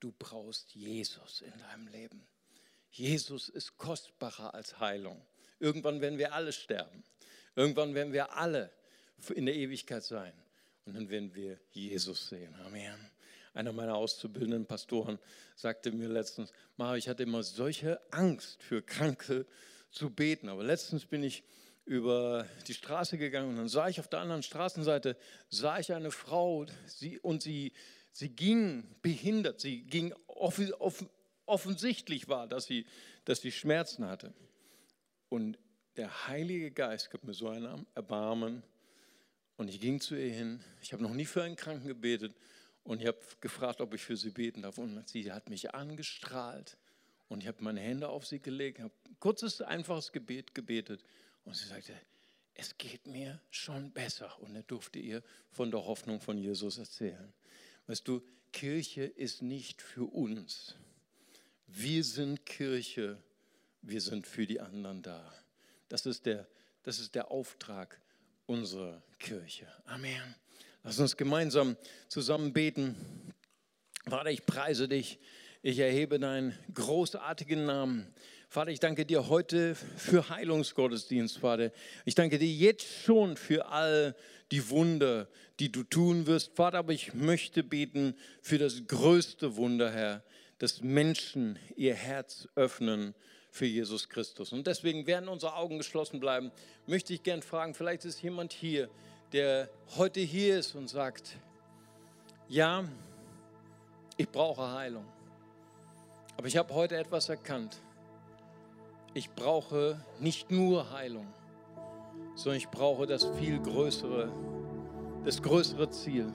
Du 0.00 0.12
brauchst 0.18 0.74
Jesus 0.74 1.42
in 1.42 1.56
deinem 1.60 1.86
Leben. 1.86 2.26
Jesus 2.90 3.48
ist 3.48 3.76
kostbarer 3.76 4.52
als 4.52 4.80
Heilung. 4.80 5.24
Irgendwann 5.60 6.00
werden 6.00 6.18
wir 6.18 6.34
alle 6.34 6.52
sterben. 6.52 7.04
Irgendwann 7.60 7.94
werden 7.94 8.14
wir 8.14 8.38
alle 8.38 8.70
in 9.34 9.44
der 9.44 9.54
Ewigkeit 9.54 10.02
sein. 10.02 10.32
Und 10.86 10.94
dann 10.96 11.10
werden 11.10 11.34
wir 11.34 11.60
Jesus 11.72 12.30
sehen. 12.30 12.54
Amen. 12.64 12.96
Einer 13.52 13.74
meiner 13.74 13.96
auszubildenden 13.96 14.64
Pastoren 14.64 15.18
sagte 15.56 15.92
mir 15.92 16.08
letztens, 16.08 16.54
Mario, 16.78 16.96
ich 16.96 17.06
hatte 17.10 17.24
immer 17.24 17.42
solche 17.42 18.00
Angst 18.12 18.62
für 18.62 18.80
Kranke 18.80 19.44
zu 19.90 20.08
beten. 20.08 20.48
Aber 20.48 20.64
letztens 20.64 21.04
bin 21.04 21.22
ich 21.22 21.44
über 21.84 22.46
die 22.66 22.72
Straße 22.72 23.18
gegangen 23.18 23.50
und 23.50 23.56
dann 23.56 23.68
sah 23.68 23.88
ich 23.88 24.00
auf 24.00 24.08
der 24.08 24.20
anderen 24.20 24.42
Straßenseite, 24.42 25.18
sah 25.50 25.78
ich 25.78 25.92
eine 25.92 26.12
Frau 26.12 26.64
sie, 26.86 27.18
und 27.18 27.42
sie, 27.42 27.74
sie 28.10 28.30
ging 28.30 28.96
behindert, 29.02 29.60
sie 29.60 29.82
ging 29.82 30.14
offen, 30.28 30.72
offen, 30.72 31.10
offensichtlich 31.44 32.26
war, 32.26 32.48
dass 32.48 32.64
sie, 32.64 32.86
dass 33.26 33.42
sie 33.42 33.52
Schmerzen 33.52 34.06
hatte. 34.06 34.32
Und 35.28 35.58
der 35.96 36.28
Heilige 36.28 36.70
Geist 36.70 37.10
gibt 37.10 37.24
mir 37.24 37.34
so 37.34 37.48
ein 37.48 37.86
Erbarmen 37.94 38.62
Und 39.56 39.68
ich 39.68 39.80
ging 39.80 40.00
zu 40.00 40.14
ihr 40.14 40.32
hin. 40.32 40.64
Ich 40.80 40.92
habe 40.92 41.02
noch 41.02 41.12
nie 41.12 41.26
für 41.26 41.42
einen 41.42 41.56
Kranken 41.56 41.86
gebetet. 41.86 42.34
Und 42.82 43.02
ich 43.02 43.06
habe 43.06 43.18
gefragt, 43.40 43.80
ob 43.82 43.92
ich 43.92 44.02
für 44.02 44.16
sie 44.16 44.30
beten 44.30 44.62
darf. 44.62 44.78
Und 44.78 45.06
sie 45.08 45.30
hat 45.32 45.50
mich 45.50 45.74
angestrahlt. 45.74 46.78
Und 47.28 47.42
ich 47.42 47.46
habe 47.46 47.62
meine 47.62 47.80
Hände 47.80 48.08
auf 48.08 48.26
sie 48.26 48.40
gelegt, 48.40 48.80
habe 48.80 48.94
ein 49.06 49.16
kurzes, 49.20 49.60
einfaches 49.60 50.12
Gebet 50.12 50.54
gebetet. 50.54 51.04
Und 51.44 51.54
sie 51.56 51.66
sagte, 51.66 51.92
es 52.54 52.76
geht 52.78 53.06
mir 53.06 53.40
schon 53.50 53.92
besser. 53.92 54.40
Und 54.40 54.56
er 54.56 54.62
durfte 54.62 54.98
ihr 54.98 55.22
von 55.50 55.70
der 55.70 55.84
Hoffnung 55.84 56.20
von 56.20 56.38
Jesus 56.38 56.78
erzählen. 56.78 57.32
Weißt 57.86 58.08
du, 58.08 58.22
Kirche 58.52 59.04
ist 59.04 59.42
nicht 59.42 59.82
für 59.82 60.04
uns. 60.04 60.74
Wir 61.66 62.02
sind 62.02 62.46
Kirche, 62.46 63.22
wir 63.82 64.00
sind 64.00 64.26
für 64.26 64.46
die 64.46 64.60
anderen 64.60 65.02
da. 65.02 65.32
Das 65.90 66.06
ist 66.06 66.24
der, 66.24 66.46
das 66.84 67.00
ist 67.00 67.16
der 67.16 67.32
Auftrag 67.32 68.00
unserer 68.46 69.02
Kirche. 69.18 69.66
Amen. 69.86 70.36
Lass 70.84 71.00
uns 71.00 71.16
gemeinsam 71.16 71.76
zusammen 72.06 72.52
beten. 72.52 72.94
Vater, 74.08 74.30
ich 74.30 74.46
preise 74.46 74.86
dich. 74.86 75.18
Ich 75.62 75.80
erhebe 75.80 76.20
deinen 76.20 76.56
großartigen 76.72 77.66
Namen. 77.66 78.06
Vater, 78.48 78.70
ich 78.70 78.78
danke 78.78 79.04
dir 79.04 79.28
heute 79.28 79.74
für 79.74 80.28
Heilungsgottesdienst, 80.28 81.38
Vater. 81.38 81.72
Ich 82.04 82.14
danke 82.14 82.38
dir 82.38 82.48
jetzt 82.48 82.86
schon 82.86 83.36
für 83.36 83.66
all 83.66 84.14
die 84.52 84.70
Wunder, 84.70 85.28
die 85.58 85.72
du 85.72 85.82
tun 85.82 86.28
wirst, 86.28 86.54
Vater. 86.54 86.78
Aber 86.78 86.92
ich 86.92 87.14
möchte 87.14 87.64
beten 87.64 88.14
für 88.42 88.58
das 88.58 88.86
größte 88.86 89.56
Wunder, 89.56 89.90
Herr, 89.90 90.22
dass 90.58 90.82
Menschen 90.82 91.58
ihr 91.74 91.94
Herz 91.94 92.46
öffnen 92.54 93.16
für 93.50 93.66
Jesus 93.66 94.08
Christus. 94.08 94.52
Und 94.52 94.66
deswegen 94.66 95.06
werden 95.06 95.28
unsere 95.28 95.54
Augen 95.56 95.78
geschlossen 95.78 96.20
bleiben. 96.20 96.52
Möchte 96.86 97.12
ich 97.12 97.22
gern 97.22 97.42
fragen, 97.42 97.74
vielleicht 97.74 98.04
ist 98.04 98.22
jemand 98.22 98.52
hier, 98.52 98.88
der 99.32 99.68
heute 99.96 100.20
hier 100.20 100.58
ist 100.58 100.74
und 100.74 100.88
sagt, 100.88 101.36
ja, 102.48 102.84
ich 104.16 104.28
brauche 104.28 104.72
Heilung. 104.72 105.04
Aber 106.36 106.46
ich 106.46 106.56
habe 106.56 106.72
heute 106.74 106.96
etwas 106.96 107.28
erkannt. 107.28 107.76
Ich 109.12 109.30
brauche 109.30 110.04
nicht 110.20 110.50
nur 110.50 110.90
Heilung, 110.92 111.26
sondern 112.34 112.58
ich 112.58 112.68
brauche 112.68 113.06
das 113.06 113.26
viel 113.38 113.60
größere, 113.60 114.32
das 115.24 115.42
größere 115.42 115.90
Ziel, 115.90 116.32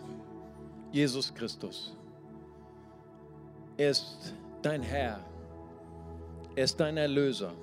Jesus 0.91 1.33
Christus. 1.33 1.95
Er 3.77 3.91
ist 3.91 4.33
dein 4.61 4.81
Herr. 4.81 5.23
Er 6.55 6.63
ist 6.63 6.79
dein 6.79 6.97
Erlöser. 6.97 7.53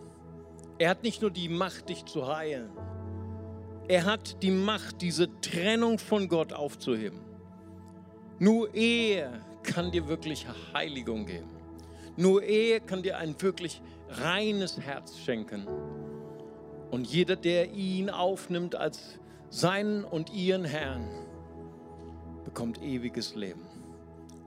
Er 0.79 0.91
hat 0.91 1.03
nicht 1.03 1.23
nur 1.23 1.31
die 1.31 1.49
Macht, 1.49 1.89
dich 1.89 2.05
zu 2.05 2.27
heilen. 2.27 2.71
Er 3.89 4.05
hat 4.05 4.43
die 4.43 4.51
Macht, 4.51 5.01
diese 5.03 5.29
Trennung 5.41 5.99
von 5.99 6.29
Gott 6.29 6.53
aufzuheben. 6.53 7.21
Nur 8.39 8.75
er 8.75 9.33
kann 9.63 9.91
dir 9.93 10.09
wirklich 10.09 10.47
Heiligung 10.75 11.27
geben. 11.27 11.51
Nur 12.17 12.43
er 12.43 12.81
kann 12.81 13.03
dir 13.03 13.17
ein 13.17 13.41
wirklich 13.41 13.81
reines 14.09 14.79
Herz 14.79 15.19
schenken. 15.19 15.67
Und 16.91 17.07
jeder, 17.07 17.37
der 17.37 17.73
ihn 17.73 18.11
aufnimmt 18.11 18.75
als 18.75 19.19
seinen 19.49 20.05
und 20.05 20.33
ihren 20.33 20.65
Herrn, 20.65 21.09
bekommt 22.45 22.83
ewiges 22.83 23.35
Leben. 23.35 23.72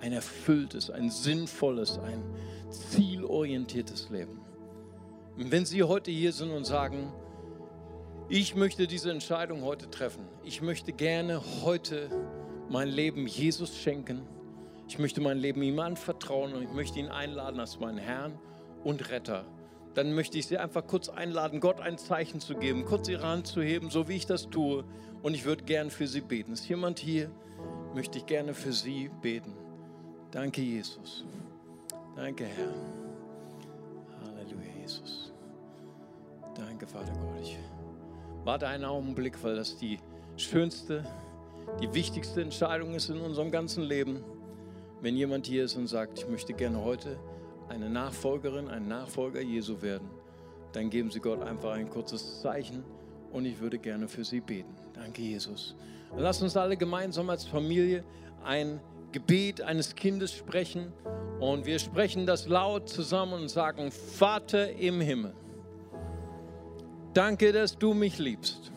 Ein 0.05 0.13
erfülltes, 0.13 0.91
ein 0.91 1.09
sinnvolles, 1.09 1.97
ein 1.97 2.23
zielorientiertes 2.69 4.11
Leben. 4.11 4.39
Und 5.35 5.51
wenn 5.51 5.65
Sie 5.65 5.81
heute 5.81 6.11
hier 6.11 6.31
sind 6.31 6.51
und 6.51 6.63
sagen, 6.63 7.11
ich 8.29 8.53
möchte 8.53 8.85
diese 8.85 9.09
Entscheidung 9.09 9.63
heute 9.63 9.89
treffen, 9.89 10.27
ich 10.43 10.61
möchte 10.61 10.93
gerne 10.93 11.41
heute 11.63 12.11
mein 12.69 12.87
Leben 12.87 13.25
Jesus 13.25 13.75
schenken, 13.75 14.21
ich 14.87 14.99
möchte 14.99 15.21
mein 15.21 15.39
Leben 15.39 15.63
ihm 15.63 15.79
anvertrauen 15.79 16.53
und 16.53 16.61
ich 16.61 16.71
möchte 16.71 16.99
ihn 16.99 17.07
einladen 17.07 17.59
als 17.59 17.79
meinen 17.79 17.97
Herrn 17.97 18.37
und 18.83 19.09
Retter. 19.09 19.43
Dann 19.95 20.13
möchte 20.13 20.37
ich 20.37 20.45
Sie 20.45 20.59
einfach 20.59 20.85
kurz 20.85 21.09
einladen, 21.09 21.59
Gott 21.59 21.81
ein 21.81 21.97
Zeichen 21.97 22.39
zu 22.39 22.53
geben, 22.53 22.85
kurz 22.85 23.09
Ihre 23.09 23.27
Hand 23.27 23.47
zu 23.47 23.59
heben, 23.59 23.89
so 23.89 24.07
wie 24.07 24.17
ich 24.17 24.27
das 24.27 24.51
tue. 24.51 24.83
Und 25.23 25.33
ich 25.33 25.45
würde 25.45 25.63
gern 25.63 25.89
für 25.89 26.05
Sie 26.05 26.21
beten. 26.21 26.53
Ist 26.53 26.69
jemand 26.69 26.99
hier? 26.99 27.31
Möchte 27.95 28.19
ich 28.19 28.27
gerne 28.27 28.53
für 28.53 28.71
Sie 28.71 29.09
beten. 29.23 29.64
Danke, 30.35 30.61
Jesus. 30.61 31.23
Danke, 32.13 32.43
Herr. 32.43 32.67
Halleluja, 34.21 34.81
Jesus. 34.81 35.31
Danke, 36.53 36.85
Vater 36.85 37.13
Gott. 37.13 37.41
Ich 37.41 37.57
warte 38.43 38.67
einen 38.67 38.83
Augenblick, 38.83 39.41
weil 39.41 39.55
das 39.55 39.77
die 39.77 39.97
schönste, 40.35 41.05
die 41.81 41.93
wichtigste 41.93 42.41
Entscheidung 42.41 42.95
ist 42.95 43.07
in 43.07 43.21
unserem 43.21 43.49
ganzen 43.49 43.83
Leben. 43.83 44.25
Wenn 44.99 45.15
jemand 45.15 45.47
hier 45.47 45.63
ist 45.63 45.77
und 45.77 45.87
sagt, 45.87 46.19
ich 46.19 46.27
möchte 46.27 46.53
gerne 46.53 46.83
heute 46.83 47.17
eine 47.69 47.89
Nachfolgerin, 47.89 48.67
ein 48.67 48.89
Nachfolger 48.89 49.39
Jesu 49.39 49.81
werden, 49.81 50.09
dann 50.73 50.89
geben 50.89 51.11
Sie 51.11 51.21
Gott 51.21 51.41
einfach 51.43 51.71
ein 51.71 51.89
kurzes 51.89 52.41
Zeichen 52.41 52.83
und 53.31 53.45
ich 53.45 53.61
würde 53.61 53.79
gerne 53.79 54.09
für 54.09 54.25
Sie 54.25 54.41
beten. 54.41 54.75
Danke, 54.95 55.21
Jesus. 55.21 55.77
Lass 56.17 56.41
uns 56.41 56.57
alle 56.57 56.75
gemeinsam 56.75 57.29
als 57.29 57.45
Familie 57.45 58.03
ein 58.43 58.81
Gebet 59.15 59.61
eines 59.61 59.95
Kindes 59.95 60.33
sprechen 60.33 60.91
und 61.39 61.65
wir 61.65 61.79
sprechen 61.79 62.25
das 62.25 62.47
laut 62.49 62.89
zusammen 62.89 63.43
und 63.43 63.47
sagen, 63.47 63.89
Vater 63.89 64.73
im 64.73 64.99
Himmel, 64.99 65.33
danke, 67.13 67.53
dass 67.53 67.77
du 67.77 67.93
mich 67.93 68.17
liebst. 68.17 68.73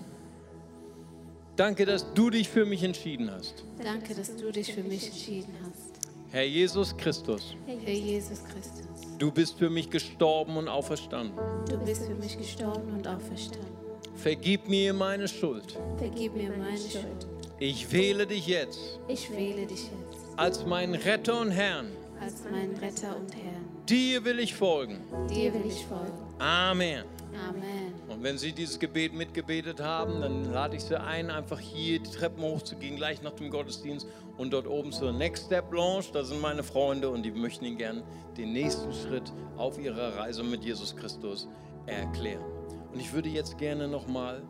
Danke, 1.56 1.84
dass 1.84 2.14
du 2.14 2.30
dich 2.30 2.48
für 2.48 2.64
mich 2.64 2.84
entschieden 2.84 3.28
hast. 3.32 3.64
Danke, 3.82 4.14
dass 4.14 4.36
du 4.36 4.52
dich 4.52 4.72
für 4.72 4.84
mich 4.84 5.08
entschieden 5.08 5.54
hast. 5.64 5.98
Herr 6.30 6.44
Jesus 6.44 6.96
Christus, 6.96 7.56
Herr 7.66 7.92
Jesus 7.92 8.44
Christus, 8.44 8.86
du 9.18 9.32
bist 9.32 9.58
für 9.58 9.68
mich 9.68 9.90
gestorben 9.90 10.56
und 10.56 10.68
auferstanden. 10.68 11.36
du 11.68 11.78
bist 11.78 12.04
für 12.06 12.14
mich 12.14 12.38
gestorben 12.38 12.92
und 12.92 13.08
auferstanden. 13.08 13.76
Vergib 14.14 14.68
mir 14.68 14.94
meine 14.94 15.26
Schuld. 15.26 15.76
Vergib 15.96 16.36
mir 16.36 16.50
meine 16.50 16.78
Schuld. 16.78 17.26
Ich 17.58 17.90
wähle 17.90 18.24
dich 18.24 18.46
jetzt 18.46 19.00
Ich 19.08 19.28
wähle 19.32 19.66
dich 19.66 19.82
jetzt 19.82 20.27
als 20.38 20.64
meinen 20.64 20.94
Retter 20.94 21.40
und 21.40 21.50
Herrn. 21.50 21.88
als 22.20 22.44
meinen 22.50 22.76
Retter 22.76 23.16
und 23.16 23.34
Herrn. 23.34 23.66
Dir 23.88 24.24
will 24.24 24.38
ich 24.38 24.54
folgen. 24.54 25.00
Dir 25.28 25.52
will 25.52 25.66
ich 25.66 25.84
folgen. 25.84 26.12
Amen. 26.38 27.04
Amen. 27.48 27.92
Und 28.08 28.22
wenn 28.22 28.38
Sie 28.38 28.52
dieses 28.52 28.78
Gebet 28.78 29.14
mitgebetet 29.14 29.80
haben, 29.80 30.20
dann 30.20 30.52
lade 30.52 30.76
ich 30.76 30.84
Sie 30.84 30.98
ein, 30.98 31.30
einfach 31.30 31.58
hier 31.58 31.98
die 32.00 32.10
Treppen 32.10 32.42
hochzugehen, 32.42 32.96
gleich 32.96 33.20
nach 33.22 33.32
dem 33.32 33.50
Gottesdienst 33.50 34.06
und 34.36 34.52
dort 34.52 34.68
oben 34.68 34.92
zur 34.92 35.12
Next 35.12 35.46
Step 35.46 35.72
Lounge. 35.72 36.06
Da 36.12 36.22
sind 36.22 36.40
meine 36.40 36.62
Freunde 36.62 37.10
und 37.10 37.24
die 37.24 37.32
möchten 37.32 37.64
Ihnen 37.64 37.76
gern 37.76 38.02
den 38.36 38.52
nächsten 38.52 38.92
Schritt 38.92 39.32
auf 39.56 39.78
Ihrer 39.78 40.16
Reise 40.16 40.44
mit 40.44 40.64
Jesus 40.64 40.94
Christus 40.94 41.48
erklären. 41.86 42.44
Und 42.92 43.00
ich 43.00 43.12
würde 43.12 43.28
jetzt 43.28 43.58
gerne 43.58 43.88
nochmal, 43.88 44.42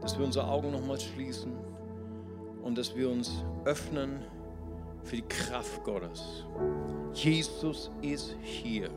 dass 0.00 0.18
wir 0.18 0.24
unsere 0.24 0.48
Augen 0.48 0.70
nochmal 0.70 0.98
schließen 0.98 1.52
und 2.62 2.78
dass 2.78 2.96
wir 2.96 3.10
uns 3.10 3.44
öffnen 3.64 4.24
für 5.04 5.16
die 5.16 5.22
Kraft 5.22 5.82
Gottes. 5.84 6.44
Jesus 7.12 7.90
ist 8.02 8.34
hier. 8.42 8.90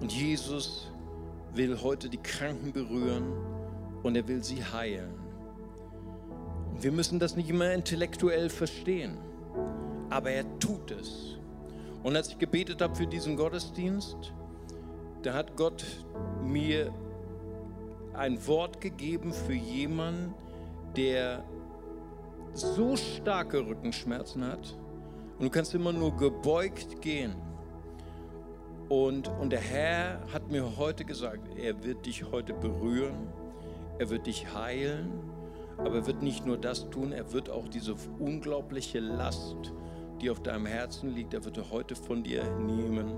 Und 0.00 0.12
Jesus 0.12 0.90
will 1.54 1.80
heute 1.82 2.08
die 2.08 2.18
Kranken 2.18 2.72
berühren 2.72 3.32
und 4.02 4.16
er 4.16 4.26
will 4.26 4.42
sie 4.42 4.62
heilen. 4.62 5.14
Und 6.72 6.82
wir 6.82 6.92
müssen 6.92 7.18
das 7.18 7.36
nicht 7.36 7.48
immer 7.48 7.72
intellektuell 7.72 8.50
verstehen, 8.50 9.16
aber 10.10 10.30
er 10.30 10.58
tut 10.58 10.90
es. 10.90 11.38
Und 12.02 12.16
als 12.16 12.28
ich 12.28 12.38
gebetet 12.38 12.82
habe 12.82 12.94
für 12.94 13.06
diesen 13.06 13.36
Gottesdienst, 13.36 14.32
da 15.22 15.34
hat 15.34 15.56
Gott 15.56 15.84
mir 16.42 16.92
ein 18.14 18.44
Wort 18.46 18.80
gegeben 18.80 19.32
für 19.32 19.54
jemanden, 19.54 20.34
der 20.96 21.44
so 22.54 22.96
starke 22.96 23.66
Rückenschmerzen 23.66 24.44
hat 24.46 24.76
und 25.38 25.44
du 25.44 25.50
kannst 25.50 25.74
immer 25.74 25.92
nur 25.92 26.16
gebeugt 26.16 27.00
gehen. 27.00 27.34
Und, 28.88 29.28
und 29.40 29.50
der 29.50 29.60
Herr 29.60 30.20
hat 30.32 30.50
mir 30.50 30.76
heute 30.76 31.04
gesagt, 31.04 31.48
er 31.56 31.82
wird 31.82 32.04
dich 32.04 32.30
heute 32.30 32.52
berühren, 32.52 33.28
er 33.98 34.10
wird 34.10 34.26
dich 34.26 34.52
heilen, 34.54 35.10
aber 35.78 35.96
er 35.96 36.06
wird 36.06 36.22
nicht 36.22 36.44
nur 36.44 36.58
das 36.58 36.90
tun, 36.90 37.12
er 37.12 37.32
wird 37.32 37.48
auch 37.48 37.68
diese 37.68 37.94
unglaubliche 38.18 39.00
Last, 39.00 39.72
die 40.20 40.30
auf 40.30 40.42
deinem 40.42 40.66
Herzen 40.66 41.10
liegt, 41.10 41.32
er 41.32 41.44
wird 41.44 41.70
heute 41.70 41.94
von 41.94 42.22
dir 42.22 42.44
nehmen. 42.58 43.12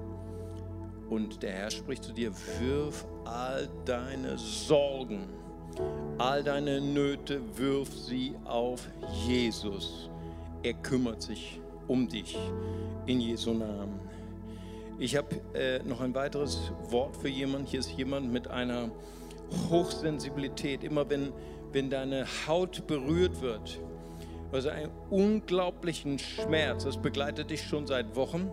Und 1.11 1.43
der 1.43 1.53
Herr 1.53 1.71
spricht 1.71 2.05
zu 2.05 2.13
dir, 2.13 2.33
wirf 2.61 3.07
all 3.25 3.69
deine 3.85 4.39
Sorgen, 4.39 5.29
all 6.19 6.43
deine 6.43 6.81
Nöte, 6.81 7.41
wirf 7.57 7.93
sie 7.93 8.35
auf 8.45 8.89
Jesus. 9.27 10.11
Er 10.63 10.75
kümmert 10.75 11.23
sich 11.23 11.61
um 11.89 12.09
dich 12.09 12.37
in 13.07 13.21
Jesu 13.21 13.53
Namen. 13.53 14.01
Ich 14.99 15.17
habe 15.17 15.29
äh, 15.55 15.81
noch 15.83 16.01
ein 16.01 16.15
weiteres 16.15 16.73
Wort 16.89 17.17
für 17.17 17.29
jemanden. 17.29 17.67
Hier 17.67 17.81
ist 17.81 17.91
jemand 17.91 18.33
mit 18.33 18.49
einer 18.49 18.91
Hochsensibilität. 19.71 20.85
Immer 20.85 21.09
wenn, 21.11 21.33
wenn 21.73 21.91
deine 21.91 22.27
Haut 22.47 22.87
berührt 22.87 23.41
wird. 23.41 23.81
Also 24.53 24.69
einen 24.69 24.93
unglaublichen 25.11 26.19
Schmerz, 26.21 26.85
das 26.85 26.97
begleitet 26.97 27.51
dich 27.51 27.63
schon 27.63 27.89
seit 27.89 28.15
Wochen. 28.15 28.49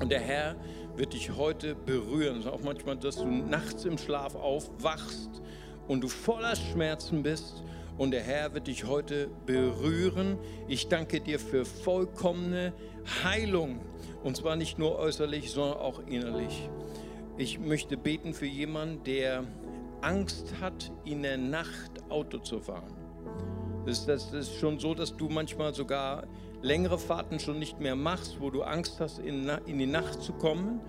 Und 0.00 0.12
der 0.12 0.20
Herr 0.20 0.54
wird 0.96 1.14
dich 1.14 1.36
heute 1.36 1.74
berühren. 1.74 2.38
Ist 2.40 2.46
auch 2.46 2.62
manchmal, 2.62 2.96
dass 2.96 3.16
du 3.16 3.26
nachts 3.26 3.84
im 3.84 3.98
Schlaf 3.98 4.36
aufwachst 4.36 5.42
und 5.88 6.02
du 6.02 6.08
voller 6.08 6.54
Schmerzen 6.54 7.22
bist. 7.22 7.64
Und 7.96 8.12
der 8.12 8.22
Herr 8.22 8.54
wird 8.54 8.68
dich 8.68 8.84
heute 8.86 9.28
berühren. 9.44 10.38
Ich 10.68 10.86
danke 10.86 11.20
dir 11.20 11.40
für 11.40 11.64
vollkommene 11.64 12.72
Heilung. 13.24 13.80
Und 14.22 14.36
zwar 14.36 14.54
nicht 14.54 14.78
nur 14.78 14.96
äußerlich, 14.98 15.50
sondern 15.50 15.78
auch 15.78 16.00
innerlich. 16.06 16.70
Ich 17.36 17.58
möchte 17.58 17.96
beten 17.96 18.34
für 18.34 18.46
jemanden, 18.46 19.02
der 19.02 19.44
Angst 20.00 20.54
hat, 20.60 20.92
in 21.04 21.22
der 21.22 21.38
Nacht 21.38 21.90
Auto 22.08 22.38
zu 22.38 22.60
fahren. 22.60 22.94
Das, 23.84 24.06
das, 24.06 24.32
ist 24.32 24.54
schon 24.56 24.78
so, 24.78 24.94
dass 24.94 25.16
du 25.16 25.28
manchmal 25.28 25.74
sogar 25.74 26.24
längere 26.62 26.98
Fahrten 26.98 27.40
schon 27.40 27.58
nicht 27.58 27.80
mehr 27.80 27.96
machst, 27.96 28.40
wo 28.40 28.50
du 28.50 28.62
Angst 28.62 29.00
hast, 29.00 29.18
in, 29.18 29.48
in 29.66 29.78
die 29.78 29.86
Nacht 29.86 30.22
zu 30.22 30.32
kommen. 30.34 30.80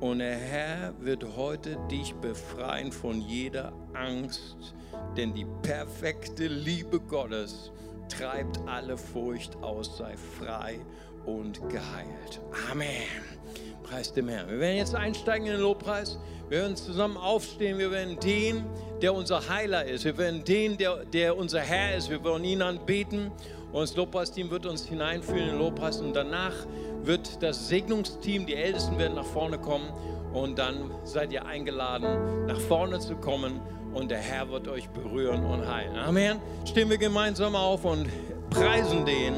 Und 0.00 0.20
der 0.20 0.36
Herr 0.36 0.94
wird 1.00 1.24
heute 1.36 1.76
dich 1.90 2.14
befreien 2.14 2.92
von 2.92 3.20
jeder 3.20 3.72
Angst, 3.94 4.74
denn 5.16 5.34
die 5.34 5.46
perfekte 5.62 6.46
Liebe 6.46 7.00
Gottes 7.00 7.72
treibt 8.08 8.60
alle 8.66 8.96
Furcht 8.96 9.56
aus, 9.56 9.98
sei 9.98 10.14
frei 10.16 10.78
und 11.26 11.60
geheilt. 11.68 12.40
Amen. 12.70 12.88
Preis 13.82 14.12
dem 14.12 14.28
Herrn. 14.28 14.48
Wir 14.48 14.60
werden 14.60 14.76
jetzt 14.76 14.94
einsteigen 14.94 15.46
in 15.46 15.54
den 15.54 15.62
Lobpreis. 15.62 16.18
Wir 16.48 16.60
werden 16.60 16.76
zusammen 16.76 17.16
aufstehen. 17.16 17.78
Wir 17.78 17.90
werden 17.90 18.20
den, 18.20 18.64
der 19.02 19.14
unser 19.14 19.48
Heiler 19.48 19.84
ist. 19.84 20.04
Wir 20.04 20.16
werden 20.16 20.44
den, 20.44 20.78
der, 20.78 21.04
der 21.06 21.36
unser 21.36 21.60
Herr 21.60 21.96
ist. 21.96 22.08
Wir 22.08 22.22
wollen 22.22 22.44
ihn 22.44 22.62
anbeten. 22.62 23.32
Und 23.72 23.82
das 23.82 23.96
Lobpreisteam 23.96 24.50
wird 24.50 24.64
uns 24.64 24.86
hineinführen 24.86 25.40
in 25.42 25.48
den 25.48 25.58
Lobpreis. 25.58 26.00
Und 26.00 26.14
danach 26.14 26.54
wird 27.04 27.42
das 27.42 27.68
Segnungsteam, 27.68 28.46
die 28.46 28.54
Ältesten 28.54 28.98
werden 28.98 29.14
nach 29.14 29.24
vorne 29.24 29.58
kommen. 29.58 29.88
Und 30.32 30.58
dann 30.58 30.90
seid 31.04 31.32
ihr 31.32 31.46
eingeladen, 31.46 32.46
nach 32.46 32.60
vorne 32.60 32.98
zu 32.98 33.16
kommen. 33.16 33.60
Und 33.94 34.10
der 34.10 34.18
Herr 34.18 34.50
wird 34.50 34.68
euch 34.68 34.88
berühren 34.90 35.44
und 35.44 35.66
heilen. 35.66 35.96
Amen. 35.96 36.38
Stehen 36.64 36.90
wir 36.90 36.98
gemeinsam 36.98 37.56
auf 37.56 37.84
und 37.84 38.08
preisen 38.50 39.06
den, 39.06 39.34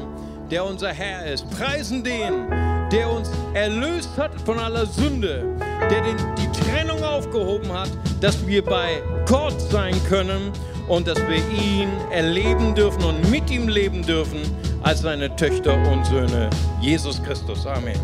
der 0.49 0.65
unser 0.65 0.89
Herr 0.89 1.25
ist. 1.25 1.49
Preisen 1.51 2.03
den, 2.03 2.49
der 2.91 3.09
uns 3.09 3.31
erlöst 3.53 4.17
hat 4.17 4.39
von 4.41 4.59
aller 4.59 4.85
Sünde, 4.85 5.57
der 5.89 6.01
den, 6.01 6.17
die 6.37 6.59
Trennung 6.59 7.01
aufgehoben 7.03 7.71
hat, 7.71 7.89
dass 8.19 8.45
wir 8.45 8.63
bei 8.63 9.01
Gott 9.25 9.59
sein 9.61 9.95
können 10.09 10.51
und 10.89 11.07
dass 11.07 11.17
wir 11.19 11.37
ihn 11.37 11.89
erleben 12.11 12.75
dürfen 12.75 13.03
und 13.03 13.31
mit 13.31 13.49
ihm 13.49 13.69
leben 13.69 14.05
dürfen 14.05 14.41
als 14.83 15.01
seine 15.01 15.35
Töchter 15.35 15.75
und 15.91 16.05
Söhne. 16.05 16.49
Jesus 16.79 17.21
Christus. 17.23 17.65
Amen. 17.67 17.99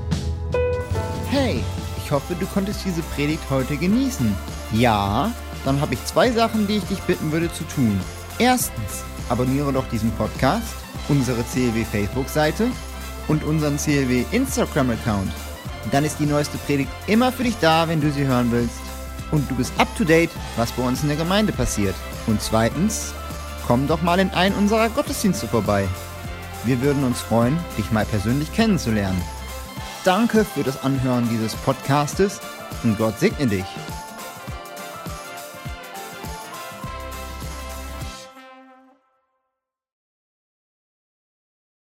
Hey, 1.30 1.64
ich 2.04 2.12
hoffe, 2.12 2.36
du 2.40 2.46
konntest 2.48 2.86
diese 2.86 3.02
Predigt 3.02 3.44
heute 3.50 3.78
genießen. 3.78 4.36
Ja, 4.74 5.32
dann 5.66 5.82
habe 5.82 5.96
ich 5.96 6.06
zwei 6.06 6.32
Sachen, 6.32 6.68
die 6.68 6.78
ich 6.78 6.84
dich 6.86 7.00
bitten 7.02 7.32
würde 7.32 7.52
zu 7.52 7.64
tun. 7.66 8.00
Erstens, 8.40 9.04
abonniere 9.30 9.74
doch 9.74 9.88
diesen 9.90 10.12
Podcast, 10.12 10.76
unsere 11.10 11.44
CLW 11.44 11.84
Facebook-Seite 11.84 12.68
und 13.28 13.44
unseren 13.44 13.78
CLW 13.78 14.26
Instagram-Account. 14.32 15.32
Dann 15.92 16.06
ist 16.06 16.20
die 16.20 16.26
neueste 16.26 16.58
Predigt 16.60 16.92
immer 17.08 17.32
für 17.32 17.44
dich 17.44 17.56
da, 17.60 17.88
wenn 17.88 18.02
du 18.02 18.12
sie 18.12 18.26
hören 18.26 18.52
willst. 18.52 18.80
Und 19.32 19.50
du 19.50 19.56
bist 19.56 19.74
up 19.78 19.88
to 19.98 20.04
date, 20.04 20.30
was 20.56 20.72
bei 20.72 20.84
uns 20.84 21.02
in 21.02 21.10
der 21.10 21.18
Gemeinde 21.18 21.52
passiert. 21.52 21.96
Und 22.28 22.42
zweitens, 22.42 23.14
komm 23.66 23.88
doch 23.88 24.02
mal 24.02 24.20
in 24.20 24.30
einen 24.30 24.56
unserer 24.56 24.90
Gottesdienste 24.90 25.48
vorbei. 25.48 25.88
Wir 26.68 26.82
würden 26.82 27.06
uns 27.06 27.22
freuen, 27.22 27.58
dich 27.78 27.94
mal 27.94 28.04
persönlich 28.04 28.52
kennenzulernen. 28.52 29.22
Danke 30.04 30.44
für 30.44 30.64
das 30.64 30.84
Anhören 30.84 31.30
dieses 31.30 31.56
Podcastes 31.56 32.42
und 32.84 32.98
Gott 32.98 33.18
segne 33.20 33.48
dich. 33.48 33.66